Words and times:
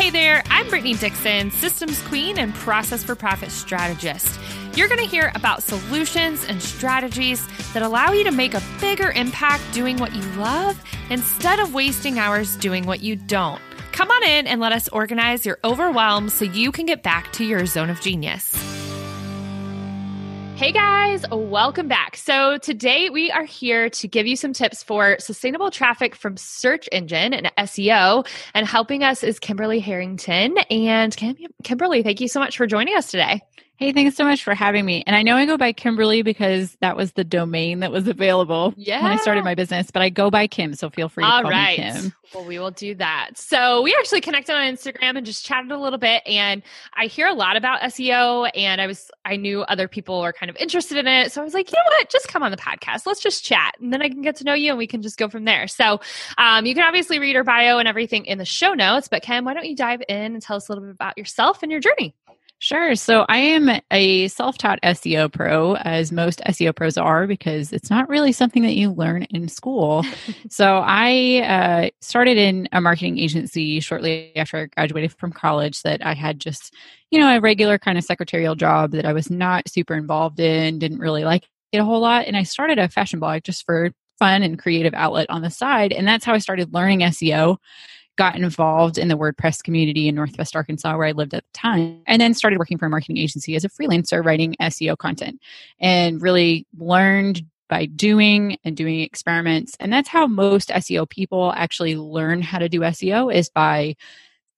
Hey 0.00 0.08
there, 0.08 0.42
I'm 0.46 0.66
Brittany 0.70 0.94
Dixon, 0.94 1.50
Systems 1.50 2.00
Queen 2.04 2.38
and 2.38 2.54
Process 2.54 3.04
for 3.04 3.14
Profit 3.14 3.50
Strategist. 3.50 4.40
You're 4.74 4.88
going 4.88 4.98
to 4.98 5.06
hear 5.06 5.30
about 5.34 5.62
solutions 5.62 6.42
and 6.48 6.62
strategies 6.62 7.46
that 7.74 7.82
allow 7.82 8.10
you 8.12 8.24
to 8.24 8.30
make 8.30 8.54
a 8.54 8.62
bigger 8.80 9.10
impact 9.10 9.62
doing 9.74 9.98
what 9.98 10.14
you 10.14 10.22
love 10.38 10.82
instead 11.10 11.58
of 11.58 11.74
wasting 11.74 12.18
hours 12.18 12.56
doing 12.56 12.86
what 12.86 13.00
you 13.00 13.14
don't. 13.14 13.60
Come 13.92 14.10
on 14.10 14.24
in 14.24 14.46
and 14.46 14.58
let 14.58 14.72
us 14.72 14.88
organize 14.88 15.44
your 15.44 15.58
overwhelm 15.64 16.30
so 16.30 16.46
you 16.46 16.72
can 16.72 16.86
get 16.86 17.02
back 17.02 17.30
to 17.34 17.44
your 17.44 17.66
zone 17.66 17.90
of 17.90 18.00
genius. 18.00 18.69
Hey 20.60 20.72
guys, 20.72 21.24
welcome 21.30 21.88
back. 21.88 22.18
So, 22.18 22.58
today 22.58 23.08
we 23.08 23.30
are 23.30 23.46
here 23.46 23.88
to 23.88 24.06
give 24.06 24.26
you 24.26 24.36
some 24.36 24.52
tips 24.52 24.82
for 24.82 25.16
sustainable 25.18 25.70
traffic 25.70 26.14
from 26.14 26.36
search 26.36 26.86
engine 26.92 27.32
and 27.32 27.50
SEO. 27.56 28.26
And 28.52 28.66
helping 28.66 29.02
us 29.02 29.24
is 29.24 29.38
Kimberly 29.38 29.80
Herrington. 29.80 30.58
And 30.70 31.16
Kim- 31.16 31.38
Kimberly, 31.64 32.02
thank 32.02 32.20
you 32.20 32.28
so 32.28 32.40
much 32.40 32.58
for 32.58 32.66
joining 32.66 32.94
us 32.94 33.10
today. 33.10 33.40
Hey, 33.80 33.92
thanks 33.92 34.14
so 34.14 34.24
much 34.24 34.44
for 34.44 34.54
having 34.54 34.84
me. 34.84 35.02
And 35.06 35.16
I 35.16 35.22
know 35.22 35.36
I 35.36 35.46
go 35.46 35.56
by 35.56 35.72
Kimberly 35.72 36.20
because 36.20 36.76
that 36.82 36.98
was 36.98 37.12
the 37.12 37.24
domain 37.24 37.80
that 37.80 37.90
was 37.90 38.06
available 38.06 38.74
yeah. 38.76 39.02
when 39.02 39.10
I 39.10 39.16
started 39.16 39.42
my 39.42 39.54
business, 39.54 39.90
but 39.90 40.02
I 40.02 40.10
go 40.10 40.30
by 40.30 40.48
Kim, 40.48 40.74
so 40.74 40.90
feel 40.90 41.08
free 41.08 41.24
to 41.24 41.26
All 41.30 41.40
call 41.40 41.50
right. 41.50 41.78
me 41.78 41.84
Kim. 41.84 41.96
All 41.96 42.02
right. 42.02 42.12
Well, 42.34 42.44
we 42.44 42.58
will 42.58 42.70
do 42.70 42.94
that. 42.96 43.30
So 43.36 43.80
we 43.80 43.96
actually 43.98 44.20
connected 44.20 44.54
on 44.54 44.62
Instagram 44.62 45.16
and 45.16 45.24
just 45.24 45.46
chatted 45.46 45.72
a 45.72 45.78
little 45.78 45.98
bit. 45.98 46.22
And 46.26 46.62
I 46.92 47.06
hear 47.06 47.26
a 47.26 47.32
lot 47.32 47.56
about 47.56 47.80
SEO, 47.80 48.50
and 48.54 48.82
I 48.82 48.86
was 48.86 49.10
I 49.24 49.36
knew 49.36 49.62
other 49.62 49.88
people 49.88 50.20
were 50.20 50.34
kind 50.34 50.50
of 50.50 50.56
interested 50.56 50.98
in 50.98 51.06
it, 51.06 51.32
so 51.32 51.40
I 51.40 51.44
was 51.44 51.54
like, 51.54 51.72
you 51.72 51.76
know 51.78 51.96
what, 51.98 52.10
just 52.10 52.28
come 52.28 52.42
on 52.42 52.50
the 52.50 52.58
podcast, 52.58 53.06
let's 53.06 53.22
just 53.22 53.44
chat, 53.44 53.76
and 53.80 53.94
then 53.94 54.02
I 54.02 54.10
can 54.10 54.20
get 54.20 54.36
to 54.36 54.44
know 54.44 54.54
you, 54.54 54.68
and 54.68 54.78
we 54.78 54.86
can 54.86 55.00
just 55.00 55.16
go 55.16 55.30
from 55.30 55.46
there. 55.46 55.66
So 55.66 56.00
um, 56.36 56.66
you 56.66 56.74
can 56.74 56.84
obviously 56.84 57.18
read 57.18 57.34
her 57.34 57.44
bio 57.44 57.78
and 57.78 57.88
everything 57.88 58.26
in 58.26 58.36
the 58.36 58.44
show 58.44 58.74
notes, 58.74 59.08
but 59.08 59.22
Kim, 59.22 59.46
why 59.46 59.54
don't 59.54 59.66
you 59.66 59.74
dive 59.74 60.02
in 60.06 60.34
and 60.34 60.42
tell 60.42 60.56
us 60.56 60.68
a 60.68 60.72
little 60.72 60.84
bit 60.84 60.92
about 60.92 61.16
yourself 61.16 61.62
and 61.62 61.72
your 61.72 61.80
journey? 61.80 62.14
Sure. 62.62 62.94
So 62.94 63.24
I 63.26 63.38
am 63.38 63.70
a 63.90 64.28
self 64.28 64.58
taught 64.58 64.78
SEO 64.82 65.32
pro, 65.32 65.76
as 65.76 66.12
most 66.12 66.42
SEO 66.46 66.76
pros 66.76 66.98
are, 66.98 67.26
because 67.26 67.72
it's 67.72 67.88
not 67.88 68.06
really 68.10 68.32
something 68.32 68.62
that 68.64 68.74
you 68.74 68.92
learn 68.92 69.22
in 69.22 69.48
school. 69.48 70.04
so 70.50 70.82
I 70.84 71.40
uh, 71.40 71.90
started 72.02 72.36
in 72.36 72.68
a 72.70 72.82
marketing 72.82 73.18
agency 73.18 73.80
shortly 73.80 74.36
after 74.36 74.58
I 74.58 74.66
graduated 74.66 75.14
from 75.14 75.32
college, 75.32 75.80
that 75.84 76.04
I 76.04 76.12
had 76.12 76.38
just, 76.38 76.74
you 77.10 77.18
know, 77.18 77.34
a 77.34 77.40
regular 77.40 77.78
kind 77.78 77.96
of 77.96 78.04
secretarial 78.04 78.54
job 78.54 78.90
that 78.90 79.06
I 79.06 79.14
was 79.14 79.30
not 79.30 79.66
super 79.66 79.94
involved 79.94 80.38
in, 80.38 80.78
didn't 80.78 80.98
really 80.98 81.24
like 81.24 81.48
it 81.72 81.78
a 81.78 81.84
whole 81.84 82.00
lot. 82.00 82.26
And 82.26 82.36
I 82.36 82.42
started 82.42 82.78
a 82.78 82.90
fashion 82.90 83.20
blog 83.20 83.42
just 83.42 83.64
for 83.64 83.90
fun 84.18 84.42
and 84.42 84.58
creative 84.58 84.92
outlet 84.92 85.30
on 85.30 85.40
the 85.40 85.50
side. 85.50 85.94
And 85.94 86.06
that's 86.06 86.26
how 86.26 86.34
I 86.34 86.38
started 86.38 86.74
learning 86.74 87.00
SEO 87.00 87.56
got 88.20 88.36
involved 88.36 88.98
in 88.98 89.08
the 89.08 89.16
WordPress 89.16 89.62
community 89.62 90.06
in 90.06 90.14
Northwest 90.14 90.54
Arkansas, 90.54 90.94
where 90.94 91.06
I 91.06 91.12
lived 91.12 91.32
at 91.32 91.42
the 91.42 91.58
time, 91.58 92.02
and 92.06 92.20
then 92.20 92.34
started 92.34 92.58
working 92.58 92.76
for 92.76 92.84
a 92.84 92.90
marketing 92.90 93.16
agency 93.16 93.56
as 93.56 93.64
a 93.64 93.70
freelancer 93.70 94.22
writing 94.22 94.54
SEO 94.60 94.98
content 94.98 95.40
and 95.80 96.20
really 96.20 96.66
learned 96.76 97.42
by 97.70 97.86
doing 97.86 98.58
and 98.62 98.76
doing 98.76 99.00
experiments. 99.00 99.74
And 99.80 99.90
that's 99.90 100.10
how 100.10 100.26
most 100.26 100.68
SEO 100.68 101.08
people 101.08 101.54
actually 101.56 101.96
learn 101.96 102.42
how 102.42 102.58
to 102.58 102.68
do 102.68 102.80
SEO 102.80 103.34
is 103.34 103.48
by 103.48 103.96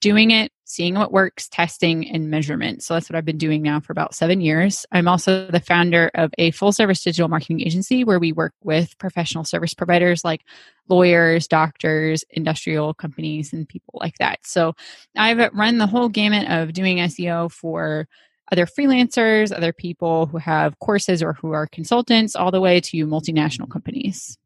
doing 0.01 0.33
it, 0.33 0.51
seeing 0.73 0.95
what 0.95 1.13
works, 1.13 1.49
testing, 1.49 2.09
and 2.09 2.31
measurement. 2.31 2.83
So 2.83 2.95
that's 2.95 3.11
what 3.11 3.17
I've 3.17 3.25
been 3.25 3.39
doing 3.39 3.63
now 3.63 3.81
for 3.81 3.93
about 3.93 4.15
seven 4.15 4.41
years. 4.41 4.87
I'm 4.91 5.07
also 5.07 5.47
the 5.47 5.61
founder 5.61 6.11
of 6.15 6.33
a 6.39 6.51
full 6.53 6.73
service 6.73 7.03
digital 7.03 7.29
marketing 7.29 7.61
agency 7.61 8.05
where 8.05 8.19
we 8.19 8.33
work 8.33 8.55
with 8.65 8.97
professional 8.99 9.45
service 9.45 9.75
providers 9.75 10.25
like 10.25 10.43
lawyers, 10.89 11.47
doctors, 11.47 12.25
industrial 12.31 12.95
companies, 12.95 13.53
and 13.53 13.69
people 13.69 13.99
like 14.01 14.17
that. 14.19 14.39
So 14.45 14.75
I've 15.17 15.53
run 15.53 15.79
the 15.79 15.87
whole 15.87 16.09
gamut 16.09 16.49
of 16.51 16.73
doing 16.73 16.99
SEO 16.99 17.53
for 17.53 18.09
other 18.51 18.67
freelancers, 18.67 19.55
other 19.55 19.73
people 19.73 20.27
who 20.27 20.39
have 20.39 20.79
courses 20.79 21.23
or 21.23 21.33
who 21.35 21.53
are 21.53 21.67
consultants, 21.67 22.35
all 22.37 22.51
the 22.51 22.61
way 22.61 22.81
to 22.81 23.07
multinational 23.07 23.71
companies. 23.71 24.37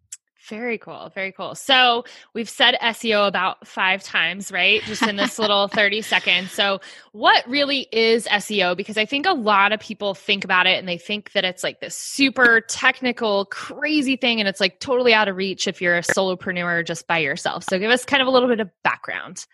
Very 0.48 0.78
cool. 0.78 1.10
Very 1.14 1.32
cool. 1.32 1.54
So 1.54 2.04
we've 2.32 2.48
said 2.48 2.76
SEO 2.80 3.26
about 3.26 3.66
five 3.66 4.02
times, 4.02 4.52
right? 4.52 4.80
Just 4.82 5.02
in 5.02 5.16
this 5.16 5.38
little 5.40 5.66
30 5.68 6.02
seconds. 6.02 6.52
So, 6.52 6.80
what 7.12 7.46
really 7.48 7.88
is 7.90 8.26
SEO? 8.26 8.76
Because 8.76 8.96
I 8.96 9.06
think 9.06 9.26
a 9.26 9.32
lot 9.32 9.72
of 9.72 9.80
people 9.80 10.14
think 10.14 10.44
about 10.44 10.66
it 10.66 10.78
and 10.78 10.88
they 10.88 10.98
think 10.98 11.32
that 11.32 11.44
it's 11.44 11.64
like 11.64 11.80
this 11.80 11.96
super 11.96 12.60
technical, 12.60 13.46
crazy 13.46 14.16
thing, 14.16 14.38
and 14.38 14.48
it's 14.48 14.60
like 14.60 14.78
totally 14.78 15.14
out 15.14 15.26
of 15.26 15.36
reach 15.36 15.66
if 15.66 15.80
you're 15.80 15.96
a 15.96 16.02
solopreneur 16.02 16.86
just 16.86 17.06
by 17.08 17.18
yourself. 17.18 17.64
So, 17.68 17.78
give 17.78 17.90
us 17.90 18.04
kind 18.04 18.22
of 18.22 18.28
a 18.28 18.30
little 18.30 18.48
bit 18.48 18.60
of 18.60 18.70
background. 18.84 19.46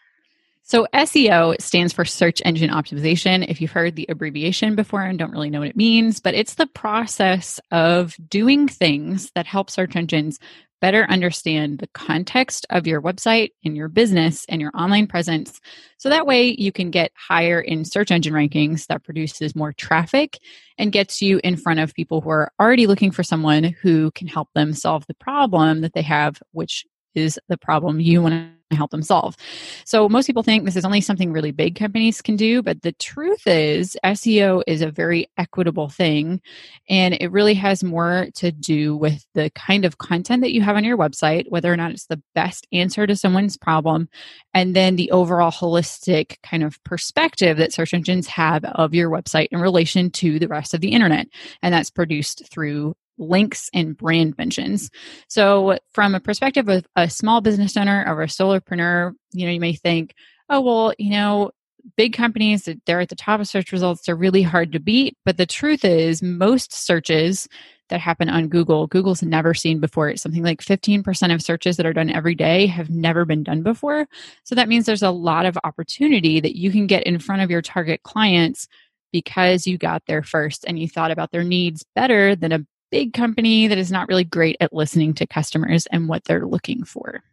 So, 0.64 0.86
SEO 0.94 1.60
stands 1.60 1.92
for 1.92 2.04
search 2.04 2.42
engine 2.44 2.70
optimization. 2.70 3.48
If 3.48 3.60
you've 3.60 3.72
heard 3.72 3.96
the 3.96 4.06
abbreviation 4.08 4.74
before 4.74 5.02
and 5.02 5.18
don't 5.18 5.32
really 5.32 5.50
know 5.50 5.60
what 5.60 5.68
it 5.68 5.76
means, 5.76 6.20
but 6.20 6.34
it's 6.34 6.54
the 6.54 6.66
process 6.66 7.60
of 7.70 8.14
doing 8.28 8.68
things 8.68 9.30
that 9.34 9.46
help 9.46 9.70
search 9.70 9.96
engines 9.96 10.38
better 10.82 11.06
understand 11.08 11.78
the 11.78 11.86
context 11.94 12.66
of 12.68 12.88
your 12.88 13.00
website 13.00 13.52
and 13.64 13.76
your 13.76 13.88
business 13.88 14.44
and 14.48 14.60
your 14.60 14.72
online 14.74 15.06
presence. 15.06 15.60
So 15.96 16.08
that 16.08 16.26
way 16.26 16.56
you 16.58 16.72
can 16.72 16.90
get 16.90 17.12
higher 17.14 17.60
in 17.60 17.84
search 17.84 18.10
engine 18.10 18.34
rankings 18.34 18.88
that 18.88 19.04
produces 19.04 19.54
more 19.54 19.72
traffic 19.72 20.40
and 20.76 20.90
gets 20.90 21.22
you 21.22 21.40
in 21.44 21.56
front 21.56 21.78
of 21.78 21.94
people 21.94 22.20
who 22.20 22.30
are 22.30 22.52
already 22.60 22.88
looking 22.88 23.12
for 23.12 23.22
someone 23.22 23.62
who 23.62 24.10
can 24.10 24.26
help 24.26 24.48
them 24.56 24.74
solve 24.74 25.06
the 25.06 25.14
problem 25.14 25.82
that 25.82 25.94
they 25.94 26.02
have, 26.02 26.42
which 26.50 26.84
is 27.14 27.38
the 27.48 27.56
problem 27.56 28.00
you 28.00 28.20
want 28.20 28.34
to 28.34 28.61
help 28.76 28.90
them 28.90 29.02
solve. 29.02 29.36
So 29.84 30.08
most 30.08 30.26
people 30.26 30.42
think 30.42 30.64
this 30.64 30.76
is 30.76 30.84
only 30.84 31.00
something 31.00 31.32
really 31.32 31.50
big 31.50 31.76
companies 31.76 32.22
can 32.22 32.36
do, 32.36 32.62
but 32.62 32.82
the 32.82 32.92
truth 32.92 33.46
is 33.46 33.96
SEO 34.04 34.62
is 34.66 34.82
a 34.82 34.90
very 34.90 35.28
equitable 35.36 35.88
thing 35.88 36.40
and 36.88 37.16
it 37.20 37.30
really 37.30 37.54
has 37.54 37.84
more 37.84 38.28
to 38.34 38.52
do 38.52 38.96
with 38.96 39.26
the 39.34 39.50
kind 39.50 39.84
of 39.84 39.98
content 39.98 40.42
that 40.42 40.52
you 40.52 40.62
have 40.62 40.76
on 40.76 40.84
your 40.84 40.98
website, 40.98 41.44
whether 41.48 41.72
or 41.72 41.76
not 41.76 41.92
it's 41.92 42.06
the 42.06 42.22
best 42.34 42.66
answer 42.72 43.06
to 43.06 43.16
someone's 43.16 43.56
problem, 43.56 44.08
and 44.54 44.74
then 44.76 44.96
the 44.96 45.10
overall 45.10 45.50
holistic 45.50 46.36
kind 46.42 46.62
of 46.62 46.82
perspective 46.84 47.56
that 47.56 47.72
search 47.72 47.94
engines 47.94 48.26
have 48.26 48.64
of 48.64 48.94
your 48.94 49.10
website 49.10 49.48
in 49.50 49.60
relation 49.60 50.10
to 50.10 50.38
the 50.38 50.48
rest 50.48 50.74
of 50.74 50.80
the 50.80 50.92
internet. 50.92 51.26
And 51.62 51.72
that's 51.72 51.90
produced 51.90 52.48
through 52.50 52.94
links 53.22 53.70
and 53.72 53.96
brand 53.96 54.36
mentions. 54.36 54.90
So, 55.28 55.78
from 55.92 56.14
a 56.14 56.20
perspective 56.20 56.68
of 56.68 56.86
a 56.96 57.08
small 57.08 57.40
business 57.40 57.76
owner 57.76 58.04
or 58.06 58.22
a 58.22 58.26
solopreneur, 58.26 59.12
you 59.32 59.46
know, 59.46 59.52
you 59.52 59.60
may 59.60 59.74
think, 59.74 60.14
oh, 60.48 60.60
well, 60.60 60.94
you 60.98 61.10
know, 61.10 61.50
big 61.96 62.12
companies, 62.12 62.64
that 62.64 62.80
they're 62.86 63.00
at 63.00 63.08
the 63.08 63.16
top 63.16 63.40
of 63.40 63.48
search 63.48 63.72
results, 63.72 64.02
they're 64.04 64.14
really 64.14 64.42
hard 64.42 64.72
to 64.72 64.80
beat. 64.80 65.16
But 65.24 65.36
the 65.36 65.46
truth 65.46 65.84
is, 65.84 66.22
most 66.22 66.72
searches 66.72 67.48
that 67.88 68.00
happen 68.00 68.28
on 68.28 68.48
Google, 68.48 68.86
Google's 68.86 69.22
never 69.22 69.52
seen 69.54 69.80
before. 69.80 70.08
It's 70.08 70.22
something 70.22 70.42
like 70.42 70.60
15% 70.60 71.34
of 71.34 71.42
searches 71.42 71.76
that 71.76 71.86
are 71.86 71.92
done 71.92 72.10
every 72.10 72.34
day 72.34 72.66
have 72.66 72.88
never 72.88 73.24
been 73.24 73.42
done 73.42 73.62
before. 73.62 74.06
So 74.44 74.54
that 74.54 74.68
means 74.68 74.86
there's 74.86 75.02
a 75.02 75.10
lot 75.10 75.46
of 75.46 75.58
opportunity 75.64 76.40
that 76.40 76.56
you 76.56 76.70
can 76.70 76.86
get 76.86 77.02
in 77.04 77.18
front 77.18 77.42
of 77.42 77.50
your 77.50 77.62
target 77.62 78.02
clients 78.02 78.66
because 79.12 79.66
you 79.66 79.76
got 79.76 80.02
there 80.06 80.22
first 80.22 80.64
and 80.66 80.78
you 80.78 80.88
thought 80.88 81.10
about 81.10 81.32
their 81.32 81.44
needs 81.44 81.84
better 81.94 82.34
than 82.34 82.52
a 82.52 82.66
big 82.92 83.14
company 83.14 83.66
that 83.66 83.78
is 83.78 83.90
not 83.90 84.06
really 84.06 84.22
great 84.22 84.56
at 84.60 84.72
listening 84.72 85.14
to 85.14 85.26
customers 85.26 85.86
and 85.86 86.08
what 86.08 86.24
they're 86.24 86.46
looking 86.46 86.84
for. 86.84 87.24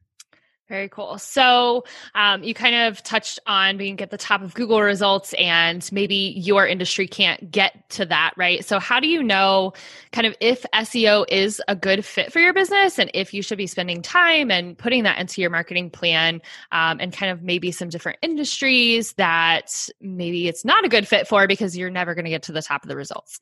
Very 0.70 0.88
cool. 0.88 1.18
So 1.18 1.84
um, 2.14 2.44
you 2.44 2.54
kind 2.54 2.76
of 2.88 3.02
touched 3.02 3.40
on 3.48 3.76
being 3.78 4.00
at 4.02 4.12
the 4.12 4.20
top 4.20 4.44
of 4.44 4.54
Google 4.54 4.84
results, 4.84 5.34
and 5.34 5.88
maybe 5.92 6.36
your 6.38 6.68
industry 6.68 7.08
can't 7.08 7.50
get 7.50 7.90
to 7.90 8.06
that, 8.06 8.34
right? 8.38 8.64
So 8.64 8.80
how 8.80 9.00
do 9.00 9.08
you 9.08 9.24
know 9.24 9.74
kind 10.12 10.28
of 10.28 10.36
if 10.40 10.68
SEO 10.72 11.26
is 11.28 11.60
a 11.68 11.76
good 11.76 12.06
fit 12.06 12.32
for 12.32 12.40
your 12.40 12.54
business, 12.54 13.00
and 13.00 13.10
if 13.16 13.34
you 13.34 13.42
should 13.42 13.58
be 13.58 13.66
spending 13.66 14.04
time 14.04 14.52
and 14.52 14.78
putting 14.78 15.04
that 15.04 15.18
into 15.18 15.42
your 15.42 15.50
marketing 15.50 15.90
plan, 15.90 16.40
um, 16.72 17.00
and 17.02 17.12
kind 17.12 17.32
of 17.32 17.42
maybe 17.42 17.72
some 17.72 17.90
different 17.90 18.20
industries 18.22 19.14
that 19.14 19.90
maybe 20.00 20.48
it's 20.48 20.64
not 20.64 20.86
a 20.86 20.90
good 20.90 21.08
fit 21.08 21.28
for 21.28 21.48
because 21.48 21.76
you're 21.76 21.90
never 21.90 22.14
going 22.14 22.26
to 22.26 22.32
get 22.32 22.44
to 22.44 22.52
the 22.52 22.62
top 22.62 22.84
of 22.84 22.90
the 22.90 22.96
results? 22.96 23.42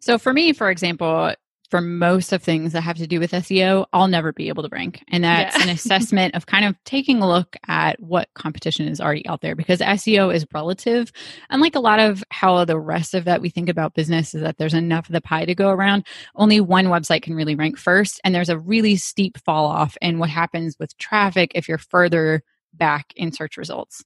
So 0.00 0.18
for 0.18 0.32
me, 0.32 0.52
for 0.52 0.70
example, 0.70 1.34
for 1.70 1.80
most 1.80 2.32
of 2.32 2.42
things 2.42 2.72
that 2.72 2.80
have 2.80 2.96
to 2.96 3.06
do 3.06 3.20
with 3.20 3.30
SEO, 3.30 3.86
I'll 3.92 4.08
never 4.08 4.32
be 4.32 4.48
able 4.48 4.64
to 4.64 4.68
rank. 4.72 5.04
And 5.08 5.22
that's 5.22 5.56
yeah. 5.56 5.62
an 5.62 5.68
assessment 5.68 6.34
of 6.34 6.46
kind 6.46 6.64
of 6.64 6.74
taking 6.84 7.22
a 7.22 7.28
look 7.28 7.56
at 7.68 8.00
what 8.00 8.28
competition 8.34 8.88
is 8.88 9.00
already 9.00 9.26
out 9.28 9.40
there 9.40 9.54
because 9.54 9.78
SEO 9.78 10.34
is 10.34 10.44
relative. 10.52 11.12
Unlike 11.48 11.76
a 11.76 11.80
lot 11.80 12.00
of 12.00 12.24
how 12.30 12.64
the 12.64 12.78
rest 12.78 13.14
of 13.14 13.24
that 13.24 13.40
we 13.40 13.50
think 13.50 13.68
about 13.68 13.94
business 13.94 14.34
is 14.34 14.42
that 14.42 14.58
there's 14.58 14.74
enough 14.74 15.08
of 15.08 15.12
the 15.12 15.20
pie 15.20 15.44
to 15.44 15.54
go 15.54 15.70
around, 15.70 16.06
only 16.34 16.60
one 16.60 16.86
website 16.86 17.22
can 17.22 17.34
really 17.34 17.54
rank 17.54 17.78
first. 17.78 18.20
And 18.24 18.34
there's 18.34 18.48
a 18.48 18.58
really 18.58 18.96
steep 18.96 19.38
fall 19.44 19.66
off 19.66 19.96
in 20.02 20.18
what 20.18 20.30
happens 20.30 20.76
with 20.80 20.98
traffic 20.98 21.52
if 21.54 21.68
you're 21.68 21.78
further 21.78 22.42
back 22.74 23.12
in 23.16 23.32
search 23.32 23.56
results. 23.56 24.02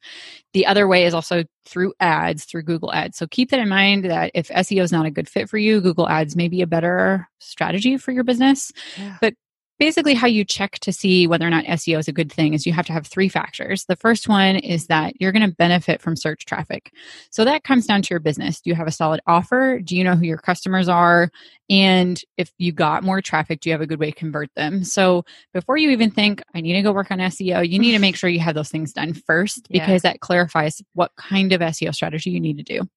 The 0.53 0.67
other 0.67 0.89
way 0.89 1.05
is 1.05 1.15
also 1.15 1.45
through 1.65 1.95
ads, 2.01 2.45
through 2.45 2.63
Google 2.63 2.93
Ads. 2.93 3.17
So 3.17 3.27
keep 3.27 3.51
that 3.51 3.61
in 3.61 3.69
mind 3.69 4.05
that 4.05 4.31
if 4.35 4.49
SEO 4.49 4.83
is 4.83 4.93
not 4.93 5.07
a 5.07 5.11
good 5.11 5.29
fit 5.29 5.49
for 5.49 5.59
you, 5.59 5.81
Google 5.81 6.09
Ads 6.09 6.37
may 6.37 6.49
be 6.49 6.63
a 6.63 6.67
better 6.67 7.29
strategy 7.41 7.97
for 7.97 8.13
your 8.13 8.25
business. 8.25 8.73
Yeah. 8.99 9.17
But 9.21 9.35
basically 9.79 10.15
how 10.15 10.27
you 10.27 10.45
check 10.45 10.79
to 10.81 10.93
see 10.93 11.27
whether 11.27 11.47
or 11.47 11.51
not 11.51 11.65
SEO 11.65 11.99
is 11.99 12.09
a 12.09 12.13
good 12.13 12.33
thing 12.33 12.55
is 12.55 12.67
you 12.67 12.73
have 12.73 12.87
to 12.87 12.93
have 12.93 13.07
three 13.07 13.29
factors. 13.29 13.85
The 13.87 13.97
first 13.97 14.29
one 14.29 14.57
is 14.57 14.87
that 14.87 15.21
you're 15.21 15.33
going 15.33 15.49
to 15.49 15.57
benefit 15.57 16.01
from 16.01 16.17
search 16.17 16.45
traffic. 16.45 16.93
So 17.31 17.45
that 17.45 17.65
comes 17.65 17.87
down 17.87 18.03
to 18.03 18.11
your 18.11 18.21
business. 18.21 18.61
Do 18.61 18.71
you 18.71 18.77
have 18.77 18.87
a 18.87 18.93
solid 18.93 19.21
offer? 19.27 19.81
Do 19.81 19.97
you 19.97 20.05
know 20.05 20.15
who 20.15 20.27
your 20.27 20.39
customers 20.39 20.89
are? 20.89 21.31
And 21.71 22.21
if 22.37 22.53
you 22.59 22.73
got 22.73 23.03
more 23.03 23.23
traffic, 23.23 23.61
do 23.61 23.69
you 23.69 23.73
have 23.73 23.81
a 23.81 23.87
good 23.87 23.99
way 23.99 24.11
to 24.11 24.17
convert 24.17 24.55
them? 24.55 24.85
So 24.85 25.25
before 25.53 25.77
you 25.77 25.91
even 25.91 26.11
think, 26.11 26.43
I 26.55 26.61
need 26.61 26.75
to 26.75 26.83
go 26.83 26.93
work 26.93 27.11
on 27.11 27.19
SEO, 27.19 27.69
you 27.69 27.79
need 27.79 27.93
to 27.93 27.99
make 28.01 28.17
sure 28.17 28.29
you 28.29 28.41
have 28.41 28.55
those 28.55 28.69
things 28.69 28.93
done 28.93 29.15
first 29.15 29.69
because 29.71 30.05
yeah. 30.05 30.13
that 30.13 30.21
clarifies 30.21 30.83
what 30.93 31.13
kind 31.17 31.53
of 31.53 31.61
SEO 31.61 31.95
strategy 31.95 32.31
you 32.31 32.41
need 32.41 32.59
to 32.59 32.63
do. 32.63 32.89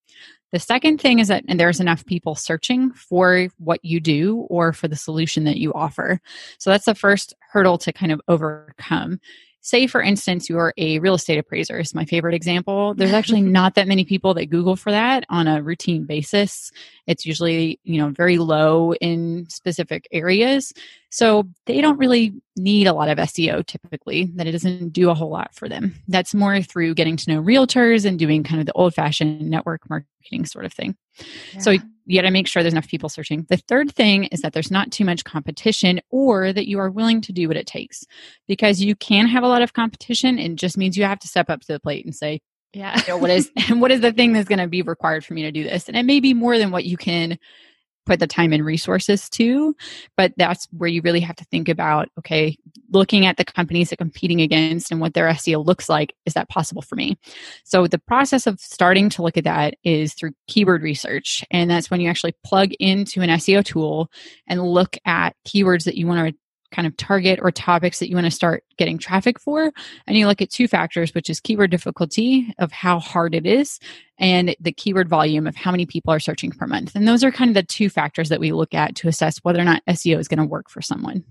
The 0.54 0.60
second 0.60 1.02
thing 1.02 1.20
is 1.20 1.28
that 1.28 1.44
and 1.48 1.60
there's 1.60 1.82
enough 1.82 2.06
people 2.06 2.34
searching 2.36 2.92
for 2.94 3.50
what 3.58 3.84
you 3.84 4.00
do 4.00 4.48
or 4.50 4.72
for 4.72 4.88
the 4.88 4.96
solution 4.96 5.44
that 5.44 5.58
you 5.58 5.74
offer. 5.74 6.22
So 6.58 6.70
that's 6.70 6.86
the 6.86 6.96
first 6.96 7.34
hurdle 7.52 7.78
to 7.80 7.92
kind 7.92 8.14
of 8.14 8.22
overcome 8.30 9.20
say 9.68 9.86
for 9.86 10.02
instance 10.02 10.48
you're 10.48 10.74
a 10.78 10.98
real 11.00 11.16
estate 11.16 11.38
appraiser 11.38 11.78
is 11.78 11.94
my 11.94 12.06
favorite 12.06 12.34
example. 12.34 12.94
There's 12.94 13.12
actually 13.20 13.42
not 13.42 13.76
that 13.76 13.88
many 13.88 14.06
people 14.06 14.34
that 14.36 14.50
google 14.50 14.78
for 14.78 14.92
that 14.92 15.26
on 15.30 15.48
a 15.48 15.62
routine 15.62 16.06
basis. 16.06 16.72
It's 17.06 17.26
usually 17.26 17.80
you 17.84 18.02
know 18.02 18.10
very 18.10 18.38
low 18.38 18.94
in 18.96 19.46
specific 19.50 20.08
areas 20.12 20.72
so 21.10 21.48
they 21.66 21.82
don't 21.82 21.98
really 21.98 22.34
need 22.56 22.88
a 22.88 22.94
lot 22.94 23.10
of 23.10 23.18
seo 23.18 23.66
typically 23.66 24.26
that 24.36 24.48
it 24.48 24.52
doesn't 24.52 24.90
do 24.90 25.10
a 25.10 25.14
whole 25.14 25.30
lot 25.30 25.54
for 25.54 25.70
them 25.70 25.96
that's 26.08 26.34
more 26.34 26.62
through 26.62 26.94
getting 26.94 27.18
to 27.18 27.32
know 27.32 27.42
realtors 27.42 28.06
and 28.06 28.20
doing 28.20 28.44
kind 28.44 28.60
of 28.60 28.66
the 28.66 28.74
old 28.74 28.94
fashioned 28.94 29.50
network 29.50 29.90
marketing 29.90 30.46
sort 30.46 30.66
of 30.66 30.74
thing 30.74 30.96
yeah. 31.54 31.60
so 31.60 31.76
you 32.08 32.18
got 32.20 32.26
to 32.26 32.32
make 32.32 32.48
sure 32.48 32.64
there's 32.64 32.74
enough 32.74 32.88
people 32.88 33.10
searching. 33.10 33.46
The 33.50 33.58
third 33.58 33.94
thing 33.94 34.26
is 34.26 34.42
that 34.42 34.54
there's 34.54 34.72
not 34.72 34.92
too 34.92 35.04
much 35.04 35.26
competition 35.26 36.00
or 36.10 36.54
that 36.54 36.68
you 36.68 36.80
are 36.80 36.90
willing 36.90 37.20
to 37.22 37.34
do 37.34 37.50
what 37.50 37.58
it 37.58 37.68
takes 37.68 38.06
because 38.48 38.82
you 38.82 38.96
can 38.96 39.28
have 39.28 39.44
a 39.44 39.48
lot 39.48 39.62
of 39.62 39.74
competition 39.74 40.40
and 40.40 40.58
just 40.58 40.78
means 40.78 40.98
you 40.98 41.04
have 41.04 41.20
to 41.20 41.28
step 41.28 41.50
up 41.50 41.60
to 41.62 41.68
the 41.68 41.80
plate 41.82 42.06
and 42.06 42.16
say, 42.16 42.40
yeah, 42.74 42.98
you 43.02 43.08
know, 43.10 43.18
what 43.18 43.30
is 43.30 43.52
what 43.70 43.92
is 43.92 44.00
the 44.02 44.14
thing 44.14 44.32
that's 44.32 44.48
going 44.48 44.60
to 44.60 44.68
be 44.68 44.82
required 44.82 45.26
for 45.26 45.34
me 45.34 45.44
to 45.44 45.52
do 45.52 45.64
this? 45.64 45.90
And 45.90 45.98
it 45.98 46.04
may 46.04 46.22
be 46.22 46.34
more 46.34 46.58
than 46.58 46.72
what 46.72 46.86
you 46.86 46.96
can 46.96 47.38
put 48.08 48.20
the 48.20 48.28
time 48.28 48.54
and 48.54 48.66
resources 48.66 49.30
to. 49.30 49.76
But 50.16 50.34
that's 50.38 50.68
where 50.72 50.90
you 50.90 51.02
really 51.02 51.20
have 51.20 51.36
to 51.36 51.46
think 51.46 51.70
about 51.70 52.10
okay, 52.18 52.58
looking 52.92 53.26
at 53.26 53.38
the 53.38 53.46
companies 53.46 53.90
that 53.90 53.98
competing 53.98 54.42
against 54.42 54.92
and 54.92 55.00
what 55.00 55.14
their 55.14 55.28
SEO 55.30 55.66
looks 55.66 55.90
like, 55.90 56.14
is 56.26 56.34
that 56.34 56.50
possible 56.50 56.82
for 56.82 56.96
me? 56.96 57.18
So 57.64 57.88
the 57.88 58.00
process 58.00 58.48
of 58.48 58.60
starting 58.60 59.10
to 59.10 59.22
look 59.22 59.38
at 59.38 59.44
that 59.44 59.76
is 59.84 60.14
through 60.14 60.32
keyword 60.48 60.82
research. 60.82 61.44
And 61.52 61.70
that's 61.70 61.92
when 61.92 62.02
you 62.02 62.10
actually 62.10 62.36
plug 62.44 62.72
into 62.80 63.22
an 63.22 63.30
SEO 63.30 63.64
tool 63.64 64.10
and 64.48 64.64
look 64.64 64.98
at 65.06 65.36
keywords 65.46 65.84
that 65.84 65.98
you 65.98 66.08
want 66.08 66.30
to 66.30 66.36
kind 66.72 66.88
of 66.88 66.96
target 66.98 67.40
or 67.42 67.52
topics 67.52 68.00
that 68.00 68.10
you 68.10 68.16
want 68.16 68.26
to 68.26 68.32
start 68.32 68.64
getting 68.78 68.98
traffic 68.98 69.40
for. 69.40 69.72
And 70.06 70.18
you 70.18 70.28
look 70.28 70.42
at 70.42 70.50
two 70.50 70.68
factors, 70.68 71.14
which 71.14 71.30
is 71.30 71.40
keyword 71.40 71.72
difficulty 71.72 72.54
of 72.60 72.72
how 72.72 73.00
hard 73.00 73.34
it 73.34 73.46
is 73.46 73.80
and 74.20 74.56
the 74.60 74.72
keyword 74.72 75.08
volume 75.08 75.48
of 75.48 75.56
how 75.56 75.72
many 75.72 75.86
people 75.86 76.14
are 76.14 76.20
searching 76.20 76.52
per 76.52 76.68
month. 76.68 76.96
And 76.96 77.08
those 77.08 77.24
are 77.24 77.32
kind 77.32 77.50
of 77.50 77.56
the 77.56 77.64
two 77.64 77.90
factors 77.90 78.30
that 78.30 78.40
we 78.40 78.52
look 78.52 78.74
at 78.74 78.96
to 78.98 79.08
assess 79.08 79.38
whether 79.40 79.60
or 79.60 79.66
not 79.66 79.86
SEO 79.88 80.20
is 80.20 80.28
going 80.28 80.40
to 80.40 80.46
work 80.46 80.70
for 80.70 80.82
someone. 80.82 81.24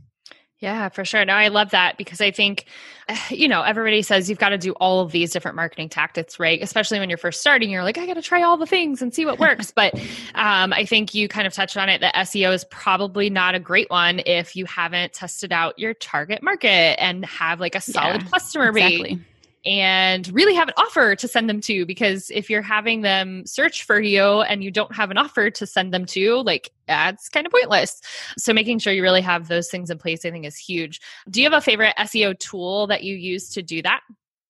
Yeah, 0.58 0.88
for 0.88 1.04
sure. 1.04 1.22
No, 1.26 1.34
I 1.34 1.48
love 1.48 1.70
that 1.70 1.98
because 1.98 2.22
I 2.22 2.30
think, 2.30 2.64
you 3.30 3.46
know, 3.46 3.62
everybody 3.62 4.00
says 4.02 4.30
you've 4.30 4.38
got 4.38 4.50
to 4.50 4.58
do 4.58 4.72
all 4.72 5.00
of 5.00 5.12
these 5.12 5.30
different 5.30 5.54
marketing 5.54 5.90
tactics, 5.90 6.38
right? 6.38 6.62
Especially 6.62 6.98
when 6.98 7.10
you're 7.10 7.18
first 7.18 7.40
starting, 7.40 7.68
you're 7.70 7.82
like, 7.82 7.98
I 7.98 8.06
got 8.06 8.14
to 8.14 8.22
try 8.22 8.42
all 8.42 8.56
the 8.56 8.66
things 8.66 9.02
and 9.02 9.14
see 9.14 9.26
what 9.26 9.38
works. 9.38 9.70
but 9.76 9.94
um, 10.34 10.72
I 10.72 10.86
think 10.86 11.14
you 11.14 11.28
kind 11.28 11.46
of 11.46 11.52
touched 11.52 11.76
on 11.76 11.88
it 11.88 12.00
that 12.00 12.14
SEO 12.14 12.54
is 12.54 12.64
probably 12.64 13.28
not 13.28 13.54
a 13.54 13.60
great 13.60 13.90
one 13.90 14.22
if 14.24 14.56
you 14.56 14.64
haven't 14.64 15.12
tested 15.12 15.52
out 15.52 15.78
your 15.78 15.92
target 15.92 16.42
market 16.42 17.00
and 17.00 17.24
have 17.26 17.60
like 17.60 17.74
a 17.74 17.80
solid 17.80 18.22
yeah, 18.22 18.28
customer 18.28 18.68
exactly. 18.68 19.20
And 19.66 20.32
really 20.32 20.54
have 20.54 20.68
an 20.68 20.74
offer 20.76 21.16
to 21.16 21.26
send 21.26 21.50
them 21.50 21.60
to 21.60 21.84
because 21.84 22.30
if 22.30 22.48
you're 22.48 22.62
having 22.62 23.02
them 23.02 23.44
search 23.44 23.82
for 23.82 24.00
you 24.00 24.42
and 24.42 24.62
you 24.62 24.70
don't 24.70 24.94
have 24.94 25.10
an 25.10 25.18
offer 25.18 25.50
to 25.50 25.66
send 25.66 25.92
them 25.92 26.06
to 26.06 26.36
like 26.42 26.70
that's 26.86 27.28
kind 27.28 27.46
of 27.46 27.52
pointless. 27.52 28.00
So 28.38 28.52
making 28.52 28.78
sure 28.78 28.92
you 28.92 29.02
really 29.02 29.20
have 29.22 29.48
those 29.48 29.68
things 29.68 29.90
in 29.90 29.98
place 29.98 30.24
i 30.24 30.30
think 30.30 30.46
is 30.46 30.56
huge. 30.56 31.00
Do 31.28 31.42
you 31.42 31.50
have 31.50 31.58
a 31.58 31.60
favorite 31.60 31.94
seo 31.98 32.38
tool 32.38 32.86
that 32.86 33.02
you 33.02 33.16
use 33.16 33.50
to 33.50 33.62
do 33.62 33.82
that 33.82 34.00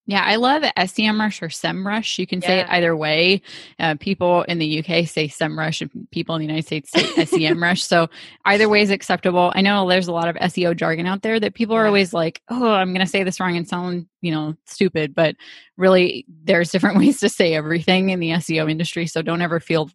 yeah, 0.08 0.22
I 0.24 0.36
love 0.36 0.62
SEMrush 0.62 1.42
or 1.42 1.48
SEMrush. 1.48 2.18
You 2.18 2.28
can 2.28 2.40
yeah. 2.40 2.46
say 2.46 2.60
it 2.60 2.66
either 2.70 2.96
way. 2.96 3.42
Uh, 3.80 3.96
people 3.98 4.42
in 4.42 4.58
the 4.58 4.78
UK 4.78 5.06
say 5.06 5.26
SEMrush, 5.26 5.82
and 5.82 6.08
people 6.12 6.36
in 6.36 6.40
the 6.40 6.46
United 6.46 6.64
States 6.64 6.90
say 6.90 7.02
SEMrush. 7.24 7.80
So 7.80 8.08
either 8.44 8.68
way 8.68 8.82
is 8.82 8.90
acceptable. 8.90 9.52
I 9.56 9.62
know 9.62 9.88
there's 9.88 10.06
a 10.06 10.12
lot 10.12 10.28
of 10.28 10.36
SEO 10.36 10.76
jargon 10.76 11.06
out 11.06 11.22
there 11.22 11.40
that 11.40 11.54
people 11.54 11.74
are 11.74 11.86
always 11.86 12.14
like, 12.14 12.40
"Oh, 12.48 12.70
I'm 12.70 12.92
going 12.92 13.04
to 13.04 13.10
say 13.10 13.24
this 13.24 13.40
wrong 13.40 13.56
and 13.56 13.68
sound, 13.68 14.06
you 14.20 14.30
know, 14.30 14.54
stupid," 14.66 15.12
but 15.12 15.34
really, 15.76 16.24
there's 16.44 16.70
different 16.70 16.98
ways 16.98 17.18
to 17.20 17.28
say 17.28 17.54
everything 17.54 18.10
in 18.10 18.20
the 18.20 18.30
SEO 18.30 18.70
industry. 18.70 19.06
So 19.06 19.22
don't 19.22 19.42
ever 19.42 19.58
feel 19.58 19.90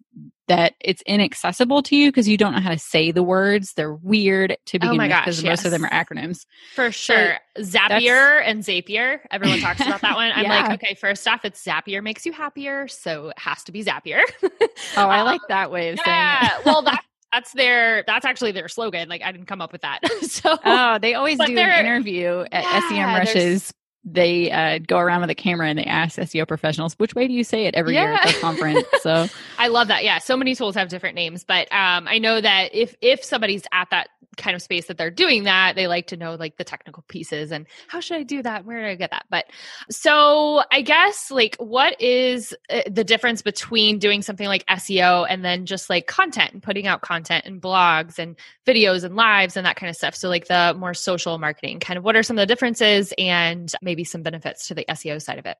that 0.51 0.74
it's 0.81 1.01
inaccessible 1.03 1.81
to 1.81 1.95
you 1.95 2.09
because 2.09 2.27
you 2.27 2.36
don't 2.36 2.51
know 2.53 2.59
how 2.59 2.71
to 2.71 2.77
say 2.77 3.12
the 3.12 3.24
words. 3.24 3.71
They're 3.74 3.94
weird 3.94 4.57
to 4.65 4.77
oh 4.77 4.80
begin 4.80 5.00
oh 5.00 5.03
with 5.03 5.09
because 5.09 5.42
yes. 5.42 5.50
most 5.50 5.65
of 5.65 5.71
them 5.71 5.86
are 5.86 5.89
acronyms. 5.89 6.45
For 6.75 6.92
sure. 6.92 7.38
Zapier 7.57 8.42
and 8.45 8.62
Zapier. 8.62 9.19
Everyone 9.31 9.62
talks 9.62 9.80
about 9.80 10.01
that 10.01 10.18
one. 10.18 10.30
I'm 10.36 10.44
yeah. 10.44 10.68
like, 10.68 10.83
okay, 10.83 10.95
first 10.95 11.25
off, 11.25 11.45
it's 11.45 11.63
Zapier 11.63 12.03
makes 12.03 12.25
you 12.25 12.33
happier, 12.33 12.89
so 12.89 13.30
it 13.30 13.39
has 13.39 13.63
to 13.63 13.71
be 13.71 13.81
Zapier. 13.81 14.24
oh, 14.44 15.07
I 15.07 15.19
um, 15.21 15.25
like 15.25 15.39
that 15.48 15.71
way 15.71 15.92
of 15.92 16.00
yeah, 16.06 16.42
saying 16.42 16.59
it. 16.59 16.65
well, 16.65 16.81
that 16.83 17.01
that's 17.31 17.53
their 17.53 18.03
that's 18.06 18.25
actually 18.25 18.51
their 18.51 18.68
slogan. 18.68 19.07
Like 19.07 19.21
I 19.21 19.31
didn't 19.31 19.48
come 19.48 19.62
up 19.62 19.71
with 19.71 19.83
that. 19.83 20.00
so 20.24 20.57
Oh, 20.65 21.00
they 21.00 21.13
always 21.13 21.38
do 21.38 21.57
an 21.57 21.86
interview 21.86 22.44
at 22.51 22.63
yeah, 22.63 23.24
SEMrush's 23.24 23.74
they 24.03 24.51
uh, 24.51 24.80
go 24.80 24.98
around 24.98 25.21
with 25.21 25.30
a 25.30 25.36
camera 25.36 25.68
and 25.68 25.77
they 25.77 25.83
ask 25.83 26.18
SEO 26.18 26.48
professionals, 26.48 26.94
which 26.98 27.13
way 27.13 27.27
do 27.27 27.33
you 27.33 27.44
say 27.44 27.65
it 27.65 27.75
every 27.75 27.94
yeah. 27.94 28.03
year 28.03 28.13
at 28.13 28.27
the 28.27 28.39
conference? 28.39 28.88
So 29.01 29.27
I 29.57 29.68
love 29.68 29.88
that. 29.88 30.03
Yeah. 30.03 30.19
So 30.19 30.38
many 30.38 30.53
tools 30.53 30.75
have 30.75 30.89
different 30.89 31.15
names, 31.15 31.44
but 31.44 31.71
um, 31.71 32.07
I 32.07 32.19
know 32.19 32.39
that 32.39 32.69
if, 32.71 32.95
if 33.01 33.24
somebody's 33.24 33.63
at 33.71 33.89
that 33.89 34.09
kind 34.38 34.56
of 34.56 34.62
space 34.62 34.88
that 34.88 34.98
they're 34.98 35.12
doing 35.12 35.44
that, 35.44 35.75
they 35.75 35.88
like 35.88 36.07
to 36.07 36.18
know 36.18 36.36
like 36.36 36.57
the 36.57 36.63
technical 36.63 37.03
pieces 37.07 37.51
and 37.51 37.65
how 37.88 38.00
should 38.00 38.18
I 38.18 38.24
do 38.24 38.42
that? 38.44 38.65
Where 38.65 38.81
do 38.81 38.88
I 38.88 38.95
get 38.95 39.12
that? 39.12 39.25
But 39.30 39.45
so 39.89 40.63
I 40.72 40.81
guess 40.81 41.31
like 41.31 41.55
what 41.58 42.00
is 42.01 42.53
uh, 42.70 42.81
the 42.89 43.03
difference 43.03 43.41
between 43.41 44.00
doing 44.00 44.22
something 44.22 44.48
like 44.48 44.65
SEO 44.67 45.25
and 45.29 45.43
then 45.43 45.65
just 45.65 45.89
like 45.89 46.08
content 46.08 46.53
and 46.53 46.63
putting 46.63 46.88
out 46.88 47.01
content 47.01 47.46
and 47.46 47.62
blogs 47.62 48.20
and 48.20 48.36
videos 48.65 49.03
and 49.03 49.15
lives 49.15 49.58
and 49.58 49.65
that 49.65 49.75
kind 49.75 49.89
of 49.89 49.96
stuff? 49.96 50.15
So 50.15 50.29
like 50.29 50.48
the 50.48 50.75
more 50.77 50.93
social 50.93 51.38
marketing 51.38 51.79
kind 51.79 51.98
of 51.98 52.03
what 52.03 52.15
are 52.15 52.24
some 52.24 52.38
of 52.38 52.41
the 52.41 52.48
differences 52.48 53.13
and 53.17 53.74
maybe 53.81 53.90
maybe 53.91 54.05
some 54.05 54.24
benefits 54.24 54.67
to 54.67 54.74
the 54.74 54.86
SEO 54.88 55.21
side 55.21 55.38
of 55.38 55.45
it? 55.45 55.57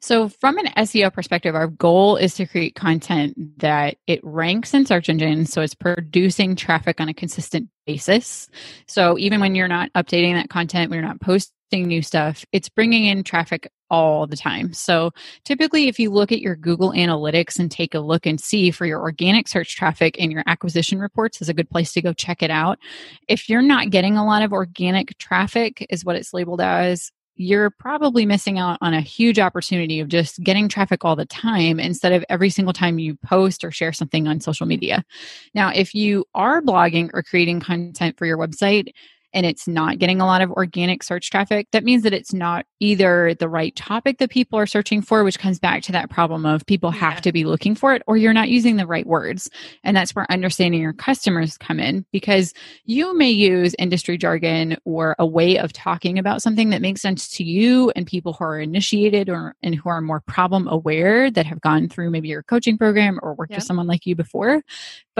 So, 0.00 0.28
from 0.28 0.56
an 0.58 0.66
SEO 0.78 1.12
perspective, 1.12 1.54
our 1.54 1.68
goal 1.68 2.16
is 2.16 2.34
to 2.34 2.46
create 2.46 2.74
content 2.74 3.58
that 3.58 3.98
it 4.06 4.20
ranks 4.24 4.74
in 4.74 4.86
search 4.86 5.08
engines. 5.08 5.52
So, 5.52 5.60
it's 5.60 5.74
producing 5.74 6.56
traffic 6.56 7.00
on 7.00 7.08
a 7.08 7.14
consistent 7.14 7.68
basis. 7.86 8.48
So, 8.88 9.18
even 9.18 9.40
when 9.40 9.54
you're 9.54 9.68
not 9.68 9.92
updating 9.92 10.34
that 10.34 10.48
content, 10.48 10.90
when 10.90 10.98
you're 10.98 11.08
not 11.08 11.20
posting 11.20 11.86
new 11.86 12.02
stuff, 12.02 12.44
it's 12.50 12.68
bringing 12.68 13.04
in 13.04 13.22
traffic 13.22 13.70
all 13.90 14.26
the 14.26 14.36
time. 14.36 14.72
So, 14.72 15.12
typically, 15.44 15.86
if 15.86 16.00
you 16.00 16.10
look 16.10 16.32
at 16.32 16.40
your 16.40 16.56
Google 16.56 16.92
Analytics 16.92 17.60
and 17.60 17.70
take 17.70 17.94
a 17.94 18.00
look 18.00 18.26
and 18.26 18.40
see 18.40 18.72
for 18.72 18.86
your 18.86 19.00
organic 19.00 19.46
search 19.46 19.76
traffic 19.76 20.16
and 20.18 20.32
your 20.32 20.42
acquisition 20.46 20.98
reports 20.98 21.40
is 21.42 21.48
a 21.48 21.54
good 21.54 21.70
place 21.70 21.92
to 21.92 22.02
go 22.02 22.12
check 22.12 22.42
it 22.42 22.50
out. 22.50 22.78
If 23.28 23.48
you're 23.48 23.62
not 23.62 23.90
getting 23.90 24.16
a 24.16 24.26
lot 24.26 24.42
of 24.42 24.52
organic 24.52 25.16
traffic, 25.18 25.86
is 25.90 26.04
what 26.04 26.16
it's 26.16 26.34
labeled 26.34 26.60
as, 26.60 27.12
you're 27.40 27.70
probably 27.70 28.26
missing 28.26 28.58
out 28.58 28.76
on 28.82 28.92
a 28.92 29.00
huge 29.00 29.38
opportunity 29.38 29.98
of 29.98 30.08
just 30.08 30.42
getting 30.42 30.68
traffic 30.68 31.06
all 31.06 31.16
the 31.16 31.24
time 31.24 31.80
instead 31.80 32.12
of 32.12 32.22
every 32.28 32.50
single 32.50 32.74
time 32.74 32.98
you 32.98 33.16
post 33.24 33.64
or 33.64 33.70
share 33.70 33.94
something 33.94 34.28
on 34.28 34.40
social 34.40 34.66
media. 34.66 35.02
Now, 35.54 35.72
if 35.74 35.94
you 35.94 36.26
are 36.34 36.60
blogging 36.60 37.08
or 37.14 37.22
creating 37.22 37.60
content 37.60 38.18
for 38.18 38.26
your 38.26 38.36
website, 38.36 38.92
and 39.32 39.46
it's 39.46 39.68
not 39.68 39.98
getting 39.98 40.20
a 40.20 40.26
lot 40.26 40.42
of 40.42 40.50
organic 40.52 41.02
search 41.02 41.30
traffic, 41.30 41.68
that 41.72 41.84
means 41.84 42.02
that 42.02 42.12
it's 42.12 42.32
not 42.32 42.66
either 42.80 43.34
the 43.34 43.48
right 43.48 43.74
topic 43.76 44.18
that 44.18 44.30
people 44.30 44.58
are 44.58 44.66
searching 44.66 45.02
for, 45.02 45.24
which 45.24 45.38
comes 45.38 45.58
back 45.58 45.82
to 45.82 45.92
that 45.92 46.10
problem 46.10 46.46
of 46.46 46.64
people 46.66 46.90
have 46.90 47.14
yeah. 47.14 47.20
to 47.20 47.32
be 47.32 47.44
looking 47.44 47.74
for 47.74 47.94
it, 47.94 48.02
or 48.06 48.16
you're 48.16 48.32
not 48.32 48.48
using 48.48 48.76
the 48.76 48.86
right 48.86 49.06
words. 49.06 49.50
And 49.84 49.96
that's 49.96 50.14
where 50.14 50.30
understanding 50.30 50.80
your 50.80 50.92
customers 50.92 51.56
come 51.58 51.78
in 51.78 52.04
because 52.12 52.52
you 52.84 53.16
may 53.16 53.30
use 53.30 53.74
industry 53.78 54.16
jargon 54.16 54.76
or 54.84 55.14
a 55.18 55.26
way 55.26 55.58
of 55.58 55.72
talking 55.72 56.18
about 56.18 56.42
something 56.42 56.70
that 56.70 56.82
makes 56.82 57.02
sense 57.02 57.28
to 57.36 57.44
you 57.44 57.90
and 57.96 58.06
people 58.06 58.32
who 58.32 58.44
are 58.44 58.60
initiated 58.60 59.28
or 59.28 59.54
and 59.62 59.74
who 59.74 59.88
are 59.88 60.00
more 60.00 60.20
problem 60.20 60.68
aware 60.68 61.30
that 61.30 61.46
have 61.46 61.60
gone 61.60 61.88
through 61.88 62.10
maybe 62.10 62.28
your 62.28 62.42
coaching 62.42 62.78
program 62.78 63.18
or 63.22 63.34
worked 63.34 63.52
yeah. 63.52 63.58
with 63.58 63.64
someone 63.64 63.86
like 63.86 64.06
you 64.06 64.14
before 64.14 64.62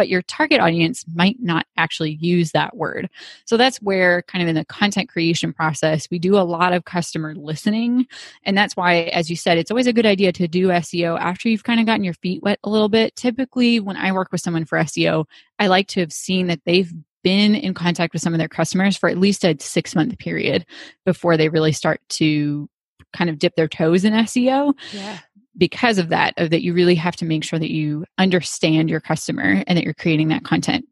but 0.01 0.09
your 0.09 0.23
target 0.23 0.61
audience 0.61 1.05
might 1.13 1.37
not 1.43 1.67
actually 1.77 2.13
use 2.23 2.53
that 2.53 2.75
word. 2.75 3.11
So 3.45 3.59
that's 3.59 3.77
where, 3.83 4.23
kind 4.23 4.43
of 4.43 4.49
in 4.49 4.55
the 4.55 4.65
content 4.65 5.11
creation 5.11 5.53
process, 5.53 6.09
we 6.11 6.19
do 6.19 6.39
a 6.39 6.41
lot 6.41 6.73
of 6.73 6.87
customer 6.87 7.35
listening. 7.35 8.07
And 8.45 8.57
that's 8.57 8.75
why, 8.79 9.11
as 9.13 9.29
you 9.29 9.37
said, 9.37 9.59
it's 9.59 9.71
always 9.71 9.87
a 9.87 9.93
good 9.93 10.07
idea 10.07 10.33
to 10.33 10.49
do 10.49 10.69
SEO 10.69 11.21
after 11.21 11.51
you've 11.51 11.65
kind 11.65 11.81
of 11.81 11.85
gotten 11.85 12.03
your 12.03 12.15
feet 12.15 12.43
wet 12.43 12.61
a 12.65 12.71
little 12.71 12.89
bit. 12.89 13.15
Typically, 13.15 13.79
when 13.79 13.99
I 13.99 14.11
work 14.13 14.33
with 14.33 14.41
someone 14.41 14.65
for 14.65 14.79
SEO, 14.79 15.27
I 15.59 15.67
like 15.67 15.89
to 15.89 16.01
have 16.01 16.15
seen 16.15 16.47
that 16.47 16.63
they've 16.65 16.91
been 17.23 17.55
in 17.55 17.75
contact 17.75 18.15
with 18.15 18.23
some 18.23 18.33
of 18.33 18.39
their 18.39 18.49
customers 18.49 18.97
for 18.97 19.11
at 19.11 19.19
least 19.19 19.45
a 19.45 19.55
six 19.61 19.95
month 19.95 20.17
period 20.17 20.65
before 21.05 21.37
they 21.37 21.51
really 21.51 21.73
start 21.73 22.01
to 22.09 22.71
kind 23.13 23.29
of 23.29 23.39
dip 23.39 23.55
their 23.55 23.69
toes 23.69 24.07
in 24.07 24.15
SEO. 24.15 24.73
Yeah 24.95 25.19
because 25.61 25.99
of 25.99 26.09
that 26.09 26.33
of 26.39 26.51
that 26.51 26.63
you 26.63 26.73
really 26.73 26.95
have 26.95 27.15
to 27.15 27.27
make 27.27 27.45
sure 27.45 27.59
that 27.59 27.71
you 27.71 28.05
understand 28.19 28.89
your 28.89 28.99
customer 28.99 29.63
and 29.67 29.77
that 29.77 29.85
you're 29.85 29.95
creating 29.95 30.29
that 30.29 30.43
content. 30.43 30.87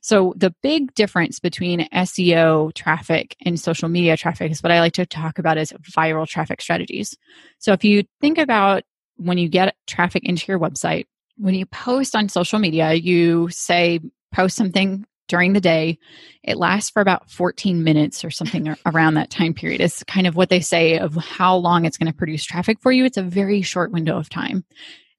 So 0.00 0.32
the 0.36 0.52
big 0.62 0.94
difference 0.94 1.38
between 1.38 1.86
seo 1.90 2.72
traffic 2.74 3.36
and 3.44 3.60
social 3.60 3.88
media 3.88 4.16
traffic 4.16 4.50
is 4.50 4.62
what 4.62 4.72
i 4.72 4.80
like 4.80 4.94
to 4.94 5.06
talk 5.06 5.38
about 5.38 5.58
as 5.58 5.72
viral 5.96 6.26
traffic 6.26 6.60
strategies. 6.60 7.16
So 7.58 7.72
if 7.72 7.84
you 7.84 8.04
think 8.20 8.38
about 8.38 8.82
when 9.16 9.38
you 9.38 9.48
get 9.48 9.76
traffic 9.86 10.24
into 10.24 10.46
your 10.48 10.58
website 10.58 11.04
when 11.36 11.54
you 11.54 11.66
post 11.66 12.16
on 12.16 12.28
social 12.28 12.58
media 12.58 12.94
you 12.94 13.48
say 13.50 14.00
post 14.32 14.56
something 14.56 15.04
during 15.28 15.52
the 15.52 15.60
day. 15.60 15.98
It 16.42 16.56
lasts 16.56 16.90
for 16.90 17.00
about 17.00 17.30
14 17.30 17.82
minutes 17.84 18.24
or 18.24 18.30
something 18.30 18.74
around 18.86 19.14
that 19.14 19.30
time 19.30 19.54
period. 19.54 19.80
It's 19.80 20.04
kind 20.04 20.26
of 20.26 20.36
what 20.36 20.50
they 20.50 20.60
say 20.60 20.98
of 20.98 21.14
how 21.14 21.56
long 21.56 21.84
it's 21.84 21.98
going 21.98 22.12
to 22.12 22.16
produce 22.16 22.44
traffic 22.44 22.78
for 22.80 22.92
you. 22.92 23.04
It's 23.04 23.16
a 23.16 23.22
very 23.22 23.62
short 23.62 23.92
window 23.92 24.18
of 24.18 24.28
time. 24.28 24.64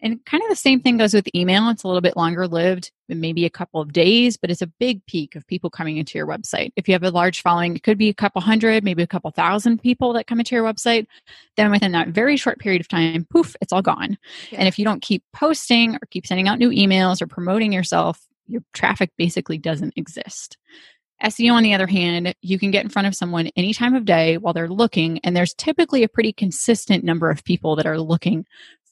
And 0.02 0.24
kind 0.26 0.44
of 0.44 0.50
the 0.50 0.56
same 0.56 0.82
thing 0.82 0.98
goes 0.98 1.16
with 1.16 1.28
email. 1.34 1.68
It's 1.70 1.84
a 1.84 1.88
little 1.88 2.02
bit 2.02 2.16
longer 2.16 2.48
lived, 2.48 2.92
maybe 3.10 3.44
a 3.44 3.50
couple 3.50 3.82
of 3.82 3.92
days, 3.92 4.38
but 4.38 4.52
it's 4.52 4.62
a 4.62 4.68
big 4.68 5.04
peak 5.08 5.36
of 5.36 5.48
people 5.48 5.72
coming 5.72 5.98
into 5.98 6.18
your 6.18 6.28
website. 6.28 6.74
If 6.76 6.88
you 6.88 6.94
have 6.94 7.02
a 7.02 7.10
large 7.10 7.42
following, 7.42 7.76
it 7.76 7.82
could 7.82 7.98
be 7.98 8.10
a 8.10 8.14
couple 8.14 8.40
hundred, 8.40 8.84
maybe 8.84 9.02
a 9.02 9.08
couple 9.08 9.32
thousand 9.32 9.82
people 9.82 10.14
that 10.14 10.28
come 10.28 10.38
into 10.40 10.54
your 10.54 10.64
website. 10.64 11.08
Then 11.58 11.72
within 11.72 11.94
that 11.94 12.10
very 12.10 12.38
short 12.38 12.60
period 12.60 12.82
of 12.82 12.88
time, 12.88 13.26
poof, 13.32 13.56
it's 13.62 13.74
all 13.74 13.82
gone. 13.82 14.20
Yeah. 14.52 14.60
And 14.60 14.68
if 14.68 14.78
you 14.78 14.86
don't 14.86 15.02
keep 15.02 15.24
posting 15.34 15.96
or 15.96 16.02
keep 16.12 16.28
sending 16.28 16.48
out 16.48 16.60
new 16.60 16.70
emails 16.70 17.20
or 17.20 17.26
promoting 17.26 17.72
yourself, 17.74 18.22
your 18.48 18.62
traffic 18.74 19.12
basically 19.18 19.58
doesn't 19.58 19.94
exist. 19.96 20.58
SEO, 21.24 21.54
on 21.54 21.64
the 21.64 21.74
other 21.74 21.88
hand, 21.88 22.36
you 22.42 22.60
can 22.60 22.72
get 22.72 22.84
in 22.84 22.90
front 22.90 23.08
of 23.08 23.16
someone 23.16 23.50
any 23.56 23.74
time 23.74 23.96
of 23.96 24.06
day 24.06 24.38
while 24.38 24.54
they're 24.54 24.68
looking, 24.68 25.20
and 25.20 25.36
there's 25.36 25.54
typically 25.54 26.04
a 26.04 26.10
pretty 26.10 26.34
consistent 26.34 27.04
number 27.04 27.30
of 27.30 27.44
people 27.44 27.76
that 27.78 27.86
are 27.86 28.00
looking 28.00 28.46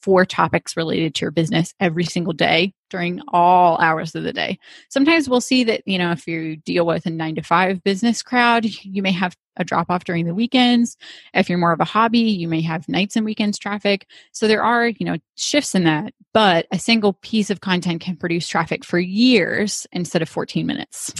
for 0.04 0.26
topics 0.26 0.76
related 0.76 1.14
to 1.14 1.24
your 1.24 1.30
business 1.30 1.72
every 1.80 2.04
single 2.04 2.34
day 2.34 2.74
during 2.90 3.22
all 3.28 3.78
hours 3.78 4.14
of 4.14 4.22
the 4.22 4.34
day. 4.34 4.58
Sometimes 4.90 5.30
we'll 5.30 5.40
see 5.40 5.64
that, 5.64 5.80
you 5.86 5.96
know, 5.96 6.10
if 6.10 6.26
you 6.26 6.56
deal 6.56 6.84
with 6.84 7.06
a 7.06 7.10
nine 7.10 7.36
to 7.36 7.42
five 7.42 7.82
business 7.82 8.22
crowd, 8.22 8.66
you 8.82 9.00
may 9.00 9.12
have 9.12 9.34
a 9.56 9.64
drop 9.64 9.88
off 9.88 10.04
during 10.04 10.26
the 10.26 10.34
weekends. 10.34 10.98
If 11.32 11.48
you're 11.48 11.56
more 11.56 11.72
of 11.72 11.80
a 11.80 11.84
hobby, 11.84 12.18
you 12.18 12.48
may 12.48 12.60
have 12.60 12.86
nights 12.86 13.16
and 13.16 13.24
weekends 13.24 13.58
traffic. 13.58 14.06
So 14.32 14.46
there 14.46 14.62
are, 14.62 14.88
you 14.88 15.06
know, 15.06 15.16
shifts 15.36 15.74
in 15.74 15.84
that, 15.84 16.12
but 16.34 16.66
a 16.70 16.78
single 16.78 17.14
piece 17.14 17.48
of 17.48 17.62
content 17.62 18.02
can 18.02 18.16
produce 18.16 18.46
traffic 18.46 18.84
for 18.84 18.98
years 18.98 19.86
instead 19.90 20.20
of 20.20 20.28
14 20.28 20.66
minutes. 20.66 21.14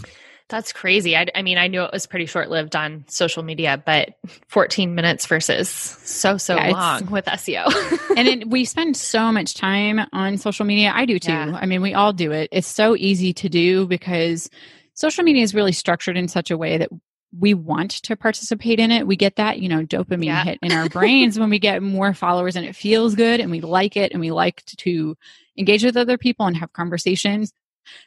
That's 0.48 0.72
crazy. 0.74 1.16
I, 1.16 1.26
I, 1.34 1.40
mean, 1.40 1.56
I 1.56 1.68
knew 1.68 1.82
it 1.82 1.92
was 1.92 2.06
pretty 2.06 2.26
short 2.26 2.50
lived 2.50 2.76
on 2.76 3.04
social 3.08 3.42
media, 3.42 3.82
but 3.84 4.10
14 4.48 4.94
minutes 4.94 5.24
versus 5.26 5.70
so, 5.70 6.36
so 6.36 6.56
yeah, 6.56 6.70
long 6.70 7.10
with 7.10 7.24
SEO. 7.24 7.64
and 8.16 8.28
it, 8.28 8.48
we 8.48 8.66
spend 8.66 8.96
so 8.96 9.32
much 9.32 9.54
time 9.54 10.00
on 10.12 10.36
social 10.36 10.66
media. 10.66 10.92
I 10.94 11.06
do 11.06 11.18
too. 11.18 11.32
Yeah. 11.32 11.58
I 11.58 11.64
mean, 11.64 11.80
we 11.80 11.94
all 11.94 12.12
do 12.12 12.30
it. 12.30 12.50
It's 12.52 12.68
so 12.68 12.94
easy 12.94 13.32
to 13.32 13.48
do 13.48 13.86
because 13.86 14.50
social 14.92 15.24
media 15.24 15.42
is 15.42 15.54
really 15.54 15.72
structured 15.72 16.16
in 16.16 16.28
such 16.28 16.50
a 16.50 16.58
way 16.58 16.76
that 16.76 16.90
we 17.36 17.54
want 17.54 17.90
to 18.02 18.14
participate 18.14 18.78
in 18.78 18.90
it. 18.90 19.06
We 19.06 19.16
get 19.16 19.36
that, 19.36 19.60
you 19.60 19.68
know, 19.68 19.84
dopamine 19.84 20.26
yeah. 20.26 20.44
hit 20.44 20.58
in 20.62 20.72
our 20.76 20.90
brains 20.90 21.38
when 21.38 21.48
we 21.50 21.58
get 21.58 21.82
more 21.82 22.12
followers 22.12 22.54
and 22.54 22.66
it 22.66 22.76
feels 22.76 23.14
good 23.14 23.40
and 23.40 23.50
we 23.50 23.62
like 23.62 23.96
it 23.96 24.12
and 24.12 24.20
we 24.20 24.30
like 24.30 24.64
to 24.66 25.16
engage 25.58 25.84
with 25.84 25.96
other 25.96 26.18
people 26.18 26.46
and 26.46 26.56
have 26.56 26.72
conversations. 26.72 27.52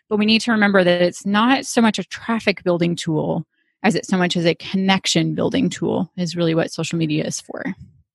But 0.09 0.17
we 0.17 0.25
need 0.25 0.41
to 0.41 0.51
remember 0.51 0.83
that 0.83 1.01
it's 1.01 1.25
not 1.25 1.65
so 1.65 1.81
much 1.81 1.99
a 1.99 2.03
traffic 2.03 2.63
building 2.63 2.95
tool 2.95 3.45
as 3.83 3.95
it's 3.95 4.07
so 4.07 4.17
much 4.17 4.35
as 4.35 4.45
a 4.45 4.55
connection 4.55 5.35
building 5.35 5.69
tool 5.69 6.11
is 6.17 6.35
really 6.35 6.55
what 6.55 6.71
social 6.71 6.97
media 6.97 7.25
is 7.25 7.39
for. 7.39 7.63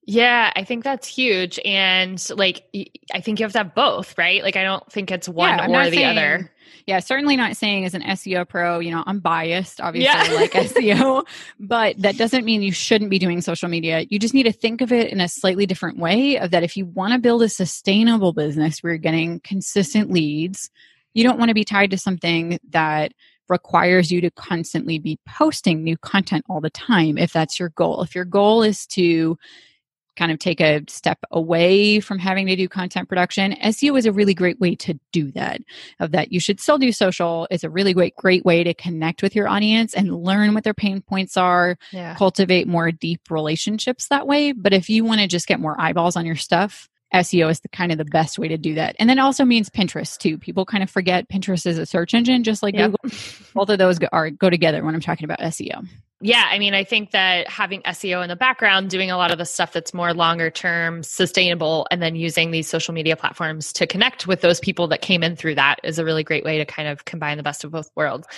Yeah, 0.04 0.52
I 0.56 0.64
think 0.64 0.82
that's 0.82 1.06
huge. 1.06 1.60
And 1.64 2.22
like, 2.30 2.64
I 3.14 3.20
think 3.20 3.38
you 3.38 3.44
have 3.44 3.52
to 3.52 3.58
have 3.58 3.74
both, 3.74 4.18
right? 4.18 4.42
Like, 4.42 4.56
I 4.56 4.64
don't 4.64 4.90
think 4.90 5.12
it's 5.12 5.28
one 5.28 5.58
yeah, 5.58 5.66
or 5.68 5.90
the 5.90 5.96
saying, 5.96 6.18
other. 6.18 6.50
Yeah, 6.86 6.98
certainly 6.98 7.36
not 7.36 7.56
saying 7.56 7.84
as 7.84 7.94
an 7.94 8.02
SEO 8.02 8.48
pro, 8.48 8.80
you 8.80 8.90
know, 8.90 9.04
I'm 9.06 9.20
biased, 9.20 9.80
obviously, 9.80 10.34
yeah. 10.34 10.40
like 10.40 10.52
SEO, 10.52 11.24
but 11.60 11.96
that 11.98 12.18
doesn't 12.18 12.44
mean 12.44 12.62
you 12.62 12.72
shouldn't 12.72 13.10
be 13.10 13.20
doing 13.20 13.40
social 13.40 13.68
media. 13.68 14.04
You 14.10 14.18
just 14.18 14.34
need 14.34 14.42
to 14.44 14.52
think 14.52 14.80
of 14.80 14.90
it 14.92 15.12
in 15.12 15.20
a 15.20 15.28
slightly 15.28 15.66
different 15.66 15.98
way 15.98 16.36
of 16.36 16.50
that 16.50 16.64
if 16.64 16.76
you 16.76 16.86
want 16.86 17.12
to 17.12 17.20
build 17.20 17.42
a 17.42 17.48
sustainable 17.48 18.32
business 18.32 18.82
where 18.82 18.94
you're 18.94 18.98
getting 18.98 19.38
consistent 19.40 20.10
leads, 20.10 20.68
you 21.14 21.24
don't 21.24 21.38
want 21.38 21.48
to 21.48 21.54
be 21.54 21.64
tied 21.64 21.90
to 21.90 21.98
something 21.98 22.58
that 22.70 23.12
requires 23.48 24.10
you 24.10 24.20
to 24.20 24.30
constantly 24.30 24.98
be 24.98 25.18
posting 25.26 25.82
new 25.82 25.96
content 25.98 26.44
all 26.48 26.60
the 26.60 26.70
time 26.70 27.18
if 27.18 27.32
that's 27.32 27.58
your 27.60 27.70
goal. 27.70 28.02
If 28.02 28.14
your 28.14 28.24
goal 28.24 28.62
is 28.62 28.86
to 28.88 29.36
kind 30.16 30.30
of 30.30 30.38
take 30.38 30.60
a 30.60 30.82
step 30.88 31.18
away 31.30 31.98
from 32.00 32.18
having 32.18 32.46
to 32.46 32.56
do 32.56 32.68
content 32.68 33.08
production 33.08 33.52
seo 33.62 33.96
is 33.96 34.04
a 34.04 34.12
really 34.12 34.34
great 34.34 34.60
way 34.60 34.74
to 34.74 34.98
do 35.10 35.30
that 35.32 35.60
of 36.00 36.12
that 36.12 36.32
you 36.32 36.38
should 36.38 36.60
still 36.60 36.76
do 36.76 36.92
social 36.92 37.48
it's 37.50 37.64
a 37.64 37.70
really 37.70 37.94
great 37.94 38.14
great 38.16 38.44
way 38.44 38.62
to 38.62 38.74
connect 38.74 39.22
with 39.22 39.34
your 39.34 39.48
audience 39.48 39.94
and 39.94 40.14
learn 40.22 40.52
what 40.52 40.64
their 40.64 40.74
pain 40.74 41.00
points 41.00 41.36
are 41.36 41.78
yeah. 41.92 42.14
cultivate 42.14 42.68
more 42.68 42.92
deep 42.92 43.22
relationships 43.30 44.08
that 44.08 44.26
way 44.26 44.52
but 44.52 44.74
if 44.74 44.90
you 44.90 45.04
want 45.04 45.20
to 45.20 45.26
just 45.26 45.46
get 45.46 45.60
more 45.60 45.80
eyeballs 45.80 46.16
on 46.16 46.26
your 46.26 46.36
stuff 46.36 46.90
SEO 47.14 47.50
is 47.50 47.60
the 47.60 47.68
kind 47.68 47.92
of 47.92 47.98
the 47.98 48.04
best 48.04 48.38
way 48.38 48.48
to 48.48 48.56
do 48.56 48.74
that. 48.74 48.96
And 48.98 49.08
then 49.08 49.18
also 49.18 49.44
means 49.44 49.68
Pinterest 49.68 50.18
too. 50.18 50.38
People 50.38 50.64
kind 50.64 50.82
of 50.82 50.90
forget 50.90 51.28
Pinterest 51.28 51.66
is 51.66 51.78
a 51.78 51.86
search 51.86 52.14
engine, 52.14 52.42
just 52.42 52.62
like 52.62 52.74
yep. 52.74 52.92
Google. 52.92 53.18
Both 53.54 53.68
of 53.68 53.78
those 53.78 53.98
are, 54.12 54.30
go 54.30 54.50
together 54.50 54.84
when 54.84 54.94
I'm 54.94 55.00
talking 55.00 55.24
about 55.24 55.40
SEO 55.40 55.86
yeah, 56.24 56.46
I 56.48 56.60
mean, 56.60 56.72
I 56.72 56.84
think 56.84 57.10
that 57.10 57.48
having 57.48 57.82
SEO 57.82 58.22
in 58.22 58.28
the 58.28 58.36
background, 58.36 58.90
doing 58.90 59.10
a 59.10 59.16
lot 59.16 59.32
of 59.32 59.38
the 59.38 59.44
stuff 59.44 59.72
that's 59.72 59.92
more 59.92 60.14
longer 60.14 60.50
term, 60.50 61.02
sustainable, 61.02 61.88
and 61.90 62.00
then 62.00 62.14
using 62.14 62.52
these 62.52 62.68
social 62.68 62.94
media 62.94 63.16
platforms 63.16 63.72
to 63.72 63.88
connect 63.88 64.28
with 64.28 64.40
those 64.40 64.60
people 64.60 64.86
that 64.88 65.02
came 65.02 65.24
in 65.24 65.34
through 65.34 65.56
that 65.56 65.80
is 65.82 65.98
a 65.98 66.04
really 66.04 66.22
great 66.22 66.44
way 66.44 66.58
to 66.58 66.64
kind 66.64 66.86
of 66.86 67.04
combine 67.06 67.38
the 67.38 67.42
best 67.42 67.64
of 67.64 67.72
both 67.72 67.90
worlds. 67.96 68.28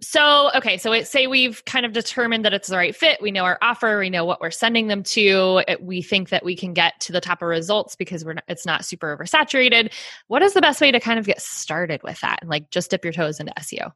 So, 0.00 0.50
okay, 0.54 0.78
so 0.78 0.92
it, 0.92 1.06
say 1.06 1.26
we've 1.26 1.62
kind 1.66 1.84
of 1.84 1.92
determined 1.92 2.46
that 2.46 2.54
it's 2.54 2.68
the 2.68 2.76
right 2.76 2.96
fit. 2.96 3.20
We 3.20 3.32
know 3.32 3.44
our 3.44 3.58
offer, 3.60 3.98
we 3.98 4.08
know 4.08 4.24
what 4.24 4.40
we're 4.40 4.50
sending 4.50 4.86
them 4.86 5.02
to. 5.02 5.62
It, 5.68 5.82
we 5.82 6.00
think 6.00 6.30
that 6.30 6.42
we 6.42 6.56
can 6.56 6.72
get 6.72 6.98
to 7.00 7.12
the 7.12 7.20
top 7.20 7.42
of 7.42 7.48
results 7.48 7.96
because 7.96 8.24
we're 8.24 8.34
not, 8.34 8.44
it's 8.48 8.64
not 8.64 8.86
super 8.86 9.14
oversaturated. 9.14 9.92
What 10.28 10.42
is 10.42 10.54
the 10.54 10.62
best 10.62 10.80
way 10.80 10.90
to 10.90 11.00
kind 11.00 11.18
of 11.18 11.26
get 11.26 11.42
started 11.42 12.02
with 12.02 12.18
that 12.22 12.38
and 12.40 12.48
like 12.48 12.70
just 12.70 12.90
dip 12.90 13.04
your 13.04 13.12
toes 13.12 13.40
into 13.40 13.52
SEO? 13.58 13.92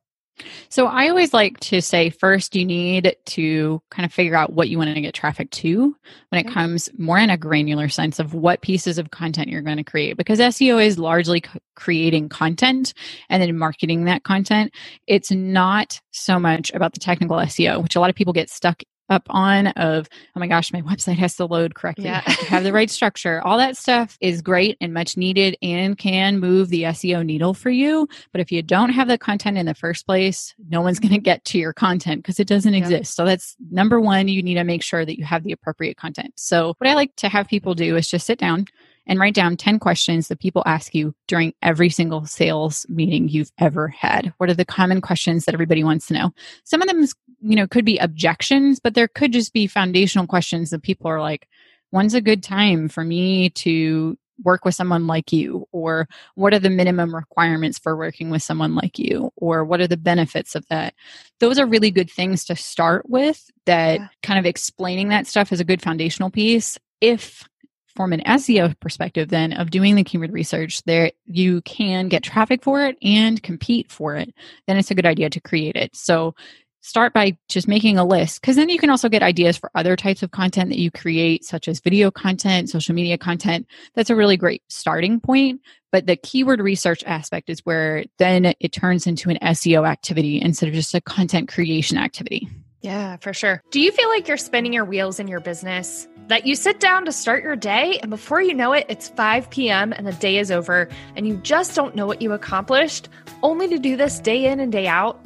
So 0.68 0.86
I 0.86 1.08
always 1.08 1.32
like 1.32 1.58
to 1.60 1.80
say 1.80 2.10
first 2.10 2.54
you 2.54 2.64
need 2.64 3.16
to 3.26 3.82
kind 3.90 4.06
of 4.06 4.12
figure 4.12 4.34
out 4.34 4.52
what 4.52 4.68
you 4.68 4.78
want 4.78 4.94
to 4.94 5.00
get 5.00 5.14
traffic 5.14 5.50
to 5.50 5.96
when 6.28 6.44
it 6.44 6.52
comes 6.52 6.88
more 6.98 7.18
in 7.18 7.30
a 7.30 7.36
granular 7.36 7.88
sense 7.88 8.18
of 8.18 8.34
what 8.34 8.60
pieces 8.60 8.98
of 8.98 9.10
content 9.10 9.48
you're 9.48 9.62
going 9.62 9.76
to 9.76 9.84
create 9.84 10.16
because 10.16 10.38
SEO 10.38 10.84
is 10.84 10.98
largely 10.98 11.42
creating 11.74 12.28
content 12.28 12.94
and 13.28 13.42
then 13.42 13.56
marketing 13.56 14.04
that 14.04 14.24
content. 14.24 14.72
It's 15.06 15.30
not 15.30 16.00
so 16.10 16.38
much 16.38 16.70
about 16.72 16.92
the 16.92 17.00
technical 17.00 17.36
SEO, 17.36 17.82
which 17.82 17.96
a 17.96 18.00
lot 18.00 18.10
of 18.10 18.16
people 18.16 18.32
get 18.32 18.50
stuck 18.50 18.82
up 19.10 19.26
on 19.30 19.68
of 19.68 20.08
oh 20.34 20.40
my 20.40 20.46
gosh 20.46 20.72
my 20.72 20.80
website 20.90 21.16
has 21.16 21.34
to 21.36 21.44
load 21.44 21.74
correctly 21.74 22.04
yeah. 22.04 22.20
have, 22.24 22.38
have 22.48 22.64
the 22.64 22.72
right 22.72 22.90
structure 23.00 23.40
all 23.44 23.58
that 23.58 23.76
stuff 23.76 24.16
is 24.20 24.40
great 24.40 24.76
and 24.80 24.94
much 24.94 25.16
needed 25.16 25.56
and 25.62 25.98
can 25.98 26.38
move 26.38 26.68
the 26.68 26.82
seo 26.84 27.24
needle 27.24 27.54
for 27.54 27.70
you 27.70 28.08
but 28.32 28.40
if 28.40 28.50
you 28.50 28.62
don't 28.62 28.90
have 28.90 29.08
the 29.08 29.18
content 29.18 29.58
in 29.58 29.66
the 29.66 29.74
first 29.74 30.06
place 30.06 30.54
no 30.68 30.80
one's 30.80 30.98
going 30.98 31.10
to 31.10 31.16
mm-hmm. 31.16 31.24
get 31.24 31.44
to 31.44 31.58
your 31.58 31.72
content 31.72 32.22
because 32.22 32.40
it 32.40 32.46
doesn't 32.46 32.72
yeah. 32.72 32.78
exist 32.78 33.14
so 33.14 33.24
that's 33.24 33.56
number 33.70 34.00
one 34.00 34.28
you 34.28 34.42
need 34.42 34.54
to 34.54 34.64
make 34.64 34.82
sure 34.82 35.04
that 35.04 35.18
you 35.18 35.24
have 35.24 35.42
the 35.42 35.52
appropriate 35.52 35.96
content 35.96 36.32
so 36.36 36.74
what 36.78 36.88
i 36.88 36.94
like 36.94 37.14
to 37.16 37.28
have 37.28 37.48
people 37.48 37.74
do 37.74 37.96
is 37.96 38.08
just 38.08 38.26
sit 38.26 38.38
down 38.38 38.64
and 39.06 39.18
write 39.18 39.34
down 39.34 39.56
10 39.56 39.80
questions 39.80 40.28
that 40.28 40.38
people 40.38 40.62
ask 40.66 40.94
you 40.94 41.12
during 41.26 41.52
every 41.62 41.90
single 41.90 42.24
sales 42.26 42.86
meeting 42.88 43.28
you've 43.28 43.50
ever 43.58 43.88
had. 43.88 44.32
What 44.38 44.50
are 44.50 44.54
the 44.54 44.64
common 44.64 45.00
questions 45.00 45.44
that 45.44 45.54
everybody 45.54 45.82
wants 45.82 46.06
to 46.06 46.14
know? 46.14 46.30
Some 46.64 46.80
of 46.80 46.88
them 46.88 47.04
you 47.40 47.56
know, 47.56 47.66
could 47.66 47.84
be 47.84 47.98
objections, 47.98 48.80
but 48.80 48.94
there 48.94 49.08
could 49.08 49.32
just 49.32 49.52
be 49.52 49.66
foundational 49.66 50.26
questions 50.26 50.70
that 50.70 50.82
people 50.82 51.08
are 51.08 51.20
like, 51.20 51.48
when's 51.90 52.14
a 52.14 52.20
good 52.20 52.42
time 52.42 52.88
for 52.88 53.04
me 53.04 53.50
to 53.50 54.16
work 54.42 54.64
with 54.64 54.74
someone 54.74 55.06
like 55.06 55.32
you? 55.32 55.66
Or 55.72 56.08
what 56.34 56.54
are 56.54 56.58
the 56.58 56.70
minimum 56.70 57.14
requirements 57.14 57.78
for 57.78 57.96
working 57.96 58.30
with 58.30 58.42
someone 58.42 58.74
like 58.74 58.98
you? 58.98 59.32
Or 59.36 59.64
what 59.64 59.80
are 59.80 59.86
the 59.86 59.96
benefits 59.96 60.54
of 60.54 60.66
that? 60.68 60.94
Those 61.40 61.58
are 61.58 61.66
really 61.66 61.90
good 61.90 62.10
things 62.10 62.44
to 62.46 62.56
start 62.56 63.08
with 63.08 63.50
that 63.66 64.00
yeah. 64.00 64.08
kind 64.22 64.38
of 64.38 64.46
explaining 64.46 65.08
that 65.08 65.26
stuff 65.26 65.52
is 65.52 65.60
a 65.60 65.64
good 65.64 65.82
foundational 65.82 66.30
piece. 66.30 66.78
If 67.00 67.48
from 67.96 68.12
an 68.12 68.20
SEO 68.20 68.78
perspective 68.80 69.28
then 69.28 69.52
of 69.52 69.70
doing 69.70 69.96
the 69.96 70.04
keyword 70.04 70.32
research 70.32 70.80
there 70.84 71.10
you 71.26 71.60
can 71.62 72.08
get 72.08 72.22
traffic 72.22 72.62
for 72.62 72.84
it 72.84 72.96
and 73.02 73.42
compete 73.42 73.90
for 73.90 74.14
it 74.14 74.32
then 74.68 74.76
it's 74.76 74.92
a 74.92 74.94
good 74.94 75.06
idea 75.06 75.28
to 75.28 75.40
create 75.40 75.74
it. 75.74 75.94
So 75.94 76.34
start 76.80 77.12
by 77.12 77.36
just 77.48 77.68
making 77.68 77.98
a 77.98 78.04
list 78.04 78.40
because 78.40 78.56
then 78.56 78.68
you 78.68 78.78
can 78.78 78.90
also 78.90 79.08
get 79.08 79.22
ideas 79.22 79.56
for 79.56 79.70
other 79.74 79.96
types 79.96 80.22
of 80.22 80.30
content 80.30 80.70
that 80.70 80.78
you 80.78 80.90
create 80.90 81.44
such 81.44 81.68
as 81.68 81.80
video 81.80 82.10
content 82.10 82.70
social 82.70 82.94
media 82.94 83.18
content. 83.18 83.66
That's 83.94 84.10
a 84.10 84.16
really 84.16 84.36
great 84.36 84.62
starting 84.68 85.20
point 85.20 85.60
but 85.92 86.06
the 86.06 86.16
keyword 86.16 86.60
research 86.60 87.02
aspect 87.04 87.50
is 87.50 87.60
where 87.60 88.04
then 88.18 88.54
it 88.60 88.72
turns 88.72 89.06
into 89.06 89.30
an 89.30 89.38
seo 89.42 89.88
activity 89.88 90.40
instead 90.40 90.68
of 90.68 90.74
just 90.74 90.94
a 90.94 91.00
content 91.00 91.48
creation 91.48 91.98
activity. 91.98 92.48
Yeah 92.82 93.16
for 93.16 93.34
sure. 93.34 93.62
Do 93.70 93.80
you 93.80 93.92
feel 93.92 94.08
like 94.08 94.26
you're 94.26 94.36
spinning 94.36 94.72
your 94.72 94.86
wheels 94.86 95.20
in 95.20 95.28
your 95.28 95.40
business? 95.40 96.08
That 96.28 96.46
you 96.46 96.54
sit 96.54 96.80
down 96.80 97.04
to 97.04 97.12
start 97.12 97.42
your 97.42 97.56
day 97.56 97.98
and 98.00 98.10
before 98.10 98.40
you 98.40 98.54
know 98.54 98.72
it 98.72 98.86
it's 98.88 99.08
5 99.10 99.50
p.m 99.50 99.92
and 99.92 100.06
the 100.06 100.12
day 100.12 100.38
is 100.38 100.50
over 100.50 100.88
and 101.16 101.26
you 101.26 101.36
just 101.38 101.74
don't 101.74 101.94
know 101.94 102.06
what 102.06 102.22
you 102.22 102.32
accomplished 102.32 103.08
only 103.42 103.68
to 103.68 103.78
do 103.78 103.96
this 103.96 104.20
day 104.20 104.46
in 104.46 104.60
and 104.60 104.72
day 104.72 104.86
out 104.86 105.20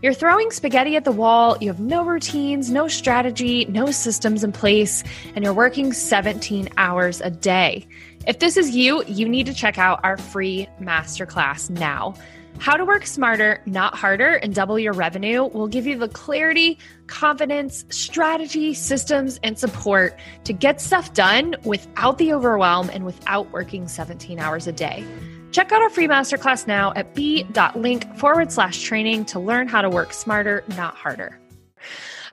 you're 0.00 0.14
throwing 0.14 0.52
spaghetti 0.52 0.94
at 0.94 1.04
the 1.04 1.12
wall, 1.12 1.56
you 1.60 1.68
have 1.68 1.80
no 1.80 2.04
routines, 2.04 2.70
no 2.70 2.86
strategy, 2.86 3.64
no 3.64 3.90
systems 3.90 4.44
in 4.44 4.52
place, 4.52 5.02
and 5.34 5.44
you're 5.44 5.54
working 5.54 5.92
17 5.92 6.68
hours 6.76 7.20
a 7.20 7.30
day. 7.30 7.86
If 8.26 8.38
this 8.38 8.56
is 8.56 8.76
you, 8.76 9.02
you 9.06 9.28
need 9.28 9.46
to 9.46 9.54
check 9.54 9.76
out 9.76 10.00
our 10.04 10.16
free 10.16 10.68
masterclass 10.80 11.68
now. 11.68 12.14
How 12.58 12.76
to 12.76 12.84
work 12.84 13.06
smarter, 13.06 13.60
not 13.66 13.96
harder, 13.96 14.34
and 14.34 14.54
double 14.54 14.78
your 14.78 14.92
revenue 14.92 15.44
will 15.44 15.68
give 15.68 15.86
you 15.86 15.96
the 15.96 16.08
clarity, 16.08 16.78
confidence, 17.06 17.84
strategy, 17.90 18.74
systems, 18.74 19.38
and 19.42 19.58
support 19.58 20.18
to 20.44 20.52
get 20.52 20.80
stuff 20.80 21.12
done 21.12 21.56
without 21.64 22.18
the 22.18 22.32
overwhelm 22.32 22.90
and 22.92 23.04
without 23.04 23.50
working 23.52 23.88
17 23.88 24.38
hours 24.38 24.66
a 24.66 24.72
day. 24.72 25.04
Check 25.50 25.72
out 25.72 25.80
our 25.80 25.90
free 25.90 26.06
masterclass 26.06 26.66
now 26.66 26.92
at 26.94 27.14
b.link 27.14 28.16
forward 28.16 28.52
slash 28.52 28.82
training 28.82 29.24
to 29.26 29.40
learn 29.40 29.66
how 29.66 29.80
to 29.80 29.88
work 29.88 30.12
smarter, 30.12 30.62
not 30.76 30.94
harder. 30.94 31.38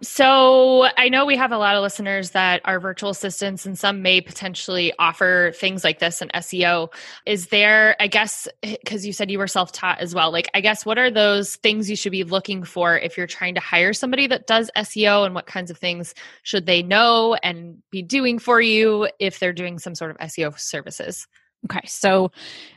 So 0.01 0.87
I 0.97 1.07
know 1.07 1.25
we 1.25 1.37
have 1.37 1.53
a 1.53 1.57
lot 1.57 1.75
of 1.75 1.81
listeners 1.81 2.31
that 2.31 2.61
are 2.65 2.81
virtual 2.81 3.11
assistants 3.11 3.65
and 3.65 3.79
some 3.79 4.01
may 4.01 4.19
potentially 4.19 4.91
offer 4.99 5.53
things 5.55 5.85
like 5.85 5.99
this 5.99 6.21
in 6.21 6.27
SEO. 6.29 6.93
Is 7.25 7.47
there, 7.47 7.95
I 7.99 8.07
guess, 8.07 8.47
because 8.61 9.05
you 9.05 9.13
said 9.13 9.31
you 9.31 9.39
were 9.39 9.47
self 9.47 9.71
taught 9.71 9.99
as 9.99 10.13
well, 10.13 10.31
like, 10.31 10.49
I 10.53 10.59
guess, 10.59 10.85
what 10.85 10.97
are 10.97 11.09
those 11.09 11.55
things 11.55 11.89
you 11.89 11.95
should 11.95 12.11
be 12.11 12.25
looking 12.25 12.63
for 12.63 12.97
if 12.97 13.17
you're 13.17 13.27
trying 13.27 13.55
to 13.55 13.61
hire 13.61 13.93
somebody 13.93 14.27
that 14.27 14.47
does 14.47 14.69
SEO 14.75 15.25
and 15.25 15.33
what 15.33 15.45
kinds 15.45 15.71
of 15.71 15.77
things 15.77 16.13
should 16.43 16.65
they 16.65 16.83
know 16.83 17.35
and 17.35 17.81
be 17.89 18.01
doing 18.01 18.37
for 18.37 18.59
you 18.59 19.07
if 19.19 19.39
they're 19.39 19.53
doing 19.53 19.79
some 19.79 19.95
sort 19.95 20.11
of 20.11 20.17
SEO 20.17 20.59
services? 20.59 21.27
Okay, 21.65 21.85
so 21.85 22.31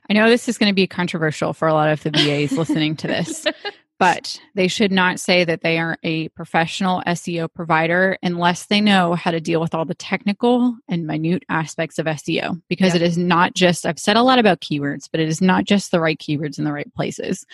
I 0.09 0.15
know 0.15 0.29
this 0.29 0.49
is 0.49 0.57
going 0.59 0.71
to 0.71 0.75
be 0.75 0.87
controversial 0.87 1.53
for 1.53 1.69
a 1.69 1.75
lot 1.75 1.91
of 1.91 2.03
the 2.03 2.11
VAs 2.11 2.53
listening 2.53 2.97
to 2.97 3.07
this, 3.07 3.47
but 3.99 4.41
they 4.55 4.67
should 4.67 4.93
not 4.93 5.21
say 5.21 5.45
that 5.45 5.61
they 5.61 5.79
are 5.79 5.99
a 6.03 6.29
professional 6.31 7.03
SEO 7.07 7.53
provider 7.53 8.17
unless 8.23 8.67
they 8.67 8.81
know 8.81 9.15
how 9.15 9.31
to 9.31 9.41
deal 9.41 9.61
with 9.61 9.75
all 9.75 9.85
the 9.85 9.95
technical 9.95 10.75
and 10.89 11.07
minute 11.07 11.45
aspects 11.51 11.99
of 11.99 12.07
SEO 12.07 12.61
because 12.69 12.95
it 12.95 13.03
is 13.03 13.19
not 13.19 13.55
just, 13.55 13.85
I've 13.85 13.99
said 13.99 14.17
a 14.17 14.23
lot 14.23 14.39
about 14.39 14.61
keywords, 14.61 15.09
but 15.11 15.21
it 15.21 15.29
is 15.29 15.43
not 15.43 15.65
just 15.65 15.91
the 15.91 16.01
right 16.01 16.19
keywords 16.19 16.59
in 16.59 16.65
the 16.65 16.73
right 16.73 16.93
places. 16.95 17.45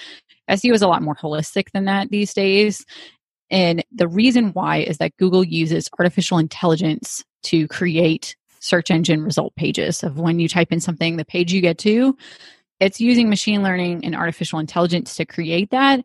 SEO 0.48 0.72
is 0.72 0.82
a 0.82 0.88
lot 0.88 1.02
more 1.02 1.16
holistic 1.16 1.72
than 1.72 1.86
that 1.86 2.10
these 2.10 2.32
days. 2.32 2.84
And 3.50 3.84
the 3.90 4.08
reason 4.08 4.52
why 4.52 4.78
is 4.78 4.98
that 4.98 5.16
Google 5.16 5.42
uses 5.42 5.88
artificial 5.98 6.38
intelligence 6.38 7.24
to 7.44 7.66
create 7.68 8.36
search 8.64 8.90
engine 8.90 9.22
result 9.22 9.54
pages 9.56 10.02
of 10.02 10.18
when 10.18 10.38
you 10.38 10.48
type 10.48 10.72
in 10.72 10.80
something, 10.80 11.16
the 11.16 11.24
page 11.24 11.52
you 11.52 11.60
get 11.60 11.76
to, 11.78 12.16
it's 12.80 13.00
using 13.00 13.28
machine 13.28 13.62
learning 13.62 14.04
and 14.04 14.16
artificial 14.16 14.58
intelligence 14.58 15.14
to 15.16 15.24
create 15.24 15.70
that. 15.70 16.04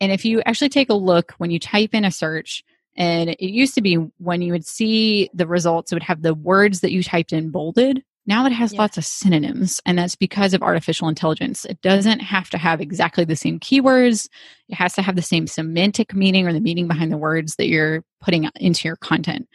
And 0.00 0.12
if 0.12 0.24
you 0.24 0.40
actually 0.46 0.68
take 0.68 0.88
a 0.88 0.94
look 0.94 1.32
when 1.38 1.50
you 1.50 1.58
type 1.58 1.94
in 1.94 2.04
a 2.04 2.10
search, 2.10 2.64
and 2.96 3.30
it 3.30 3.42
used 3.42 3.74
to 3.74 3.82
be 3.82 3.96
when 4.18 4.40
you 4.40 4.52
would 4.52 4.66
see 4.66 5.28
the 5.34 5.46
results, 5.46 5.92
it 5.92 5.96
would 5.96 6.02
have 6.02 6.22
the 6.22 6.34
words 6.34 6.80
that 6.80 6.92
you 6.92 7.02
typed 7.02 7.32
in 7.32 7.50
bolded. 7.50 8.02
Now 8.24 8.46
it 8.46 8.52
has 8.52 8.72
yeah. 8.72 8.80
lots 8.80 8.96
of 8.96 9.04
synonyms, 9.04 9.80
and 9.84 9.98
that's 9.98 10.16
because 10.16 10.54
of 10.54 10.62
artificial 10.62 11.08
intelligence. 11.08 11.64
It 11.64 11.80
doesn't 11.82 12.20
have 12.20 12.50
to 12.50 12.58
have 12.58 12.80
exactly 12.80 13.24
the 13.24 13.36
same 13.36 13.60
keywords. 13.60 14.28
It 14.68 14.74
has 14.74 14.94
to 14.94 15.02
have 15.02 15.14
the 15.16 15.22
same 15.22 15.46
semantic 15.46 16.14
meaning 16.14 16.46
or 16.48 16.52
the 16.52 16.60
meaning 16.60 16.88
behind 16.88 17.12
the 17.12 17.18
words 17.18 17.56
that 17.56 17.68
you're 17.68 18.02
putting 18.20 18.48
into 18.56 18.88
your 18.88 18.96
content. 18.96 19.48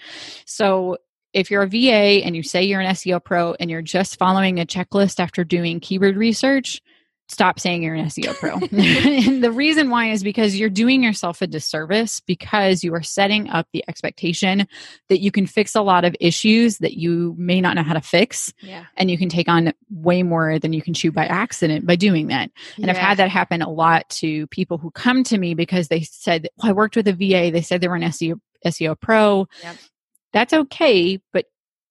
So 0.45 0.97
if 1.33 1.49
you're 1.49 1.63
a 1.63 1.67
VA 1.67 2.23
and 2.25 2.35
you 2.35 2.43
say 2.43 2.63
you're 2.63 2.81
an 2.81 2.93
SEO 2.93 3.23
pro 3.23 3.53
and 3.53 3.69
you're 3.69 3.81
just 3.81 4.17
following 4.17 4.59
a 4.59 4.65
checklist 4.65 5.19
after 5.19 5.43
doing 5.43 5.79
keyword 5.79 6.17
research, 6.17 6.81
stop 7.31 7.59
saying 7.59 7.81
you're 7.81 7.95
an 7.95 8.05
SEO 8.05 8.35
pro. 8.35 8.55
and 8.55 9.41
the 9.43 9.51
reason 9.51 9.89
why 9.89 10.11
is 10.11 10.21
because 10.21 10.59
you're 10.59 10.69
doing 10.69 11.01
yourself 11.01 11.41
a 11.41 11.47
disservice 11.47 12.19
because 12.19 12.83
you 12.83 12.93
are 12.93 13.01
setting 13.01 13.49
up 13.49 13.67
the 13.71 13.83
expectation 13.87 14.67
that 15.07 15.21
you 15.21 15.31
can 15.31 15.47
fix 15.47 15.73
a 15.73 15.81
lot 15.81 16.03
of 16.03 16.15
issues 16.19 16.79
that 16.79 16.93
you 16.93 17.33
may 17.37 17.61
not 17.61 17.75
know 17.75 17.83
how 17.83 17.93
to 17.93 18.01
fix. 18.01 18.53
Yeah. 18.59 18.85
And 18.97 19.09
you 19.09 19.17
can 19.17 19.29
take 19.29 19.47
on 19.47 19.71
way 19.89 20.23
more 20.23 20.59
than 20.59 20.73
you 20.73 20.81
can 20.81 20.93
chew 20.93 21.11
by 21.11 21.25
accident 21.25 21.85
by 21.85 21.95
doing 21.95 22.27
that. 22.27 22.51
And 22.75 22.85
yeah. 22.85 22.91
I've 22.91 22.97
had 22.97 23.17
that 23.17 23.29
happen 23.29 23.61
a 23.61 23.69
lot 23.69 24.09
to 24.09 24.45
people 24.47 24.77
who 24.77 24.91
come 24.91 25.23
to 25.25 25.37
me 25.37 25.53
because 25.53 25.87
they 25.87 26.01
said, 26.01 26.49
well, 26.57 26.69
I 26.69 26.73
worked 26.73 26.97
with 26.97 27.07
a 27.07 27.13
VA. 27.13 27.49
They 27.51 27.61
said 27.61 27.79
they 27.79 27.87
were 27.87 27.95
an 27.95 28.03
SEO 28.03 28.39
SEO 28.65 28.99
pro. 28.99 29.47
Yep 29.63 29.75
that's 30.33 30.53
okay, 30.53 31.19
but 31.33 31.45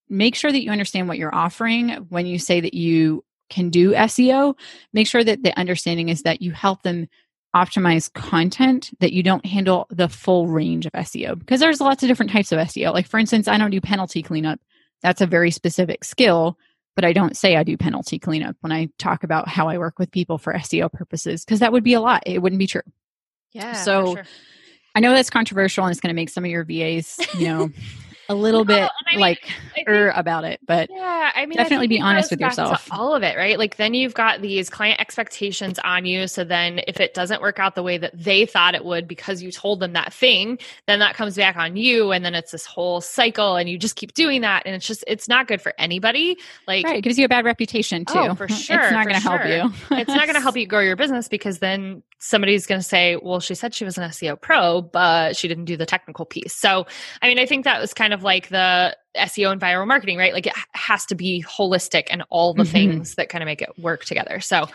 make 0.09 0.35
sure 0.35 0.51
that 0.51 0.63
you 0.63 0.71
understand 0.71 1.09
what 1.09 1.19
you're 1.19 1.35
offering 1.35 1.91
when 2.09 2.27
you 2.27 2.39
say 2.39 2.61
that 2.61 2.75
you 2.75 3.25
can 3.49 3.71
do 3.71 3.93
SEO. 3.93 4.57
Make 4.93 5.07
sure 5.07 5.25
that 5.25 5.43
the 5.43 5.59
understanding 5.59 6.09
is 6.09 6.23
that 6.23 6.43
you 6.43 6.53
help 6.53 6.83
them 6.83 7.09
optimize 7.55 8.13
content, 8.13 8.91
that 9.01 9.13
you 9.13 9.23
don't 9.23 9.45
handle 9.45 9.87
the 9.91 10.09
full 10.09 10.47
range 10.47 10.87
of 10.87 10.93
SEO 10.93 11.39
because 11.39 11.61
there's 11.61 11.81
lots 11.81 12.03
of 12.03 12.09
different 12.09 12.31
types 12.31 12.53
of 12.53 12.59
SEO. 12.61 12.93
Like, 12.93 13.09
for 13.09 13.19
instance, 13.19 13.49
I 13.49 13.59
don't 13.59 13.71
do 13.71 13.81
penalty 13.81 14.23
cleanup. 14.23 14.61
That's 15.03 15.21
a 15.21 15.27
very 15.27 15.51
specific 15.51 16.05
skill, 16.05 16.59
but 16.95 17.05
I 17.05 17.13
don't 17.13 17.37
say 17.37 17.57
I 17.57 17.65
do 17.65 17.77
penalty 17.77 18.19
cleanup 18.19 18.57
when 18.61 18.73
I 18.73 18.89
talk 18.99 19.25
about 19.25 19.49
how 19.49 19.69
I 19.69 19.79
work 19.79 19.99
with 19.99 20.11
people 20.13 20.39
for 20.39 20.53
SEO 20.55 20.93
purposes 20.93 21.45
because 21.45 21.61
that 21.61 21.73
would 21.73 21.85
be 21.85 21.95
a 21.95 22.01
lot. 22.01 22.23
It 22.27 22.41
wouldn't 22.41 22.59
be 22.59 22.67
true. 22.67 22.83
Yeah. 23.53 23.73
So 23.73 24.15
sure. 24.15 24.25
I 24.95 25.01
know 25.01 25.13
that's 25.13 25.31
controversial 25.31 25.85
and 25.85 25.91
it's 25.91 26.01
going 26.01 26.15
to 26.15 26.21
make 26.21 26.31
some 26.31 26.45
of 26.45 26.51
your 26.51 26.65
VAs, 26.65 27.19
you 27.37 27.49
know, 27.49 27.71
a 28.31 28.35
little 28.35 28.65
no, 28.65 28.75
bit 28.75 28.83
I 28.85 29.11
mean, 29.11 29.21
like 29.21 29.53
think, 29.75 29.89
er 29.89 30.13
about 30.15 30.45
it, 30.45 30.61
but 30.65 30.89
yeah, 30.89 31.33
I 31.35 31.47
mean, 31.47 31.57
definitely 31.57 31.89
be 31.89 32.01
honest 32.01 32.31
with 32.31 32.41
yourself. 32.41 32.89
all 32.93 33.15
of 33.15 33.25
it, 33.25 33.37
right? 33.37 33.59
Like 33.59 33.77
then 33.77 33.93
you've 33.93 34.15
got 34.15 34.41
these 34.41 34.71
client 34.71 35.01
expectations 35.01 35.81
on 35.83 36.05
you. 36.05 36.29
So 36.29 36.45
then 36.45 36.81
if 36.87 37.01
it 37.01 37.13
doesn't 37.13 37.43
work 37.43 37.59
out 37.59 37.75
the 37.75 37.83
way 37.83 37.99
that 37.99 38.13
they 38.15 38.47
thought 38.47 38.77
it 38.77 38.85
would 38.85 39.09
because 39.09 39.43
you 39.43 39.51
told 39.51 39.81
them 39.81 39.95
that 39.95 40.13
thing, 40.13 40.59
then 40.87 41.01
that 41.01 41.17
comes 41.17 41.37
back 41.37 41.57
on 41.57 41.77
you. 41.77 42.13
And 42.13 42.25
then 42.25 42.35
it's 42.35 42.53
this 42.53 42.67
whole 42.67 43.01
cycle 43.01 43.57
and 43.57 43.69
you 43.69 43.79
just 43.79 43.97
keep 43.97 44.15
doing 44.15 44.43
that. 44.43 44.63
And 44.65 44.77
it's 44.77 44.87
just, 44.87 45.03
it's 45.09 45.29
not 45.29 45.49
good 45.49 45.61
for 45.61 45.75
anybody. 45.77 46.39
Like 46.69 46.85
right, 46.85 46.99
it 46.99 47.03
gives 47.03 47.19
you 47.19 47.25
a 47.25 47.29
bad 47.29 47.45
reputation 47.45 48.05
too. 48.05 48.15
Oh, 48.17 48.35
for 48.37 48.49
sure. 48.49 48.81
It's 48.81 48.93
not 48.93 49.07
going 49.07 49.17
to 49.17 49.21
sure. 49.21 49.39
help 49.39 49.73
you. 49.73 49.97
it's 49.97 50.09
not 50.09 50.27
going 50.27 50.35
to 50.35 50.41
help 50.41 50.57
you 50.57 50.67
grow 50.67 50.81
your 50.81 50.97
business 50.97 51.29
because 51.29 51.59
then 51.59 52.03
somebody's 52.21 52.67
going 52.67 52.81
to 52.81 52.87
say, 52.87 53.17
well, 53.17 53.41
she 53.41 53.55
said 53.55 53.75
she 53.75 53.85
was 53.85 53.99
an 53.99 54.09
SEO 54.11 54.41
pro, 54.41 54.83
but 54.83 55.37
she 55.37 55.49
didn't 55.49 55.65
do 55.65 55.77
the 55.77 55.87
technical 55.87 56.27
piece. 56.27 56.55
So, 56.55 56.87
I 57.23 57.29
mean, 57.29 57.39
I 57.39 57.47
think 57.47 57.65
that 57.65 57.81
was 57.81 57.95
kind 57.95 58.13
of 58.13 58.23
like 58.23 58.49
the 58.49 58.97
SEO 59.17 59.51
and 59.51 59.61
viral 59.61 59.87
marketing, 59.87 60.19
right? 60.19 60.33
Like 60.33 60.47
it 60.47 60.55
has 60.75 61.07
to 61.07 61.15
be 61.15 61.43
holistic 61.49 62.05
and 62.11 62.23
all 62.29 62.55
the 62.55 62.63
mm-hmm. 62.63 62.73
things 62.73 63.15
that 63.15 63.31
kind 63.31 63.43
of 63.43 63.47
make 63.47 63.63
it 63.63 63.71
work 63.79 64.05
together. 64.05 64.39
So, 64.41 64.69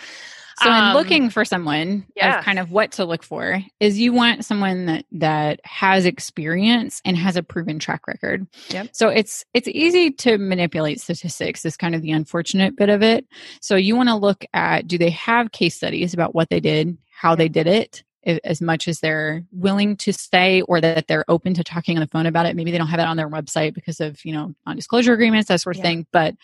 so 0.58 0.70
um, 0.70 0.90
in 0.90 0.94
looking 0.94 1.30
for 1.30 1.44
someone 1.44 2.06
yeah. 2.16 2.42
kind 2.42 2.60
of 2.60 2.72
what 2.72 2.94
to 2.94 3.06
look 3.06 3.24
for 3.24 3.62
is 3.80 4.00
you 4.00 4.14
want 4.14 4.46
someone 4.46 4.86
that 4.86 5.06
that 5.12 5.60
has 5.64 6.06
experience 6.06 7.02
and 7.04 7.18
has 7.18 7.36
a 7.36 7.44
proven 7.44 7.80
track 7.80 8.08
record. 8.08 8.48
Yep. 8.70 8.90
So 8.94 9.10
it's 9.10 9.44
it's 9.54 9.68
easy 9.68 10.12
to 10.12 10.38
manipulate 10.38 11.02
statistics 11.02 11.66
is 11.66 11.78
kind 11.78 11.96
of 11.96 12.02
the 12.02 12.12
unfortunate 12.12 12.76
bit 12.76 12.90
of 12.90 13.02
it. 13.02 13.26
So 13.62 13.76
you 13.76 13.96
want 13.96 14.10
to 14.10 14.16
look 14.16 14.46
at 14.54 14.88
do 14.88 14.98
they 14.98 15.10
have 15.12 15.52
case 15.52 15.76
studies 15.76 16.14
about 16.14 16.34
what 16.34 16.50
they 16.50 16.60
did, 16.60 16.98
how 17.10 17.36
they 17.36 17.50
did 17.50 17.68
it, 17.68 18.04
as 18.44 18.62
much 18.62 18.88
as 18.88 19.00
they're 19.00 19.44
willing 19.52 19.96
to 19.98 20.12
say 20.12 20.62
or 20.62 20.82
that 20.82 21.08
they're 21.08 21.26
open 21.28 21.54
to 21.54 21.64
talking 21.64 21.98
on 21.98 22.02
the 22.02 22.08
phone 22.08 22.26
about 22.26 22.46
it. 22.46 22.56
Maybe 22.56 22.72
they 22.72 22.78
don't 22.78 22.88
have 22.88 23.00
it 23.00 23.08
on 23.08 23.18
their 23.18 23.30
website 23.30 23.74
because 23.74 24.00
of, 24.00 24.24
you 24.26 24.34
know, 24.34 24.56
non-disclosure 24.66 25.14
agreements, 25.14 25.48
that 25.50 25.62
sort 25.62 25.76
of 25.76 25.80
yeah. 25.80 25.90
thing. 25.90 26.08
But 26.12 26.36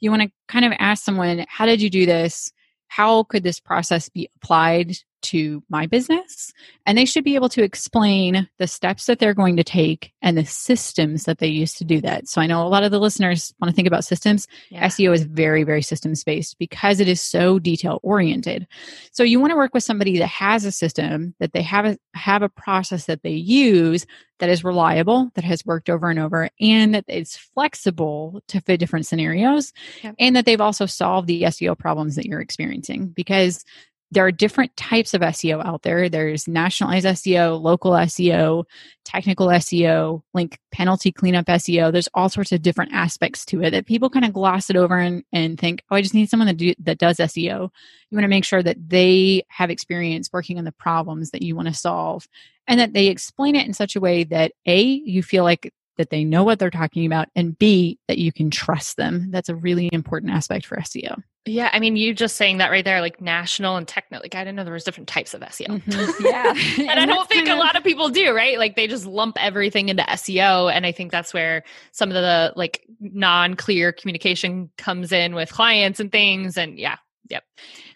you 0.00 0.10
want 0.10 0.22
to 0.22 0.30
kind 0.48 0.64
of 0.64 0.72
ask 0.78 1.04
someone, 1.04 1.44
how 1.48 1.66
did 1.66 1.80
you 1.80 1.90
do 1.90 2.06
this? 2.06 2.52
How 2.88 3.22
could 3.22 3.42
this 3.42 3.60
process 3.60 4.08
be 4.08 4.28
applied 4.36 4.96
to 5.20 5.62
my 5.68 5.86
business 5.86 6.52
and 6.86 6.96
they 6.96 7.04
should 7.04 7.24
be 7.24 7.34
able 7.34 7.48
to 7.50 7.62
explain 7.62 8.48
the 8.58 8.66
steps 8.66 9.06
that 9.06 9.18
they're 9.18 9.34
going 9.34 9.56
to 9.56 9.64
take 9.64 10.12
and 10.22 10.36
the 10.36 10.44
systems 10.44 11.24
that 11.24 11.38
they 11.38 11.46
use 11.46 11.74
to 11.74 11.84
do 11.84 12.00
that. 12.00 12.28
So 12.28 12.40
I 12.40 12.46
know 12.46 12.66
a 12.66 12.68
lot 12.68 12.84
of 12.84 12.90
the 12.90 13.00
listeners 13.00 13.52
want 13.60 13.70
to 13.70 13.76
think 13.76 13.88
about 13.88 14.04
systems. 14.04 14.46
Yeah. 14.70 14.86
SEO 14.86 15.12
is 15.14 15.24
very, 15.24 15.64
very 15.64 15.82
systems 15.82 16.24
based 16.24 16.58
because 16.58 17.00
it 17.00 17.08
is 17.08 17.20
so 17.20 17.58
detail 17.58 18.00
oriented. 18.02 18.66
So 19.12 19.22
you 19.22 19.40
want 19.40 19.50
to 19.50 19.56
work 19.56 19.74
with 19.74 19.84
somebody 19.84 20.18
that 20.18 20.28
has 20.28 20.64
a 20.64 20.72
system, 20.72 21.34
that 21.40 21.52
they 21.52 21.62
have 21.62 21.84
a, 21.84 21.98
have 22.14 22.42
a 22.42 22.48
process 22.48 23.06
that 23.06 23.22
they 23.22 23.30
use 23.30 24.06
that 24.38 24.48
is 24.48 24.64
reliable, 24.64 25.30
that 25.34 25.44
has 25.44 25.66
worked 25.66 25.90
over 25.90 26.08
and 26.08 26.18
over, 26.18 26.48
and 26.60 26.94
that 26.94 27.04
it's 27.08 27.36
flexible 27.36 28.40
to 28.48 28.60
fit 28.60 28.78
different 28.78 29.06
scenarios, 29.06 29.72
yep. 30.02 30.14
and 30.18 30.36
that 30.36 30.46
they've 30.46 30.60
also 30.60 30.86
solved 30.86 31.26
the 31.26 31.42
SEO 31.42 31.76
problems 31.76 32.16
that 32.16 32.26
you're 32.26 32.40
experiencing. 32.40 33.08
Because 33.08 33.64
there 34.10 34.24
are 34.24 34.32
different 34.32 34.74
types 34.76 35.12
of 35.12 35.20
SEO 35.20 35.64
out 35.64 35.82
there. 35.82 36.08
There's 36.08 36.48
nationalized 36.48 37.06
SEO, 37.06 37.60
local 37.60 37.92
SEO, 37.92 38.64
technical 39.04 39.48
SEO, 39.48 40.22
link 40.32 40.58
penalty 40.72 41.12
cleanup 41.12 41.46
SEO. 41.46 41.92
There's 41.92 42.08
all 42.14 42.28
sorts 42.28 42.52
of 42.52 42.62
different 42.62 42.92
aspects 42.92 43.44
to 43.46 43.62
it 43.62 43.70
that 43.70 43.86
people 43.86 44.08
kind 44.08 44.24
of 44.24 44.32
gloss 44.32 44.70
it 44.70 44.76
over 44.76 44.98
and, 44.98 45.24
and 45.32 45.58
think, 45.58 45.82
oh, 45.90 45.96
I 45.96 46.02
just 46.02 46.14
need 46.14 46.30
someone 46.30 46.46
that, 46.46 46.56
do, 46.56 46.74
that 46.80 46.98
does 46.98 47.18
SEO. 47.18 47.70
You 48.10 48.16
want 48.16 48.24
to 48.24 48.28
make 48.28 48.44
sure 48.44 48.62
that 48.62 48.88
they 48.88 49.42
have 49.48 49.70
experience 49.70 50.30
working 50.32 50.58
on 50.58 50.64
the 50.64 50.72
problems 50.72 51.30
that 51.30 51.42
you 51.42 51.54
want 51.54 51.68
to 51.68 51.74
solve 51.74 52.26
and 52.66 52.80
that 52.80 52.94
they 52.94 53.08
explain 53.08 53.56
it 53.56 53.66
in 53.66 53.74
such 53.74 53.94
a 53.94 54.00
way 54.00 54.24
that 54.24 54.52
A, 54.66 54.80
you 54.82 55.22
feel 55.22 55.44
like 55.44 55.72
that 55.98 56.10
they 56.10 56.24
know 56.24 56.42
what 56.42 56.58
they're 56.58 56.70
talking 56.70 57.04
about, 57.04 57.28
and 57.36 57.58
B, 57.58 57.98
that 58.08 58.18
you 58.18 58.32
can 58.32 58.50
trust 58.50 58.96
them. 58.96 59.30
That's 59.30 59.48
a 59.48 59.54
really 59.54 59.90
important 59.92 60.32
aspect 60.32 60.64
for 60.64 60.76
SEO. 60.78 61.22
Yeah, 61.44 61.70
I 61.72 61.80
mean, 61.80 61.96
you 61.96 62.14
just 62.14 62.36
saying 62.36 62.58
that 62.58 62.70
right 62.70 62.84
there, 62.84 63.00
like 63.00 63.20
national 63.20 63.76
and 63.76 63.86
technical. 63.86 64.22
Like, 64.22 64.34
I 64.34 64.40
didn't 64.40 64.56
know 64.56 64.64
there 64.64 64.72
was 64.72 64.84
different 64.84 65.08
types 65.08 65.34
of 65.34 65.40
SEO. 65.42 65.82
Mm-hmm. 65.82 66.24
Yeah, 66.24 66.52
and, 66.78 66.90
and 66.90 67.00
I 67.00 67.06
don't 67.06 67.28
think 67.28 67.48
a 67.48 67.54
lot 67.54 67.76
of 67.76 67.84
people 67.84 68.08
do, 68.08 68.34
right? 68.34 68.58
Like, 68.58 68.76
they 68.76 68.86
just 68.86 69.06
lump 69.06 69.36
everything 69.40 69.88
into 69.88 70.02
SEO, 70.02 70.72
and 70.72 70.86
I 70.86 70.92
think 70.92 71.12
that's 71.12 71.32
where 71.32 71.64
some 71.92 72.10
of 72.10 72.14
the 72.14 72.52
like 72.56 72.84
non-clear 73.00 73.92
communication 73.92 74.70
comes 74.78 75.12
in 75.12 75.34
with 75.34 75.52
clients 75.52 76.00
and 76.00 76.12
things. 76.12 76.56
And 76.56 76.78
yeah, 76.78 76.96
Yep. 77.30 77.44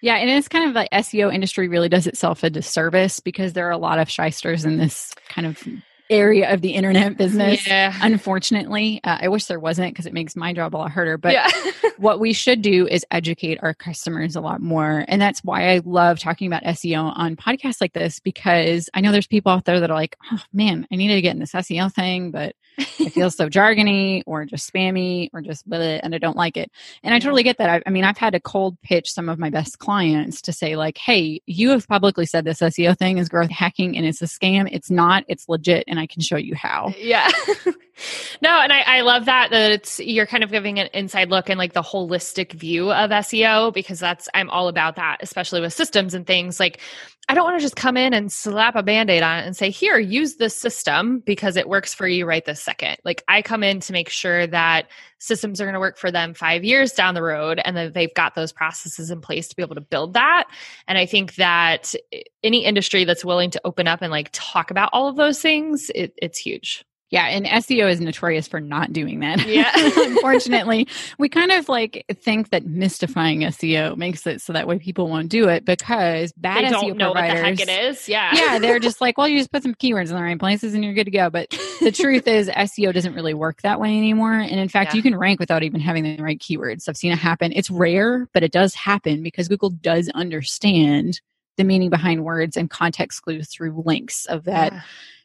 Yeah, 0.00 0.16
and 0.16 0.30
it's 0.30 0.48
kind 0.48 0.68
of 0.68 0.74
like 0.74 0.90
SEO 0.90 1.32
industry 1.32 1.68
really 1.68 1.88
does 1.88 2.06
itself 2.06 2.42
a 2.42 2.50
disservice 2.50 3.20
because 3.20 3.52
there 3.52 3.66
are 3.66 3.72
a 3.72 3.78
lot 3.78 3.98
of 3.98 4.10
shysters 4.10 4.64
in 4.64 4.78
this 4.78 5.14
kind 5.28 5.46
of 5.46 5.66
area 6.12 6.53
of 6.53 6.61
the 6.61 6.70
internet 6.70 7.16
business. 7.16 7.66
Yeah. 7.66 7.96
Unfortunately, 8.01 9.01
uh, 9.05 9.18
I 9.22 9.29
wish 9.29 9.46
there 9.46 9.61
wasn't 9.61 9.92
because 9.92 10.07
it 10.07 10.12
makes 10.12 10.37
my 10.37 10.53
job 10.53 10.75
a 10.75 10.79
lot 10.79 10.90
harder. 10.90 11.18
But 11.18 11.33
yeah. 11.33 11.48
what 11.96 12.20
we 12.20 12.33
should 12.33 12.62
do 12.62 12.87
is 12.87 13.07
educate 13.11 13.59
our 13.62 13.75
customers 13.75 14.37
a 14.37 14.40
lot 14.40 14.61
more. 14.61 15.05
And 15.09 15.20
that's 15.20 15.42
why 15.42 15.72
I 15.72 15.81
love 15.85 16.18
talking 16.18 16.46
about 16.46 16.64
SEO 16.64 17.12
on 17.16 17.37
podcasts 17.37 17.81
like 17.81 17.92
this 17.92 18.20
because 18.20 18.90
I 18.94 19.01
know 19.01 19.12
there's 19.12 19.27
people 19.27 19.53
out 19.53 19.64
there 19.64 19.81
that 19.81 19.90
are 19.90 19.96
like, 19.96 20.16
oh 20.33 20.42
man, 20.53 20.87
I 20.92 20.96
need 20.96 21.09
to 21.09 21.22
get 21.22 21.35
in 21.35 21.40
this 21.40 21.53
SEO 21.53 21.92
thing, 21.92 22.31
but 22.31 22.55
it 22.78 23.12
feels 23.12 23.37
so 23.37 23.48
jargony 23.48 24.22
or 24.26 24.44
just 24.44 24.72
spammy 24.72 25.28
or 25.32 25.40
just 25.40 25.68
bleh, 25.68 26.00
and 26.02 26.14
I 26.14 26.18
don't 26.18 26.37
like 26.37 26.56
it. 26.56 26.70
And 27.02 27.14
I 27.14 27.18
totally 27.18 27.42
get 27.42 27.58
that. 27.58 27.68
I, 27.70 27.82
I, 27.87 27.90
mean, 27.90 28.04
I've 28.04 28.18
had 28.18 28.32
to 28.32 28.40
cold 28.40 28.80
pitch 28.82 29.12
some 29.12 29.28
of 29.28 29.38
my 29.38 29.50
best 29.50 29.78
clients 29.78 30.40
to 30.42 30.52
say, 30.52 30.76
like, 30.76 30.98
hey, 30.98 31.40
you 31.46 31.70
have 31.70 31.87
publicly 31.87 32.26
said 32.26 32.44
this 32.44 32.61
SEO 32.61 32.96
thing 32.96 33.18
is 33.18 33.28
growth 33.28 33.50
hacking 33.50 33.96
and 33.96 34.06
it's 34.06 34.22
a 34.22 34.26
scam. 34.26 34.68
It's 34.70 34.90
not, 34.90 35.24
it's 35.28 35.48
legit, 35.48 35.85
and 35.87 35.98
I 35.98 36.06
can 36.06 36.22
show 36.22 36.37
you 36.37 36.54
how. 36.54 36.92
Yeah. 36.98 37.30
no, 38.40 38.50
and 38.50 38.72
I, 38.72 38.81
I 38.81 39.00
love 39.02 39.26
that 39.26 39.50
that 39.50 39.70
it's 39.70 40.00
you're 40.00 40.26
kind 40.26 40.42
of 40.42 40.50
giving 40.50 40.78
an 40.78 40.88
inside 40.94 41.31
look 41.31 41.48
and 41.48 41.59
like 41.59 41.72
the 41.72 41.83
holistic 41.83 42.52
view 42.52 42.90
of 42.90 43.11
SEO 43.11 43.72
because 43.72 44.00
that's 44.00 44.28
I'm 44.35 44.50
all 44.50 44.68
about 44.68 44.96
that, 44.96 45.18
especially 45.20 45.61
with 45.61 45.72
systems 45.72 46.14
and 46.14 46.26
things. 46.26 46.59
Like 46.59 46.81
I 47.28 47.35
don't 47.35 47.44
want 47.44 47.59
to 47.59 47.62
just 47.62 47.76
come 47.76 47.96
in 47.96 48.14
and 48.14 48.33
slap 48.33 48.74
a 48.74 48.83
band-aid 48.83 49.22
on 49.22 49.38
it 49.38 49.46
and 49.46 49.57
say, 49.57 49.70
here, 49.70 49.96
use 49.96 50.37
this 50.37 50.57
system 50.57 51.20
because 51.20 51.57
it 51.57 51.68
works 51.68 51.94
for 51.94 52.09
you 52.09 52.26
right 52.26 52.44
this 52.44 52.61
second. 52.61 52.96
Like 53.05 53.22
I 53.28 53.42
come 53.42 53.62
in 53.62 53.78
to 53.81 53.92
make 53.92 54.09
sure 54.09 54.46
that 54.48 54.88
systems 55.18 55.61
are 55.61 55.64
going 55.64 55.74
to 55.74 55.81
work 55.81 55.98
for 55.98 56.11
them 56.11 56.35
five 56.35 56.64
years 56.64 56.92
down 56.92 57.14
the 57.14 57.22
road 57.22 57.61
and 57.64 57.76
that 57.76 57.94
they've 57.94 58.12
got 58.14 58.35
those 58.35 58.52
processes 58.52 59.11
in 59.11 59.20
place 59.20 59.46
to 59.48 59.57
be 59.57 59.62
able 59.62 59.76
to 59.76 59.81
build 59.81 60.14
that. 60.14 60.48
And 60.88 60.98
I 60.98 61.07
think 61.07 61.37
that 61.37 61.94
eh, 62.12 62.22
any 62.42 62.64
industry 62.64 63.05
that's 63.05 63.24
willing 63.24 63.50
to 63.52 63.61
open 63.64 63.87
up 63.87 64.02
and 64.02 64.11
like 64.11 64.31
talk 64.33 64.72
about 64.72 64.90
all 64.92 65.09
of 65.09 65.14
those 65.14 65.40
things, 65.40 65.90
it, 65.94 66.14
it's 66.16 66.38
huge. 66.38 66.85
Yeah, 67.12 67.27
and 67.27 67.44
SEO 67.44 67.90
is 67.90 68.01
notorious 68.01 68.48
for 68.48 68.59
not 68.59 68.90
doing 68.90 69.20
that. 69.20 69.46
Yeah. 69.46 69.70
Unfortunately, 69.75 70.88
we 71.18 71.29
kind 71.29 71.53
of 71.53 71.68
like 71.68 72.07
think 72.11 72.48
that 72.51 72.64
mystifying 72.64 73.40
SEO 73.40 73.98
makes 73.98 74.27
it 74.27 74.40
so 74.40 74.55
that 74.55 74.66
way 74.66 74.79
people 74.79 75.11
won't 75.11 75.29
do 75.29 75.46
it 75.51 75.66
because 75.66 76.33
bad 76.38 76.64
they 76.64 76.68
SEO 76.68 76.70
don't 76.70 76.96
know 76.96 77.12
providers, 77.12 77.42
what 77.42 77.59
the 77.59 77.64
heck 77.64 77.83
it 77.83 77.90
is. 77.90 78.09
Yeah. 78.09 78.31
Yeah, 78.35 78.59
they're 78.59 78.79
just 78.81 79.03
like, 79.03 79.18
well, 79.18 79.29
you 79.29 79.38
just 79.38 79.53
put 79.53 79.62
some 79.62 79.75
keywords 79.75 80.09
in 80.09 80.16
the 80.16 80.22
right 80.22 80.38
places 80.38 80.72
and 80.72 80.83
you're 80.83 80.94
good 80.94 81.05
to 81.05 81.11
go. 81.11 81.29
But 81.29 81.51
the 81.81 81.92
truth 81.92 82.27
is 82.27 82.48
SEO 82.48 82.94
doesn't 82.94 83.12
really 83.12 83.35
work 83.35 83.61
that 83.61 83.79
way 83.79 83.90
anymore. 83.90 84.33
And 84.33 84.59
in 84.59 84.70
fact, 84.70 84.92
yeah. 84.92 84.96
you 84.96 85.03
can 85.03 85.14
rank 85.14 85.38
without 85.38 85.62
even 85.62 85.83
having 85.83 86.05
the 86.05 86.22
right 86.22 86.38
keywords. 86.38 86.88
I've 86.88 86.96
seen 86.96 87.12
it 87.12 87.18
happen. 87.18 87.53
It's 87.55 87.68
rare, 87.68 88.27
but 88.33 88.42
it 88.42 88.53
does 88.53 88.75
happen 88.75 89.22
because 89.22 89.48
Google 89.48 89.68
does 89.68 90.09
understand 90.14 91.20
the 91.59 91.64
meaning 91.64 91.90
behind 91.90 92.25
words 92.25 92.57
and 92.57 92.70
context 92.70 93.20
clues 93.20 93.51
through 93.51 93.83
links 93.85 94.25
of 94.25 94.44
that. 94.44 94.72
Yeah 94.72 94.81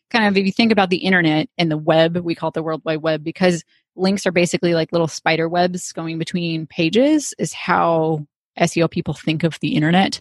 kind 0.10 0.26
of 0.26 0.38
if 0.38 0.46
you 0.46 0.52
think 0.52 0.72
about 0.72 0.90
the 0.90 0.98
internet 0.98 1.50
and 1.58 1.72
the 1.72 1.78
web, 1.78 2.18
we 2.18 2.36
call 2.36 2.50
it 2.50 2.54
the 2.54 2.64
World 2.64 2.82
Wide 2.86 3.02
Web 3.02 3.24
because 3.24 3.64
links 3.96 4.26
are 4.26 4.32
basically 4.32 4.74
like 4.74 4.92
little 4.92 5.08
spider 5.08 5.50
webs 5.50 5.92
going 5.92 6.20
between 6.20 6.68
pages 6.68 7.34
is 7.40 7.54
how 7.54 8.26
SEO 8.60 8.90
people 8.90 9.14
think 9.14 9.44
of 9.44 9.60
the 9.60 9.76
internet 9.76 10.20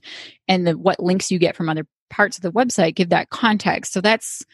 and 0.48 0.66
the 0.66 0.76
what 0.76 1.00
links 1.00 1.30
you 1.30 1.38
get 1.38 1.56
from 1.56 1.68
other 1.68 1.86
parts 2.10 2.36
of 2.36 2.42
the 2.42 2.52
website 2.52 2.94
give 2.94 3.08
that 3.10 3.30
context. 3.30 3.92
So 3.92 4.00
that's 4.00 4.44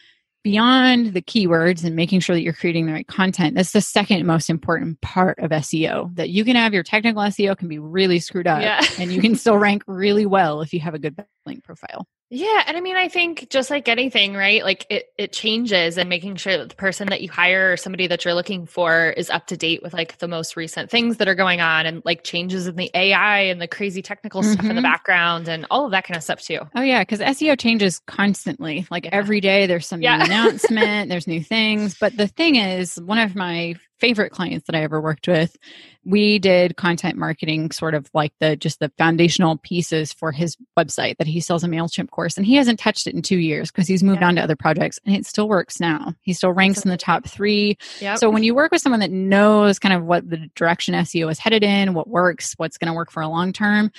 beyond 0.43 1.13
the 1.13 1.21
keywords 1.21 1.85
and 1.85 1.95
making 1.95 2.19
sure 2.19 2.35
that 2.35 2.41
you're 2.41 2.53
creating 2.53 2.85
the 2.85 2.91
right 2.91 3.07
content. 3.07 3.55
That's 3.55 3.71
the 3.71 3.81
second 3.81 4.25
most 4.25 4.49
important 4.49 4.99
part 5.01 5.39
of 5.39 5.51
SEO. 5.51 6.13
That 6.15 6.29
you 6.29 6.43
can 6.43 6.57
have 6.57 6.73
your 6.73 6.83
technical 6.83 7.21
SEO 7.23 7.57
can 7.57 7.69
be 7.69 7.79
really 7.79 8.19
screwed 8.19 8.47
up 8.47 8.61
yeah. 8.61 8.81
and 8.99 9.11
you 9.11 9.21
can 9.21 9.35
still 9.35 9.57
rank 9.57 9.83
really 9.87 10.25
well 10.25 10.61
if 10.61 10.73
you 10.73 10.81
have 10.81 10.93
a 10.93 10.99
good 10.99 11.15
link 11.45 11.63
profile. 11.63 12.07
Yeah, 12.35 12.63
and 12.65 12.75
I 12.75 12.81
mean 12.81 12.95
I 12.95 13.09
think 13.09 13.47
just 13.51 13.69
like 13.69 13.87
anything, 13.87 14.33
right? 14.33 14.63
Like 14.63 14.87
it 14.89 15.13
it 15.19 15.33
changes 15.33 15.99
and 15.99 16.09
making 16.09 16.37
sure 16.37 16.57
that 16.57 16.67
the 16.67 16.75
person 16.75 17.09
that 17.09 17.21
you 17.21 17.29
hire 17.29 17.71
or 17.71 17.77
somebody 17.77 18.07
that 18.07 18.25
you're 18.25 18.33
looking 18.33 18.65
for 18.65 19.11
is 19.11 19.29
up 19.29 19.45
to 19.47 19.57
date 19.57 19.83
with 19.83 19.93
like 19.93 20.17
the 20.17 20.27
most 20.27 20.57
recent 20.57 20.89
things 20.89 21.17
that 21.17 21.27
are 21.27 21.35
going 21.35 21.61
on 21.61 21.85
and 21.85 22.01
like 22.05 22.23
changes 22.23 22.65
in 22.65 22.75
the 22.75 22.89
AI 22.95 23.41
and 23.41 23.61
the 23.61 23.67
crazy 23.67 24.01
technical 24.01 24.41
mm-hmm. 24.41 24.53
stuff 24.53 24.65
in 24.65 24.69
the 24.69 24.81
mm-hmm. 24.81 24.81
background 24.81 25.47
and 25.47 25.67
all 25.69 25.85
of 25.85 25.91
that 25.91 26.05
kind 26.05 26.17
of 26.17 26.23
stuff 26.23 26.41
too. 26.41 26.57
Oh 26.75 26.81
yeah, 26.81 27.03
cuz 27.03 27.19
SEO 27.19 27.55
changes 27.59 27.99
constantly. 28.07 28.87
Like 28.89 29.05
yeah. 29.05 29.11
every 29.13 29.39
day 29.39 29.67
there's 29.67 29.85
some 29.85 30.01
yeah. 30.01 30.17
new 30.17 30.23
announcement, 30.25 31.09
there's 31.09 31.27
new 31.27 31.43
things, 31.43 31.95
but 31.99 32.17
the 32.17 32.27
thing 32.27 32.55
is 32.55 32.99
one 32.99 33.19
of 33.19 33.35
my 33.35 33.75
favorite 34.03 34.31
clients 34.31 34.65
that 34.65 34.75
I 34.75 34.83
ever 34.83 34.99
worked 34.99 35.29
with, 35.29 35.55
we 36.03 36.37
did 36.37 36.75
content 36.75 37.17
marketing 37.17 37.71
sort 37.71 37.93
of 37.93 38.09
like 38.13 38.33
the 38.41 38.57
just 38.57 38.79
the 38.79 38.91
foundational 38.97 39.55
pieces 39.59 40.11
for 40.11 40.33
his 40.33 40.57
website 40.77 41.15
that 41.19 41.27
he 41.27 41.39
sells 41.39 41.63
a 41.63 41.67
MailChimp 41.67 42.09
course. 42.09 42.35
And 42.35 42.45
he 42.45 42.55
hasn't 42.55 42.79
touched 42.79 43.07
it 43.07 43.15
in 43.15 43.21
two 43.21 43.37
years 43.37 43.71
because 43.71 43.87
he's 43.87 44.03
moved 44.03 44.19
yeah. 44.19 44.27
on 44.27 44.35
to 44.35 44.43
other 44.43 44.57
projects 44.57 44.99
and 45.05 45.15
it 45.15 45.25
still 45.25 45.47
works 45.47 45.79
now. 45.79 46.13
He 46.21 46.33
still 46.33 46.51
ranks 46.51 46.83
in 46.83 46.91
the 46.91 46.97
top 46.97 47.25
three. 47.25 47.77
Yep. 48.01 48.17
So 48.17 48.29
when 48.29 48.43
you 48.43 48.53
work 48.53 48.73
with 48.73 48.81
someone 48.81 48.99
that 48.99 49.11
knows 49.11 49.79
kind 49.79 49.95
of 49.95 50.03
what 50.03 50.29
the 50.29 50.49
direction 50.53 50.95
SEO 50.95 51.31
is 51.31 51.39
headed 51.39 51.63
in, 51.63 51.93
what 51.93 52.09
works, 52.09 52.55
what's 52.57 52.77
going 52.77 52.87
to 52.87 52.93
work 52.93 53.09
for 53.09 53.21
a 53.21 53.29
long 53.29 53.53
term, 53.53 53.89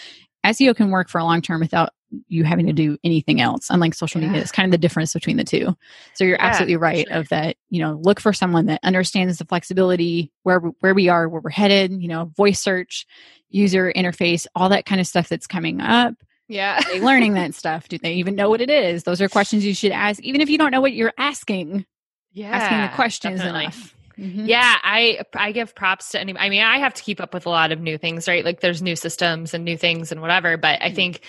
SEO 0.44 0.76
can 0.76 0.90
work 0.90 1.08
for 1.08 1.18
a 1.18 1.24
long 1.24 1.40
term 1.40 1.60
without 1.60 1.94
you 2.28 2.44
having 2.44 2.66
to 2.66 2.72
do 2.72 2.98
anything 3.04 3.40
else. 3.40 3.68
Unlike 3.70 3.94
social 3.94 4.20
yeah. 4.20 4.28
media, 4.28 4.42
it's 4.42 4.52
kind 4.52 4.66
of 4.66 4.70
the 4.70 4.78
difference 4.78 5.12
between 5.12 5.36
the 5.36 5.44
two. 5.44 5.76
So 6.14 6.24
you're 6.24 6.36
yeah, 6.36 6.46
absolutely 6.46 6.76
right 6.76 7.06
sure. 7.08 7.16
of 7.16 7.28
that. 7.28 7.56
You 7.70 7.82
know, 7.82 8.00
look 8.02 8.20
for 8.20 8.32
someone 8.32 8.66
that 8.66 8.80
understands 8.82 9.38
the 9.38 9.44
flexibility 9.44 10.32
where 10.42 10.60
where 10.60 10.94
we 10.94 11.08
are, 11.08 11.28
where 11.28 11.40
we're 11.40 11.50
headed. 11.50 11.92
You 12.02 12.08
know, 12.08 12.30
voice 12.36 12.60
search, 12.60 13.06
user 13.50 13.92
interface, 13.94 14.46
all 14.54 14.68
that 14.70 14.86
kind 14.86 15.00
of 15.00 15.06
stuff 15.06 15.28
that's 15.28 15.46
coming 15.46 15.80
up. 15.80 16.14
Yeah, 16.48 16.80
they 16.80 17.00
learning 17.00 17.34
that 17.34 17.54
stuff? 17.54 17.88
Do 17.88 17.98
they 17.98 18.14
even 18.14 18.34
know 18.34 18.50
what 18.50 18.60
it 18.60 18.70
is? 18.70 19.04
Those 19.04 19.20
are 19.20 19.28
questions 19.28 19.64
you 19.64 19.74
should 19.74 19.92
ask, 19.92 20.22
even 20.22 20.40
if 20.40 20.50
you 20.50 20.58
don't 20.58 20.70
know 20.70 20.80
what 20.80 20.92
you're 20.92 21.14
asking. 21.16 21.86
Yeah, 22.32 22.50
asking 22.50 22.80
the 22.80 22.88
questions 22.96 23.40
is 23.40 23.46
enough. 23.46 23.94
Mm-hmm. 24.18 24.46
Yeah, 24.46 24.76
I 24.82 25.20
I 25.34 25.52
give 25.52 25.74
props 25.74 26.10
to 26.10 26.20
any. 26.20 26.36
I 26.36 26.48
mean, 26.48 26.62
I 26.62 26.78
have 26.78 26.94
to 26.94 27.02
keep 27.02 27.20
up 27.20 27.34
with 27.34 27.46
a 27.46 27.50
lot 27.50 27.72
of 27.72 27.80
new 27.80 27.98
things, 27.98 28.28
right? 28.28 28.44
Like 28.44 28.60
there's 28.60 28.82
new 28.82 28.96
systems 28.96 29.54
and 29.54 29.64
new 29.64 29.76
things 29.76 30.12
and 30.12 30.20
whatever. 30.20 30.56
But 30.56 30.80
I 30.80 30.86
mm-hmm. 30.86 30.96
think 30.96 31.20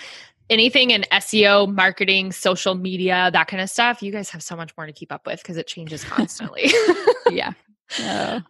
anything 0.50 0.92
in 0.92 1.04
SEO, 1.12 1.74
marketing, 1.74 2.32
social 2.32 2.76
media, 2.76 3.30
that 3.34 3.48
kind 3.48 3.62
of 3.62 3.70
stuff, 3.70 4.02
you 4.02 4.12
guys 4.12 4.30
have 4.30 4.44
so 4.44 4.56
much 4.56 4.76
more 4.78 4.86
to 4.86 4.94
keep 4.94 5.12
up 5.12 5.26
with 5.26 5.42
because 5.42 5.58
it 5.58 5.68
changes 5.68 6.04
constantly. 6.06 6.72
yeah. 7.30 7.54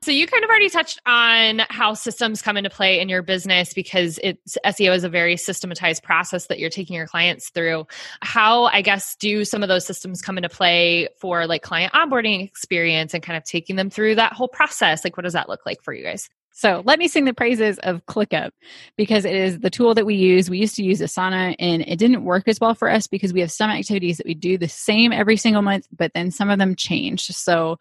So 0.02 0.12
you 0.12 0.28
kind 0.28 0.44
of 0.46 0.50
already 0.50 0.70
touched 0.70 1.02
on 1.06 1.62
how 1.70 1.94
systems 1.94 2.42
come 2.42 2.56
into 2.56 2.70
play 2.70 3.02
in 3.02 3.10
your 3.10 3.22
business 3.22 3.74
because 3.74 4.18
it's 4.24 4.58
SEO 4.66 4.96
is 4.96 5.04
a 5.04 5.10
very 5.10 5.36
systematized 5.36 6.04
process 6.04 6.48
that 6.48 6.58
you're 6.58 6.70
taking 6.70 6.96
your 6.96 7.06
clients 7.06 7.50
through. 7.50 7.86
How 8.22 8.64
I 8.66 8.82
guess 8.82 9.16
do 9.18 9.44
some 9.44 9.62
of 9.62 9.68
those 9.68 9.86
systems 9.86 10.22
come 10.22 10.38
into 10.38 10.50
play 10.50 11.10
for 11.20 11.48
like 11.48 11.64
client 11.64 11.92
onboarding 11.94 12.44
experience 12.46 13.14
and 13.14 13.22
kind 13.22 13.36
of 13.36 13.44
taking 13.44 13.76
them 13.76 13.90
through 13.90 14.16
that 14.16 14.32
whole 14.34 14.48
process? 14.48 15.04
Like 15.04 15.18
what 15.18 15.24
does 15.24 15.34
that 15.34 15.50
look 15.50 15.66
like 15.66 15.84
for 15.84 15.94
you 15.94 16.04
guys? 16.04 16.30
So 16.58 16.82
let 16.86 17.00
me 17.00 17.10
sing 17.10 17.26
the 17.26 17.34
praises 17.34 17.80
of 17.80 18.06
ClickUp 18.06 18.52
because 18.96 19.26
it 19.26 19.36
is 19.36 19.60
the 19.60 19.70
tool 19.70 19.94
that 19.94 20.06
we 20.06 20.16
use. 20.16 20.50
We 20.50 20.58
used 20.58 20.78
to 20.78 20.84
use 20.84 21.02
Asana 21.02 21.54
and 21.60 21.82
it 21.82 22.00
didn't 22.00 22.24
work 22.24 22.48
as 22.48 22.62
well 22.62 22.74
for 22.74 22.90
us 22.90 23.08
because 23.08 23.34
we 23.34 23.42
have 23.42 23.52
some 23.52 23.70
activities 23.70 24.16
that 24.18 24.26
we 24.26 24.36
do 24.36 24.58
the 24.58 24.70
same 24.70 25.12
every 25.12 25.36
single 25.36 25.62
month, 25.62 25.86
but 25.96 26.14
then 26.14 26.32
some 26.32 26.50
of 26.50 26.58
them 26.58 26.74
change. 26.74 27.28
So 27.28 27.78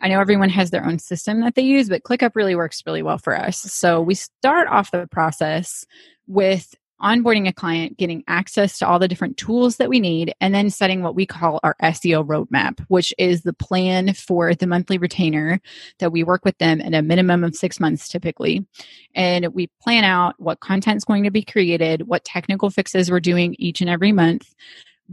I 0.00 0.08
know 0.08 0.20
everyone 0.20 0.48
has 0.48 0.70
their 0.70 0.86
own 0.86 0.98
system 0.98 1.42
that 1.42 1.54
they 1.54 1.62
use, 1.62 1.90
but 1.90 2.02
ClickUp 2.02 2.34
really 2.34 2.54
works 2.54 2.82
really 2.86 3.02
well 3.02 3.18
for 3.18 3.38
us. 3.38 3.58
So 3.60 4.00
we 4.00 4.14
start 4.14 4.68
off 4.68 4.90
the 4.90 5.06
process 5.06 5.84
with 6.26 6.74
onboarding 7.04 7.46
a 7.46 7.52
client, 7.52 7.98
getting 7.98 8.24
access 8.26 8.78
to 8.78 8.88
all 8.88 8.98
the 8.98 9.06
different 9.06 9.36
tools 9.36 9.76
that 9.76 9.90
we 9.90 10.00
need, 10.00 10.34
and 10.40 10.54
then 10.54 10.70
setting 10.70 11.02
what 11.02 11.14
we 11.14 11.26
call 11.26 11.60
our 11.62 11.76
SEO 11.82 12.26
roadmap, 12.26 12.84
which 12.88 13.12
is 13.18 13.42
the 13.42 13.52
plan 13.52 14.14
for 14.14 14.54
the 14.54 14.66
monthly 14.66 14.96
retainer 14.96 15.60
that 15.98 16.10
we 16.10 16.24
work 16.24 16.44
with 16.44 16.56
them 16.58 16.80
at 16.80 16.94
a 16.94 17.02
minimum 17.02 17.44
of 17.44 17.54
six 17.54 17.78
months 17.78 18.08
typically. 18.08 18.66
And 19.14 19.54
we 19.54 19.68
plan 19.82 20.04
out 20.04 20.34
what 20.38 20.60
content 20.60 20.96
is 20.96 21.04
going 21.04 21.24
to 21.24 21.30
be 21.30 21.42
created, 21.42 22.08
what 22.08 22.24
technical 22.24 22.70
fixes 22.70 23.10
we're 23.10 23.20
doing 23.20 23.54
each 23.58 23.82
and 23.82 23.90
every 23.90 24.12
month, 24.12 24.54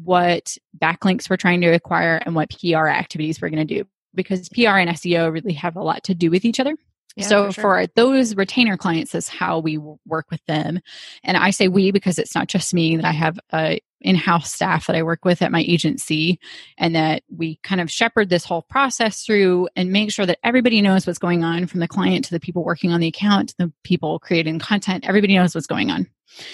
what 0.03 0.57
backlinks 0.77 1.29
we're 1.29 1.37
trying 1.37 1.61
to 1.61 1.73
acquire, 1.73 2.21
and 2.25 2.35
what 2.35 2.49
PR 2.49 2.87
activities 2.87 3.41
we're 3.41 3.49
going 3.49 3.67
to 3.67 3.75
do. 3.75 3.85
Because 4.15 4.49
PR 4.49 4.77
and 4.77 4.89
SEO 4.89 5.31
really 5.31 5.53
have 5.53 5.75
a 5.75 5.83
lot 5.83 6.03
to 6.05 6.15
do 6.15 6.31
with 6.31 6.45
each 6.45 6.59
other. 6.59 6.75
Yeah, 7.15 7.27
so 7.27 7.45
for, 7.47 7.51
sure. 7.51 7.63
for, 7.63 7.87
those 7.95 8.35
retainer 8.35 8.77
clients 8.77 9.13
is 9.15 9.27
how 9.27 9.59
we 9.59 9.77
work 10.05 10.27
with 10.31 10.43
them 10.45 10.79
and 11.23 11.37
i 11.37 11.49
say 11.49 11.67
we 11.67 11.91
because 11.91 12.17
it's 12.17 12.35
not 12.35 12.47
just 12.47 12.73
me 12.73 12.95
that 12.95 13.05
i 13.05 13.11
have 13.11 13.39
a 13.53 13.79
in-house 14.01 14.51
staff 14.51 14.87
that 14.87 14.95
i 14.95 15.03
work 15.03 15.25
with 15.25 15.41
at 15.41 15.51
my 15.51 15.61
agency 15.61 16.39
and 16.77 16.95
that 16.95 17.23
we 17.35 17.57
kind 17.63 17.81
of 17.81 17.91
shepherd 17.91 18.29
this 18.29 18.45
whole 18.45 18.63
process 18.63 19.23
through 19.23 19.67
and 19.75 19.91
make 19.91 20.11
sure 20.11 20.25
that 20.25 20.39
everybody 20.43 20.81
knows 20.81 21.05
what's 21.05 21.19
going 21.19 21.43
on 21.43 21.65
from 21.67 21.79
the 21.79 21.87
client 21.87 22.25
to 22.25 22.31
the 22.31 22.39
people 22.39 22.63
working 22.63 22.91
on 22.91 22.99
the 22.99 23.07
account 23.07 23.49
to 23.49 23.55
the 23.57 23.71
people 23.83 24.19
creating 24.19 24.59
content 24.59 25.05
everybody 25.07 25.35
knows 25.35 25.55
what's 25.55 25.67
going 25.67 25.89
on 25.89 26.07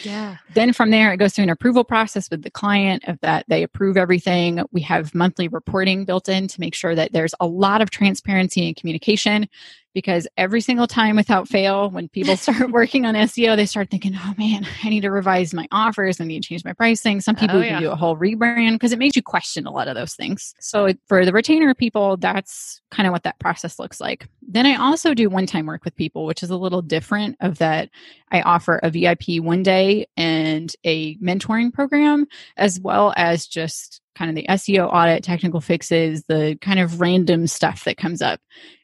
yeah. 0.04 0.38
Then 0.54 0.74
from 0.74 0.92
there, 0.92 1.14
it 1.14 1.18
goes 1.18 1.34
through 1.34 1.44
an 1.44 1.50
approval 1.50 1.84
process 1.84 2.30
with 2.30 2.44
the 2.44 2.52
client 2.52 3.04
of 3.08 3.20
that 3.22 3.46
they 3.48 3.64
approve 3.64 3.98
everything. 3.98 4.62
We 4.72 4.82
have 4.82 5.14
monthly 5.14 5.48
reporting 5.48 6.06
built 6.06 6.30
in 6.30 6.48
to 6.48 6.60
make 6.60 6.74
sure 6.74 6.96
that 6.96 7.14
there's 7.14 7.36
a 7.40 7.46
lot 7.46 7.82
of 7.82 7.90
transparency 7.90 8.68
and 8.68 8.76
communication 8.76 9.48
because 9.94 10.28
every 10.38 10.62
single 10.62 10.88
time 10.88 11.16
without 11.16 11.48
fail, 11.48 11.90
when 11.90 12.10
people 12.10 12.38
start 12.38 12.72
working 12.72 13.06
on 13.06 13.16
SEO, 13.16 13.56
they 13.56 13.66
start 13.66 13.90
thinking, 13.90 14.14
oh 14.16 14.34
man, 14.38 14.66
I 14.84 14.90
need 14.90 15.02
to 15.02 15.12
revise 15.12 15.54
my 15.54 15.68
offers. 15.72 16.20
I 16.20 16.26
need 16.26 16.44
to 16.44 16.50
change 16.50 16.66
my 16.66 16.74
pricing. 16.74 17.22
Some 17.22 17.36
people 17.38 17.58
oh, 17.58 17.62
yeah. 17.62 17.80
do 17.80 17.92
a 17.92 17.96
whole 17.96 18.18
rebrand 18.18 18.74
because 18.74 18.92
it 18.92 19.00
makes 19.00 19.16
you 19.16 19.22
question 19.22 19.66
a 19.66 19.72
lot 19.72 19.88
of 19.88 19.96
those 19.96 20.14
things. 20.14 20.54
So 20.60 20.94
for 21.08 21.26
the 21.26 21.34
retainer 21.34 21.74
people, 21.74 22.18
that's 22.18 22.82
kind 22.92 23.08
of 23.08 23.14
what 23.14 23.24
that 23.24 23.40
process 23.40 23.80
looks 23.80 24.02
like. 24.02 24.28
Then 24.42 24.66
I 24.66 24.76
also 24.76 25.14
do 25.14 25.30
one 25.30 25.46
time 25.46 25.66
work 25.66 25.86
with 25.86 25.96
people, 25.96 26.26
which 26.26 26.44
is 26.44 26.50
a 26.50 26.58
little 26.58 26.82
different 26.82 27.38
of 27.40 27.58
that. 27.60 27.90
I 28.32 28.42
offer 28.42 28.80
a 28.84 28.90
VIP 28.90 29.40
one 29.40 29.64
day 29.64 30.08
and 30.18 30.74
a 30.84 31.16
mentoring 31.18 31.74
program, 31.74 32.28
as 32.58 32.80
well 32.80 33.14
as 33.16 33.48
just 33.48 34.02
kind 34.16 34.30
of 34.30 34.36
the 34.36 34.48
SEO 34.50 34.92
audit, 34.92 35.24
technical 35.24 35.62
fixes, 35.62 36.24
the 36.28 36.58
kind 36.62 36.80
of 36.80 37.00
random 37.00 37.48
stuff 37.48 37.84
that 37.84 37.98
comes 37.98 38.22
up. 38.22 38.42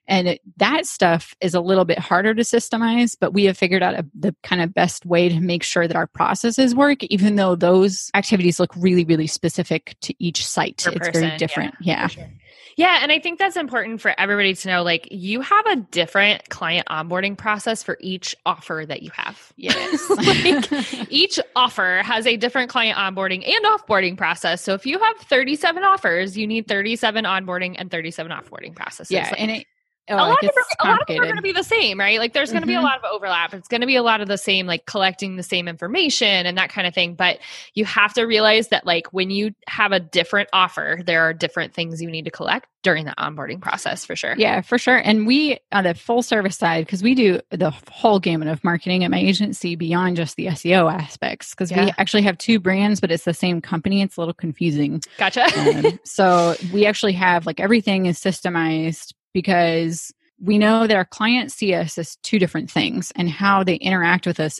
And 0.08 0.28
it, 0.28 0.42
that 0.58 0.86
stuff 0.86 1.34
is 1.40 1.54
a 1.54 1.62
little 1.62 1.86
bit 1.86 2.00
harder 2.00 2.34
to 2.34 2.42
systemize, 2.42 3.16
but 3.20 3.34
we 3.34 3.46
have 3.46 3.58
figured 3.58 3.82
out 3.82 3.94
a, 3.94 4.06
the 4.14 4.36
kind 4.44 4.62
of 4.62 4.74
best 4.74 5.06
way 5.06 5.30
to 5.30 5.40
make 5.40 5.64
sure 5.64 5.88
that 5.88 5.96
our 5.96 6.08
processes 6.08 6.76
work, 6.76 7.04
even 7.06 7.36
though 7.36 7.56
those 7.56 8.12
activities 8.14 8.60
look 8.60 8.76
really, 8.76 9.06
really 9.06 9.28
specific 9.28 9.96
to 10.02 10.14
each 10.20 10.46
site. 10.46 10.84
Per 10.84 10.92
it's 10.92 11.08
person, 11.08 11.22
very 11.22 11.38
different. 11.38 11.76
Yeah. 11.80 12.10
yeah. 12.18 12.28
Yeah. 12.76 13.00
And 13.02 13.12
I 13.12 13.20
think 13.20 13.40
that's 13.40 13.56
important 13.56 14.02
for 14.02 14.20
everybody 14.20 14.54
to 14.56 14.68
know. 14.68 14.84
Like, 14.84 15.08
you 15.12 15.42
have 15.42 15.66
a 15.68 15.76
different 15.76 16.50
client 16.50 16.88
onboarding 16.90 17.38
process 17.38 17.84
for 17.84 17.98
each 18.00 18.36
offer 18.46 18.84
that 18.88 19.04
you 19.04 19.12
have. 19.14 19.54
Yes. 19.58 20.10
like, 20.10 21.12
each 21.12 21.40
offer 21.56 22.02
has 22.04 22.26
a 22.26 22.36
different 22.36 22.70
client 22.70 22.98
onboarding 22.98 23.48
and 23.48 23.66
offboarding 23.66 24.18
process. 24.18 24.62
So 24.62 24.74
if 24.74 24.86
you 24.86 24.98
have 24.98 25.18
37 25.18 25.84
offers, 25.84 26.36
you 26.36 26.48
need 26.48 26.68
37 26.68 27.26
onboarding 27.26 27.76
and 27.78 27.92
37 27.92 28.32
offboarding 28.32 28.76
processes. 28.76 29.12
Yeah. 29.12 29.30
Like, 29.30 29.40
and 29.40 29.52
it, 29.52 29.68
Oh, 30.10 30.16
a, 30.16 30.18
lot 30.18 30.32
of 30.32 30.42
them, 30.42 30.64
a 30.82 30.88
lot 30.88 31.02
of 31.02 31.08
them 31.08 31.20
are 31.20 31.24
going 31.24 31.36
to 31.38 31.42
be 31.42 31.54
the 31.54 31.64
same, 31.64 31.98
right? 31.98 32.20
Like 32.20 32.34
there's 32.34 32.52
going 32.52 32.62
to 32.62 32.66
mm-hmm. 32.66 32.72
be 32.72 32.74
a 32.74 32.78
mm-hmm. 32.78 32.86
lot 32.86 32.98
of 32.98 33.06
overlap. 33.06 33.54
It's 33.54 33.70
going 33.70 33.82
to 33.82 33.88
be 33.88 33.96
a 33.96 34.04
lot 34.04 34.20
of 34.20 34.28
the 34.28 34.38
same, 34.38 34.68
like 34.68 34.86
collecting 34.86 35.38
the 35.38 35.44
same 35.44 35.70
information 35.70 36.46
and 36.46 36.58
that 36.58 36.70
kind 36.70 36.86
of 36.86 36.94
thing. 36.94 37.16
But 37.16 37.40
you 37.74 37.86
have 37.86 38.14
to 38.16 38.24
realize 38.24 38.68
that, 38.70 38.86
like, 38.86 39.08
when 39.14 39.32
you 39.32 39.52
have 39.68 39.94
a 39.94 40.02
different 40.02 40.50
offer, 40.52 41.00
there 41.06 41.22
are 41.22 41.34
different 41.34 41.74
things 41.74 42.02
you 42.02 42.12
need 42.12 42.26
to 42.26 42.32
collect 42.32 42.68
during 42.84 43.06
the 43.06 43.14
onboarding 43.18 43.62
process 43.62 44.06
for 44.06 44.14
sure. 44.14 44.36
Yeah, 44.38 44.60
for 44.60 44.78
sure. 44.78 44.98
And 44.98 45.26
we, 45.26 45.58
on 45.72 45.86
the 45.86 45.94
full 45.94 46.22
service 46.22 46.58
side, 46.58 46.86
because 46.86 47.02
we 47.02 47.16
do 47.16 47.40
the 47.52 47.72
whole 47.90 48.20
gamut 48.20 48.50
of 48.50 48.62
marketing 48.62 49.06
at 49.06 49.12
my 49.12 49.20
agency 49.20 49.78
beyond 49.78 50.18
just 50.18 50.36
the 50.36 50.48
SEO 50.48 50.94
aspects, 50.94 51.52
because 51.52 51.72
yeah. 51.72 51.86
we 51.86 51.94
actually 51.98 52.24
have 52.24 52.38
two 52.38 52.60
brands, 52.60 53.00
but 53.00 53.10
it's 53.10 53.24
the 53.24 53.34
same 53.34 53.62
company. 53.62 54.02
It's 54.02 54.18
a 54.18 54.20
little 54.20 54.34
confusing. 54.34 55.02
Gotcha. 55.18 55.46
um, 55.58 55.98
so 56.04 56.56
we 56.74 56.86
actually 56.86 57.14
have 57.14 57.46
like 57.46 57.62
everything 57.62 58.06
is 58.06 58.20
systemized 58.20 59.14
because 59.34 60.14
we 60.40 60.58
know 60.58 60.88
that 60.88 60.98
our 60.98 61.06
clients 61.06 61.54
see 61.54 61.74
us 61.74 61.98
as 61.98 62.18
two 62.18 62.40
different 62.40 62.70
things 62.70 63.12
and 63.16 63.30
how 63.30 63.64
they 63.64 63.76
interact 63.76 64.26
with 64.26 64.40
us 64.40 64.60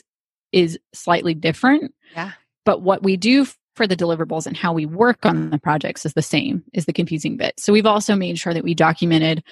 is 0.52 0.78
slightly 0.92 1.34
different. 1.34 1.94
Yeah. 2.14 2.32
But 2.64 2.82
what 2.82 3.02
we 3.02 3.16
do 3.16 3.46
for 3.74 3.86
the 3.86 3.96
deliverables 3.96 4.46
and 4.46 4.56
how 4.56 4.72
we 4.72 4.86
work 4.86 5.26
on 5.26 5.50
the 5.50 5.58
projects 5.58 6.06
is 6.06 6.14
the 6.14 6.22
same 6.22 6.62
is 6.72 6.86
the 6.86 6.92
confusing 6.92 7.36
bit. 7.36 7.58
So 7.58 7.72
we've 7.72 7.86
also 7.86 8.14
made 8.14 8.38
sure 8.38 8.54
that 8.54 8.62
we 8.62 8.72
documented, 8.72 9.42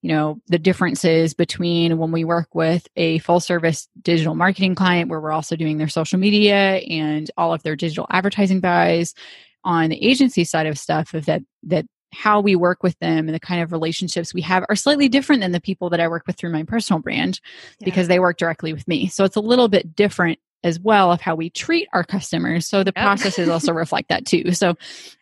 you 0.00 0.08
know, 0.08 0.40
the 0.46 0.58
differences 0.58 1.34
between 1.34 1.98
when 1.98 2.10
we 2.10 2.24
work 2.24 2.54
with 2.54 2.88
a 2.96 3.18
full 3.18 3.38
service 3.38 3.86
digital 4.00 4.34
marketing 4.34 4.74
client 4.74 5.10
where 5.10 5.20
we're 5.20 5.30
also 5.30 5.56
doing 5.56 5.76
their 5.76 5.88
social 5.88 6.18
media 6.18 6.76
and 6.88 7.30
all 7.36 7.52
of 7.52 7.62
their 7.62 7.76
digital 7.76 8.06
advertising 8.10 8.60
buys 8.60 9.14
on 9.62 9.90
the 9.90 10.02
agency 10.02 10.44
side 10.44 10.66
of 10.66 10.78
stuff 10.78 11.12
of 11.12 11.26
that 11.26 11.42
that 11.64 11.84
how 12.16 12.40
we 12.40 12.56
work 12.56 12.82
with 12.82 12.98
them 12.98 13.28
and 13.28 13.34
the 13.34 13.40
kind 13.40 13.62
of 13.62 13.72
relationships 13.72 14.32
we 14.32 14.40
have 14.42 14.64
are 14.68 14.76
slightly 14.76 15.08
different 15.08 15.42
than 15.42 15.52
the 15.52 15.60
people 15.60 15.90
that 15.90 16.00
I 16.00 16.08
work 16.08 16.24
with 16.26 16.36
through 16.36 16.50
my 16.50 16.62
personal 16.62 17.00
brand 17.00 17.40
yeah. 17.78 17.84
because 17.84 18.08
they 18.08 18.18
work 18.18 18.38
directly 18.38 18.72
with 18.72 18.86
me. 18.88 19.08
So 19.08 19.24
it's 19.24 19.36
a 19.36 19.40
little 19.40 19.68
bit 19.68 19.94
different 19.94 20.38
as 20.64 20.80
well 20.80 21.12
of 21.12 21.20
how 21.20 21.34
we 21.34 21.48
treat 21.50 21.88
our 21.92 22.02
customers. 22.02 22.66
So 22.66 22.82
the 22.82 22.92
yep. 22.96 23.04
processes 23.04 23.48
also 23.48 23.72
reflect 23.74 24.08
that 24.08 24.26
too. 24.26 24.52
So 24.52 24.74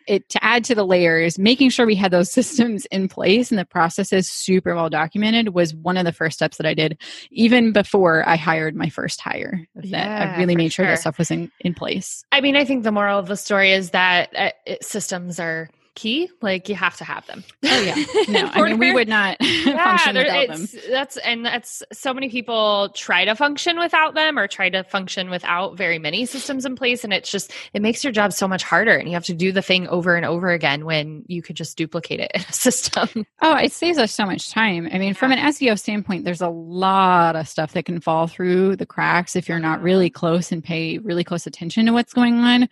it 0.06 0.28
to 0.30 0.42
add 0.42 0.64
to 0.64 0.74
the 0.74 0.86
layers, 0.86 1.38
making 1.38 1.70
sure 1.70 1.84
we 1.84 1.96
had 1.96 2.10
those 2.10 2.30
systems 2.32 2.86
in 2.86 3.08
place 3.08 3.50
and 3.50 3.58
the 3.58 3.64
processes 3.64 4.28
super 4.28 4.74
well 4.74 4.88
documented 4.88 5.50
was 5.50 5.74
one 5.74 5.96
of 5.96 6.04
the 6.04 6.12
first 6.12 6.36
steps 6.36 6.56
that 6.56 6.66
I 6.66 6.74
did 6.74 6.98
even 7.30 7.72
before 7.72 8.26
I 8.26 8.36
hired 8.36 8.74
my 8.74 8.88
first 8.88 9.20
hire. 9.20 9.66
That 9.74 9.84
yeah, 9.84 10.34
I 10.34 10.38
really 10.38 10.56
made 10.56 10.72
sure, 10.72 10.86
sure 10.86 10.92
that 10.92 11.00
stuff 11.00 11.18
was 11.18 11.30
in, 11.30 11.50
in 11.60 11.74
place. 11.74 12.24
I 12.32 12.40
mean, 12.40 12.56
I 12.56 12.64
think 12.64 12.84
the 12.84 12.92
moral 12.92 13.18
of 13.18 13.26
the 13.26 13.36
story 13.36 13.72
is 13.72 13.90
that 13.90 14.30
uh, 14.36 14.50
it, 14.64 14.84
systems 14.84 15.38
are 15.40 15.68
key. 15.94 16.30
Like 16.40 16.68
you 16.68 16.74
have 16.74 16.96
to 16.96 17.04
have 17.04 17.26
them. 17.26 17.44
Oh 17.64 17.80
yeah, 17.80 17.94
no, 18.28 18.50
I 18.52 18.62
mean 18.62 18.78
we 18.78 18.92
would 18.92 19.08
not 19.08 19.36
yeah, 19.40 19.84
function 19.84 20.16
without 20.16 20.48
them. 20.48 20.68
That's 20.90 21.16
and 21.18 21.44
that's 21.44 21.82
so 21.92 22.12
many 22.12 22.28
people 22.28 22.90
try 22.94 23.24
to 23.24 23.34
function 23.34 23.78
without 23.78 24.14
them 24.14 24.38
or 24.38 24.46
try 24.46 24.70
to 24.70 24.84
function 24.84 25.30
without 25.30 25.76
very 25.76 25.98
many 25.98 26.26
systems 26.26 26.64
in 26.64 26.76
place, 26.76 27.04
and 27.04 27.12
it's 27.12 27.30
just 27.30 27.52
it 27.72 27.82
makes 27.82 28.04
your 28.04 28.12
job 28.12 28.32
so 28.32 28.48
much 28.48 28.62
harder, 28.62 28.96
and 28.96 29.08
you 29.08 29.14
have 29.14 29.24
to 29.24 29.34
do 29.34 29.52
the 29.52 29.62
thing 29.62 29.88
over 29.88 30.16
and 30.16 30.26
over 30.26 30.50
again 30.50 30.84
when 30.84 31.24
you 31.26 31.42
could 31.42 31.56
just 31.56 31.76
duplicate 31.76 32.20
it 32.20 32.30
in 32.34 32.42
a 32.48 32.52
system. 32.52 33.26
Oh, 33.42 33.56
it 33.56 33.72
saves 33.72 33.98
us 33.98 34.12
so 34.12 34.26
much 34.26 34.50
time. 34.50 34.88
I 34.92 34.98
mean, 34.98 35.08
yeah. 35.08 35.12
from 35.12 35.32
an 35.32 35.38
SEO 35.38 35.78
standpoint, 35.78 36.24
there's 36.24 36.40
a 36.40 36.48
lot 36.48 37.36
of 37.36 37.48
stuff 37.48 37.72
that 37.72 37.84
can 37.84 38.00
fall 38.00 38.26
through 38.26 38.76
the 38.76 38.86
cracks 38.86 39.36
if 39.36 39.48
you're 39.48 39.58
not 39.58 39.82
really 39.82 40.10
mm-hmm. 40.10 40.18
close 40.18 40.52
and 40.52 40.62
pay 40.62 40.98
really 40.98 41.24
close 41.24 41.46
attention 41.46 41.86
to 41.86 41.92
what's 41.92 42.12
going 42.12 42.38
on 42.38 42.68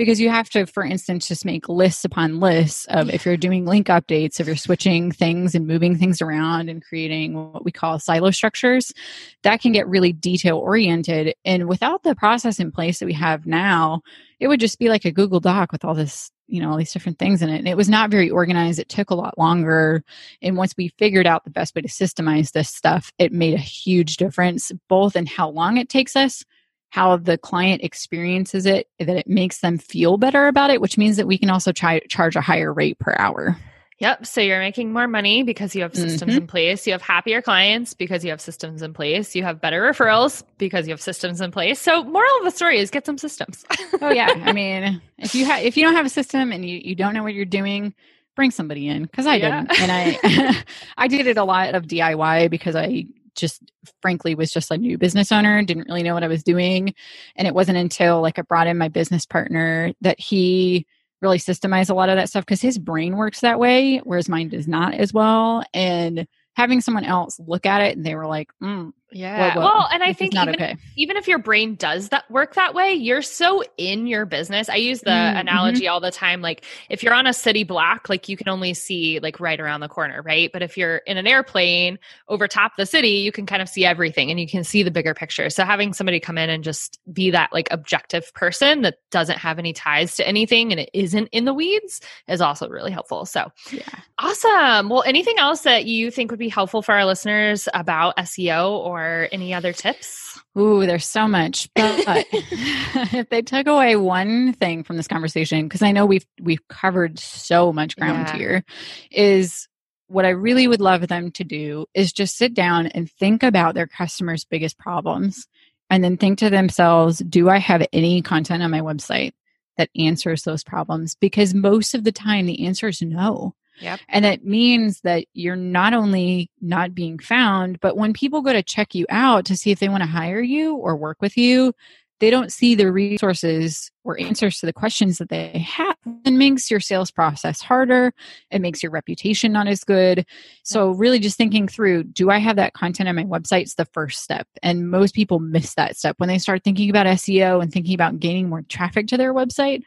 because 0.00 0.18
you 0.18 0.30
have 0.30 0.48
to 0.48 0.64
for 0.64 0.82
instance 0.82 1.28
just 1.28 1.44
make 1.44 1.68
lists 1.68 2.06
upon 2.06 2.40
lists 2.40 2.86
of 2.86 3.10
if 3.10 3.26
you're 3.26 3.36
doing 3.36 3.66
link 3.66 3.88
updates 3.88 4.40
if 4.40 4.46
you're 4.46 4.56
switching 4.56 5.12
things 5.12 5.54
and 5.54 5.66
moving 5.66 5.94
things 5.94 6.22
around 6.22 6.70
and 6.70 6.82
creating 6.82 7.52
what 7.52 7.66
we 7.66 7.70
call 7.70 7.98
silo 7.98 8.30
structures 8.30 8.94
that 9.42 9.60
can 9.60 9.72
get 9.72 9.86
really 9.86 10.10
detail 10.14 10.56
oriented. 10.56 11.34
And 11.44 11.68
without 11.68 12.02
the 12.02 12.14
process 12.14 12.58
in 12.58 12.72
place 12.72 12.98
that 12.98 13.04
we 13.04 13.12
have 13.12 13.44
now 13.44 14.00
it 14.38 14.48
would 14.48 14.58
just 14.58 14.78
be 14.78 14.88
like 14.88 15.04
a 15.04 15.12
google 15.12 15.38
doc 15.38 15.70
with 15.70 15.84
all 15.84 15.94
this 15.94 16.30
you 16.46 16.62
know 16.62 16.70
all 16.70 16.78
these 16.78 16.94
different 16.94 17.18
things 17.18 17.42
in 17.42 17.50
it. 17.50 17.58
And 17.58 17.68
it 17.68 17.76
was 17.76 17.90
not 17.90 18.10
very 18.10 18.30
organized. 18.30 18.78
It 18.78 18.88
took 18.88 19.10
a 19.10 19.14
lot 19.14 19.36
longer. 19.36 20.02
And 20.40 20.56
once 20.56 20.72
we 20.78 20.94
figured 20.98 21.26
out 21.26 21.44
the 21.44 21.50
best 21.50 21.74
way 21.74 21.82
to 21.82 21.88
systemize 21.88 22.52
this 22.52 22.70
stuff 22.70 23.12
it 23.18 23.32
made 23.32 23.52
a 23.52 23.58
huge 23.58 24.16
difference 24.16 24.72
both 24.88 25.14
in 25.14 25.26
how 25.26 25.50
long 25.50 25.76
it 25.76 25.90
takes 25.90 26.16
us 26.16 26.42
how 26.90 27.16
the 27.16 27.38
client 27.38 27.82
experiences 27.82 28.66
it, 28.66 28.88
that 28.98 29.16
it 29.16 29.28
makes 29.28 29.60
them 29.60 29.78
feel 29.78 30.18
better 30.18 30.48
about 30.48 30.70
it, 30.70 30.80
which 30.80 30.98
means 30.98 31.16
that 31.16 31.26
we 31.26 31.38
can 31.38 31.50
also 31.50 31.72
try, 31.72 32.00
charge 32.08 32.36
a 32.36 32.40
higher 32.40 32.72
rate 32.72 32.98
per 32.98 33.14
hour. 33.18 33.56
Yep. 34.00 34.24
So 34.24 34.40
you're 34.40 34.60
making 34.60 34.94
more 34.94 35.06
money 35.06 35.42
because 35.42 35.74
you 35.74 35.82
have 35.82 35.94
systems 35.94 36.32
mm-hmm. 36.32 36.42
in 36.42 36.46
place. 36.46 36.86
You 36.86 36.92
have 36.94 37.02
happier 37.02 37.42
clients 37.42 37.92
because 37.92 38.24
you 38.24 38.30
have 38.30 38.40
systems 38.40 38.80
in 38.80 38.94
place. 38.94 39.36
You 39.36 39.42
have 39.42 39.60
better 39.60 39.82
referrals 39.82 40.42
because 40.56 40.86
you 40.86 40.92
have 40.92 41.02
systems 41.02 41.42
in 41.42 41.50
place. 41.50 41.78
So 41.78 42.02
moral 42.04 42.30
of 42.38 42.44
the 42.44 42.50
story 42.50 42.78
is 42.78 42.90
get 42.90 43.04
some 43.04 43.18
systems. 43.18 43.62
oh 44.00 44.10
yeah. 44.10 44.28
I 44.44 44.52
mean, 44.52 45.02
if 45.18 45.34
you 45.34 45.44
have 45.44 45.62
if 45.62 45.76
you 45.76 45.84
don't 45.84 45.94
have 45.94 46.06
a 46.06 46.10
system 46.10 46.50
and 46.50 46.64
you, 46.64 46.80
you 46.82 46.94
don't 46.94 47.12
know 47.12 47.22
what 47.22 47.34
you're 47.34 47.44
doing, 47.44 47.92
bring 48.36 48.50
somebody 48.50 48.88
in 48.88 49.02
because 49.02 49.26
I 49.26 49.34
yeah. 49.34 49.64
didn't. 49.64 49.80
And 49.82 49.92
I 49.92 50.64
I 50.96 51.06
did 51.06 51.26
it 51.26 51.36
a 51.36 51.44
lot 51.44 51.74
of 51.74 51.84
DIY 51.84 52.48
because 52.48 52.74
I 52.74 53.04
just 53.40 53.62
frankly 54.02 54.34
was 54.34 54.52
just 54.52 54.70
a 54.70 54.78
new 54.78 54.98
business 54.98 55.32
owner, 55.32 55.62
didn't 55.62 55.88
really 55.88 56.02
know 56.02 56.14
what 56.14 56.24
I 56.24 56.28
was 56.28 56.42
doing. 56.42 56.94
And 57.36 57.48
it 57.48 57.54
wasn't 57.54 57.78
until 57.78 58.20
like 58.20 58.38
I 58.38 58.42
brought 58.42 58.66
in 58.66 58.78
my 58.78 58.88
business 58.88 59.26
partner 59.26 59.92
that 60.00 60.20
he 60.20 60.86
really 61.22 61.38
systemized 61.38 61.90
a 61.90 61.94
lot 61.94 62.08
of 62.08 62.16
that 62.16 62.28
stuff 62.28 62.44
because 62.44 62.62
his 62.62 62.78
brain 62.78 63.16
works 63.16 63.40
that 63.40 63.58
way, 63.58 63.98
whereas 63.98 64.28
mine 64.28 64.48
does 64.48 64.68
not 64.68 64.94
as 64.94 65.12
well. 65.12 65.64
And 65.74 66.26
having 66.54 66.80
someone 66.80 67.04
else 67.04 67.38
look 67.46 67.66
at 67.66 67.82
it 67.82 67.96
and 67.96 68.04
they 68.04 68.14
were 68.14 68.26
like, 68.26 68.50
mm, 68.62 68.92
yeah. 69.12 69.54
Whoa, 69.54 69.60
whoa. 69.60 69.66
Well, 69.66 69.88
and 69.92 70.02
I 70.02 70.12
think 70.12 70.34
even, 70.34 70.54
okay. 70.54 70.76
even 70.96 71.16
if 71.16 71.26
your 71.26 71.38
brain 71.38 71.74
does 71.74 72.10
that 72.10 72.30
work 72.30 72.54
that 72.54 72.74
way, 72.74 72.92
you're 72.92 73.22
so 73.22 73.62
in 73.76 74.06
your 74.06 74.26
business. 74.26 74.68
I 74.68 74.76
use 74.76 75.00
the 75.00 75.10
mm-hmm. 75.10 75.38
analogy 75.38 75.88
all 75.88 76.00
the 76.00 76.10
time. 76.10 76.42
Like 76.42 76.64
if 76.88 77.02
you're 77.02 77.14
on 77.14 77.26
a 77.26 77.32
city 77.32 77.64
block, 77.64 78.08
like 78.08 78.28
you 78.28 78.36
can 78.36 78.48
only 78.48 78.74
see 78.74 79.18
like 79.20 79.40
right 79.40 79.58
around 79.58 79.80
the 79.80 79.88
corner, 79.88 80.22
right? 80.22 80.50
But 80.52 80.62
if 80.62 80.76
you're 80.76 80.98
in 80.98 81.16
an 81.16 81.26
airplane 81.26 81.98
over 82.28 82.46
top 82.46 82.72
the 82.76 82.86
city, 82.86 83.08
you 83.08 83.32
can 83.32 83.46
kind 83.46 83.62
of 83.62 83.68
see 83.68 83.84
everything 83.84 84.30
and 84.30 84.38
you 84.38 84.46
can 84.46 84.64
see 84.64 84.82
the 84.82 84.90
bigger 84.90 85.14
picture. 85.14 85.50
So 85.50 85.64
having 85.64 85.92
somebody 85.92 86.20
come 86.20 86.38
in 86.38 86.50
and 86.50 86.62
just 86.62 86.98
be 87.12 87.30
that 87.30 87.52
like 87.52 87.68
objective 87.70 88.32
person 88.34 88.82
that 88.82 88.98
doesn't 89.10 89.38
have 89.38 89.58
any 89.58 89.72
ties 89.72 90.16
to 90.16 90.26
anything 90.26 90.70
and 90.70 90.80
it 90.80 90.90
isn't 90.94 91.28
in 91.32 91.44
the 91.44 91.54
weeds 91.54 92.00
is 92.28 92.40
also 92.40 92.68
really 92.68 92.92
helpful. 92.92 93.26
So 93.26 93.50
yeah. 93.72 93.82
Awesome. 94.18 94.88
Well, 94.88 95.02
anything 95.04 95.38
else 95.38 95.62
that 95.62 95.86
you 95.86 96.10
think 96.10 96.30
would 96.30 96.38
be 96.38 96.48
helpful 96.48 96.82
for 96.82 96.92
our 96.92 97.06
listeners 97.06 97.68
about 97.74 98.16
SEO 98.18 98.70
or 98.70 98.99
or 99.00 99.28
any 99.32 99.54
other 99.54 99.72
tips? 99.72 100.38
Ooh, 100.58 100.86
there's 100.86 101.06
so 101.06 101.28
much. 101.28 101.68
But 101.74 102.04
if 102.32 103.28
they 103.28 103.42
took 103.42 103.66
away 103.66 103.96
one 103.96 104.52
thing 104.54 104.82
from 104.82 104.96
this 104.96 105.08
conversation, 105.08 105.66
because 105.66 105.82
I 105.82 105.92
know 105.92 106.06
we've 106.06 106.26
we've 106.40 106.66
covered 106.68 107.18
so 107.18 107.72
much 107.72 107.96
ground 107.96 108.28
yeah. 108.28 108.36
here, 108.36 108.64
is 109.10 109.68
what 110.08 110.24
I 110.24 110.30
really 110.30 110.66
would 110.66 110.80
love 110.80 111.06
them 111.06 111.30
to 111.32 111.44
do 111.44 111.86
is 111.94 112.12
just 112.12 112.36
sit 112.36 112.52
down 112.52 112.88
and 112.88 113.08
think 113.08 113.44
about 113.44 113.76
their 113.76 113.86
customers' 113.86 114.44
biggest 114.44 114.76
problems 114.76 115.46
and 115.88 116.02
then 116.02 116.16
think 116.16 116.38
to 116.38 116.50
themselves, 116.50 117.18
do 117.18 117.48
I 117.48 117.58
have 117.58 117.86
any 117.92 118.20
content 118.20 118.62
on 118.62 118.72
my 118.72 118.80
website 118.80 119.32
that 119.76 119.90
answers 119.96 120.42
those 120.42 120.64
problems? 120.64 121.14
Because 121.14 121.54
most 121.54 121.94
of 121.94 122.02
the 122.02 122.12
time 122.12 122.46
the 122.46 122.66
answer 122.66 122.88
is 122.88 123.00
no. 123.02 123.54
Yep. 123.80 124.00
And 124.08 124.24
it 124.24 124.44
means 124.44 125.00
that 125.02 125.24
you're 125.32 125.56
not 125.56 125.94
only 125.94 126.50
not 126.60 126.94
being 126.94 127.18
found, 127.18 127.80
but 127.80 127.96
when 127.96 128.12
people 128.12 128.42
go 128.42 128.52
to 128.52 128.62
check 128.62 128.94
you 128.94 129.06
out 129.08 129.44
to 129.46 129.56
see 129.56 129.70
if 129.70 129.80
they 129.80 129.88
want 129.88 130.02
to 130.02 130.08
hire 130.08 130.40
you 130.40 130.76
or 130.76 130.96
work 130.96 131.20
with 131.20 131.36
you, 131.36 131.72
they 132.20 132.30
don't 132.30 132.52
see 132.52 132.74
the 132.74 132.92
resources 132.92 133.90
or 134.04 134.20
answers 134.20 134.58
to 134.58 134.66
the 134.66 134.74
questions 134.74 135.18
that 135.18 135.30
they 135.30 135.58
have. 135.58 135.96
It 136.24 136.32
makes 136.32 136.70
your 136.70 136.80
sales 136.80 137.10
process 137.10 137.62
harder. 137.62 138.12
It 138.50 138.60
makes 138.60 138.82
your 138.82 138.92
reputation 138.92 139.52
not 139.52 139.66
as 139.66 139.84
good. 139.84 140.26
So, 140.62 140.90
really, 140.90 141.18
just 141.18 141.38
thinking 141.38 141.66
through 141.66 142.04
do 142.04 142.30
I 142.30 142.38
have 142.38 142.56
that 142.56 142.74
content 142.74 143.08
on 143.08 143.16
my 143.16 143.24
website? 143.24 143.64
Is 143.64 143.74
the 143.74 143.86
first 143.86 144.22
step. 144.22 144.46
And 144.62 144.90
most 144.90 145.14
people 145.14 145.40
miss 145.40 145.74
that 145.74 145.96
step. 145.96 146.16
When 146.18 146.28
they 146.28 146.38
start 146.38 146.62
thinking 146.62 146.90
about 146.90 147.06
SEO 147.06 147.62
and 147.62 147.72
thinking 147.72 147.94
about 147.94 148.20
gaining 148.20 148.50
more 148.50 148.62
traffic 148.62 149.08
to 149.08 149.16
their 149.16 149.32
website, 149.32 149.82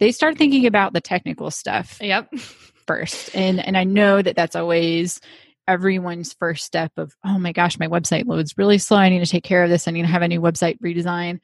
they 0.00 0.12
start 0.12 0.38
thinking 0.38 0.66
about 0.66 0.94
the 0.94 1.00
technical 1.02 1.50
stuff. 1.50 1.98
Yep. 2.00 2.32
first. 2.86 3.34
And 3.34 3.64
and 3.64 3.76
I 3.76 3.84
know 3.84 4.22
that 4.22 4.36
that's 4.36 4.56
always 4.56 5.20
everyone's 5.68 6.32
first 6.34 6.64
step 6.64 6.92
of 6.96 7.14
oh 7.24 7.38
my 7.38 7.52
gosh 7.52 7.78
my 7.78 7.88
website 7.88 8.26
loads 8.26 8.56
really 8.56 8.78
slow. 8.78 8.98
I 8.98 9.08
need 9.08 9.24
to 9.24 9.30
take 9.30 9.44
care 9.44 9.64
of 9.64 9.70
this. 9.70 9.88
I 9.88 9.90
need 9.90 10.02
to 10.02 10.08
have 10.08 10.22
a 10.22 10.28
new 10.28 10.40
website 10.40 10.78
redesign. 10.80 11.40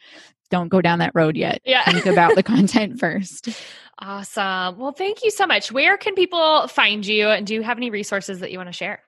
Don't 0.51 0.69
go 0.69 0.81
down 0.81 0.99
that 1.01 1.13
road 1.15 1.37
yet. 1.37 1.61
Yeah. 1.65 1.85
Think 1.91 2.07
about 2.07 2.35
the 2.35 2.43
content 2.43 2.99
first. 2.99 3.49
Awesome. 3.99 4.79
Well 4.79 4.91
thank 4.91 5.23
you 5.23 5.31
so 5.31 5.47
much. 5.47 5.71
Where 5.71 5.97
can 5.97 6.17
people 6.17 6.67
find 6.67 7.07
you? 7.07 7.29
And 7.29 7.47
do 7.47 7.55
you 7.55 7.63
have 7.63 7.77
any 7.77 7.91
resources 7.91 8.41
that 8.41 8.51
you 8.51 8.59
want 8.59 8.69
to 8.69 8.73
share? 8.73 9.01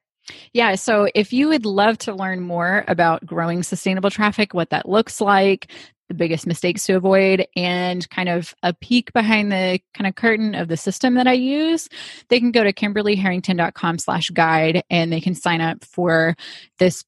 Yeah. 0.53 0.77
So 0.77 1.09
if 1.15 1.33
you 1.33 1.49
would 1.49 1.67
love 1.67 1.99
to 1.99 2.15
learn 2.15 2.41
more 2.41 2.85
about 2.87 3.27
growing 3.27 3.63
sustainable 3.63 4.11
traffic, 4.11 4.55
what 4.55 4.71
that 4.71 4.89
looks 4.89 5.21
like, 5.21 5.71
the 6.09 6.15
biggest 6.15 6.47
mistakes 6.47 6.87
to 6.87 6.95
avoid 6.95 7.47
and 7.57 8.09
kind 8.11 8.29
of 8.29 8.55
a 8.63 8.75
peek 8.75 9.13
behind 9.13 9.51
the 9.51 9.81
kind 9.95 10.07
of 10.07 10.15
curtain 10.15 10.55
of 10.55 10.69
the 10.69 10.77
system 10.77 11.15
that 11.15 11.27
I 11.27 11.33
use, 11.33 11.89
they 12.29 12.39
can 12.39 12.53
go 12.53 12.63
to 12.63 12.73
kimberlyherrington.com 12.73 13.99
slash 13.99 14.29
guide 14.31 14.83
and 14.91 15.13
they 15.13 15.21
can 15.21 15.35
sign 15.35 15.61
up 15.61 15.85
for 15.85 16.37
this 16.79 17.05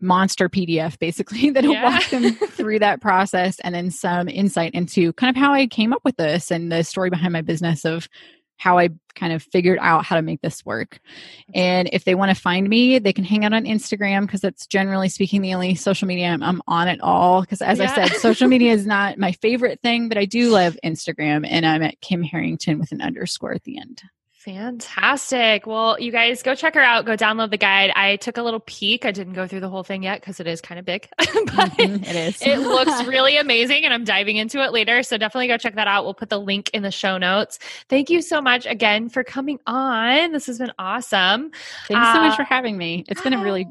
monster 0.00 0.48
PDF 0.48 0.98
basically 0.98 1.50
that'll 1.52 1.72
yeah. 1.72 1.84
walk 1.84 2.08
them 2.10 2.34
through 2.34 2.78
that 2.78 3.00
process 3.00 3.58
and 3.60 3.74
then 3.74 3.90
some 3.90 4.28
insight 4.28 4.74
into 4.74 5.12
kind 5.14 5.34
of 5.34 5.40
how 5.40 5.52
I 5.52 5.66
came 5.66 5.92
up 5.92 6.02
with 6.04 6.16
this 6.16 6.50
and 6.50 6.70
the 6.70 6.84
story 6.84 7.10
behind 7.10 7.32
my 7.32 7.40
business 7.40 7.84
of 7.84 8.08
how 8.56 8.78
I 8.78 8.90
kind 9.14 9.32
of 9.32 9.42
figured 9.42 9.78
out 9.80 10.04
how 10.04 10.16
to 10.16 10.22
make 10.22 10.40
this 10.42 10.64
work. 10.64 10.98
Mm-hmm. 10.98 11.52
And 11.54 11.90
if 11.92 12.04
they 12.04 12.14
want 12.14 12.34
to 12.34 12.40
find 12.40 12.68
me, 12.68 12.98
they 12.98 13.12
can 13.12 13.24
hang 13.24 13.44
out 13.44 13.52
on 13.52 13.64
Instagram 13.64 14.22
because 14.22 14.40
that's 14.40 14.66
generally 14.66 15.08
speaking 15.08 15.42
the 15.42 15.54
only 15.54 15.74
social 15.74 16.06
media 16.06 16.28
I'm, 16.28 16.42
I'm 16.42 16.62
on 16.66 16.88
at 16.88 17.00
all. 17.00 17.40
Because 17.40 17.62
as 17.62 17.78
yeah. 17.78 17.90
I 17.90 17.94
said, 17.94 18.20
social 18.20 18.48
media 18.48 18.72
is 18.72 18.86
not 18.86 19.18
my 19.18 19.32
favorite 19.42 19.80
thing, 19.80 20.08
but 20.08 20.18
I 20.18 20.24
do 20.24 20.50
love 20.50 20.76
Instagram 20.84 21.46
and 21.48 21.66
I'm 21.66 21.82
at 21.82 22.00
Kim 22.00 22.22
Herrington 22.22 22.78
with 22.78 22.92
an 22.92 23.00
underscore 23.00 23.52
at 23.52 23.64
the 23.64 23.78
end. 23.78 24.02
Fantastic. 24.46 25.66
Well, 25.66 25.98
you 25.98 26.12
guys 26.12 26.44
go 26.44 26.54
check 26.54 26.74
her 26.74 26.80
out. 26.80 27.04
Go 27.04 27.16
download 27.16 27.50
the 27.50 27.56
guide. 27.56 27.90
I 27.96 28.14
took 28.14 28.36
a 28.36 28.44
little 28.44 28.60
peek. 28.60 29.04
I 29.04 29.10
didn't 29.10 29.32
go 29.32 29.48
through 29.48 29.58
the 29.58 29.68
whole 29.68 29.82
thing 29.82 30.04
yet 30.04 30.20
because 30.20 30.38
it 30.38 30.46
is 30.46 30.60
kind 30.60 30.78
of 30.78 30.84
big, 30.84 31.08
but 31.18 31.26
mm-hmm, 31.26 32.04
it 32.04 32.14
is. 32.14 32.40
it 32.42 32.60
looks 32.60 33.04
really 33.08 33.38
amazing 33.38 33.84
and 33.84 33.92
I'm 33.92 34.04
diving 34.04 34.36
into 34.36 34.62
it 34.62 34.72
later. 34.72 35.02
So 35.02 35.18
definitely 35.18 35.48
go 35.48 35.56
check 35.56 35.74
that 35.74 35.88
out. 35.88 36.04
We'll 36.04 36.14
put 36.14 36.30
the 36.30 36.38
link 36.38 36.70
in 36.72 36.84
the 36.84 36.92
show 36.92 37.18
notes. 37.18 37.58
Thank 37.88 38.08
you 38.08 38.22
so 38.22 38.40
much 38.40 38.66
again 38.66 39.08
for 39.08 39.24
coming 39.24 39.58
on. 39.66 40.30
This 40.30 40.46
has 40.46 40.60
been 40.60 40.72
awesome. 40.78 41.50
Thanks 41.88 42.06
uh, 42.06 42.14
so 42.14 42.20
much 42.20 42.34
uh, 42.34 42.36
for 42.36 42.44
having 42.44 42.78
me. 42.78 43.04
It's 43.08 43.22
been 43.22 43.34
a 43.34 43.42
really 43.42 43.66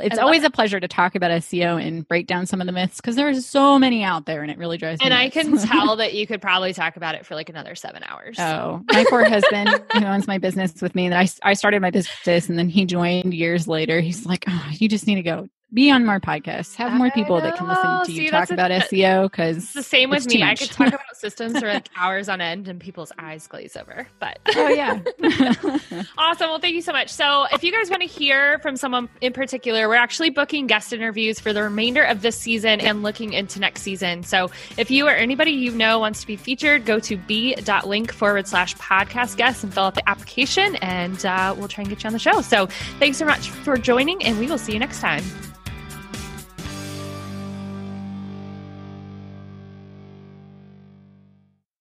it's 0.00 0.18
always 0.18 0.44
a 0.44 0.50
pleasure 0.50 0.80
to 0.80 0.88
talk 0.88 1.14
about 1.14 1.30
SEO 1.30 1.84
and 1.84 2.06
break 2.06 2.26
down 2.26 2.46
some 2.46 2.60
of 2.60 2.66
the 2.66 2.72
myths 2.72 2.96
because 2.96 3.16
there's 3.16 3.46
so 3.46 3.78
many 3.78 4.02
out 4.02 4.26
there 4.26 4.42
and 4.42 4.50
it 4.50 4.58
really 4.58 4.78
drives 4.78 5.00
and 5.00 5.10
me. 5.10 5.14
And 5.14 5.22
I 5.22 5.30
can 5.30 5.56
tell 5.68 5.96
that 5.96 6.14
you 6.14 6.26
could 6.26 6.42
probably 6.42 6.72
talk 6.72 6.96
about 6.96 7.14
it 7.14 7.26
for 7.26 7.34
like 7.34 7.48
another 7.48 7.74
seven 7.74 8.02
hours. 8.02 8.38
Oh, 8.38 8.82
my 8.90 9.04
poor 9.08 9.24
husband 9.24 9.68
who 9.92 10.04
owns 10.04 10.26
my 10.26 10.38
business 10.38 10.80
with 10.80 10.94
me 10.94 11.08
that 11.08 11.18
I, 11.18 11.50
I 11.50 11.52
started 11.54 11.82
my 11.82 11.90
business 11.90 12.48
and 12.48 12.58
then 12.58 12.68
he 12.68 12.84
joined 12.84 13.34
years 13.34 13.68
later. 13.68 14.00
He's 14.00 14.26
like, 14.26 14.44
oh, 14.48 14.68
you 14.72 14.88
just 14.88 15.06
need 15.06 15.16
to 15.16 15.22
go 15.22 15.48
be 15.72 15.90
on 15.90 16.04
more 16.04 16.20
podcasts. 16.20 16.74
Have 16.76 16.92
more 16.92 17.10
people 17.10 17.40
that 17.40 17.56
can 17.56 17.68
listen 17.68 18.04
to 18.04 18.12
you 18.12 18.30
talk 18.30 18.50
about 18.50 18.70
SEO 18.70 19.30
because 19.30 19.58
it's 19.58 19.72
the 19.72 19.82
same 19.82 20.10
with 20.10 20.26
me. 20.26 20.42
I 20.42 20.54
could 20.54 20.70
talk 20.70 20.88
about 20.88 21.16
systems 21.16 21.58
for 21.58 21.66
like 21.66 21.88
hours 21.96 22.28
on 22.28 22.40
end 22.40 22.66
and 22.68 22.80
people's 22.80 23.12
eyes 23.18 23.46
glaze 23.46 23.76
over. 23.76 24.06
But 24.18 24.40
oh 24.56 24.68
yeah, 24.68 25.00
awesome. 26.18 26.50
Well, 26.50 26.58
thank 26.58 26.74
you 26.74 26.82
so 26.82 26.92
much. 26.92 27.08
So 27.10 27.46
if 27.52 27.62
you 27.62 27.70
guys 27.70 27.88
want 27.88 28.02
to 28.02 28.08
hear 28.08 28.58
from 28.58 28.76
someone 28.76 29.08
in 29.20 29.32
particular, 29.32 29.88
we're 29.88 29.94
actually 29.94 30.30
booking 30.30 30.66
guest 30.66 30.92
interviews 30.92 31.38
for 31.38 31.52
the 31.52 31.62
remainder 31.62 32.02
of 32.02 32.22
this 32.22 32.36
season 32.36 32.80
and 32.80 33.02
looking 33.02 33.32
into 33.32 33.60
next 33.60 33.82
season. 33.82 34.24
So 34.24 34.50
if 34.76 34.90
you 34.90 35.06
or 35.06 35.12
anybody 35.12 35.52
you 35.52 35.70
know 35.70 36.00
wants 36.00 36.20
to 36.22 36.26
be 36.26 36.36
featured, 36.36 36.84
go 36.84 36.98
to 37.00 37.16
b.link 37.16 38.12
forward 38.12 38.48
slash 38.48 38.74
podcast 38.76 39.36
guest 39.36 39.62
and 39.62 39.72
fill 39.72 39.84
out 39.84 39.94
the 39.94 40.08
application, 40.08 40.76
and 40.76 41.24
uh, 41.24 41.54
we'll 41.56 41.68
try 41.68 41.82
and 41.82 41.88
get 41.88 42.02
you 42.02 42.08
on 42.08 42.12
the 42.12 42.18
show. 42.18 42.40
So 42.40 42.66
thanks 42.98 43.18
so 43.18 43.24
much 43.24 43.50
for 43.50 43.76
joining, 43.76 44.22
and 44.24 44.38
we 44.38 44.46
will 44.46 44.58
see 44.58 44.72
you 44.72 44.78
next 44.78 45.00
time. 45.00 45.22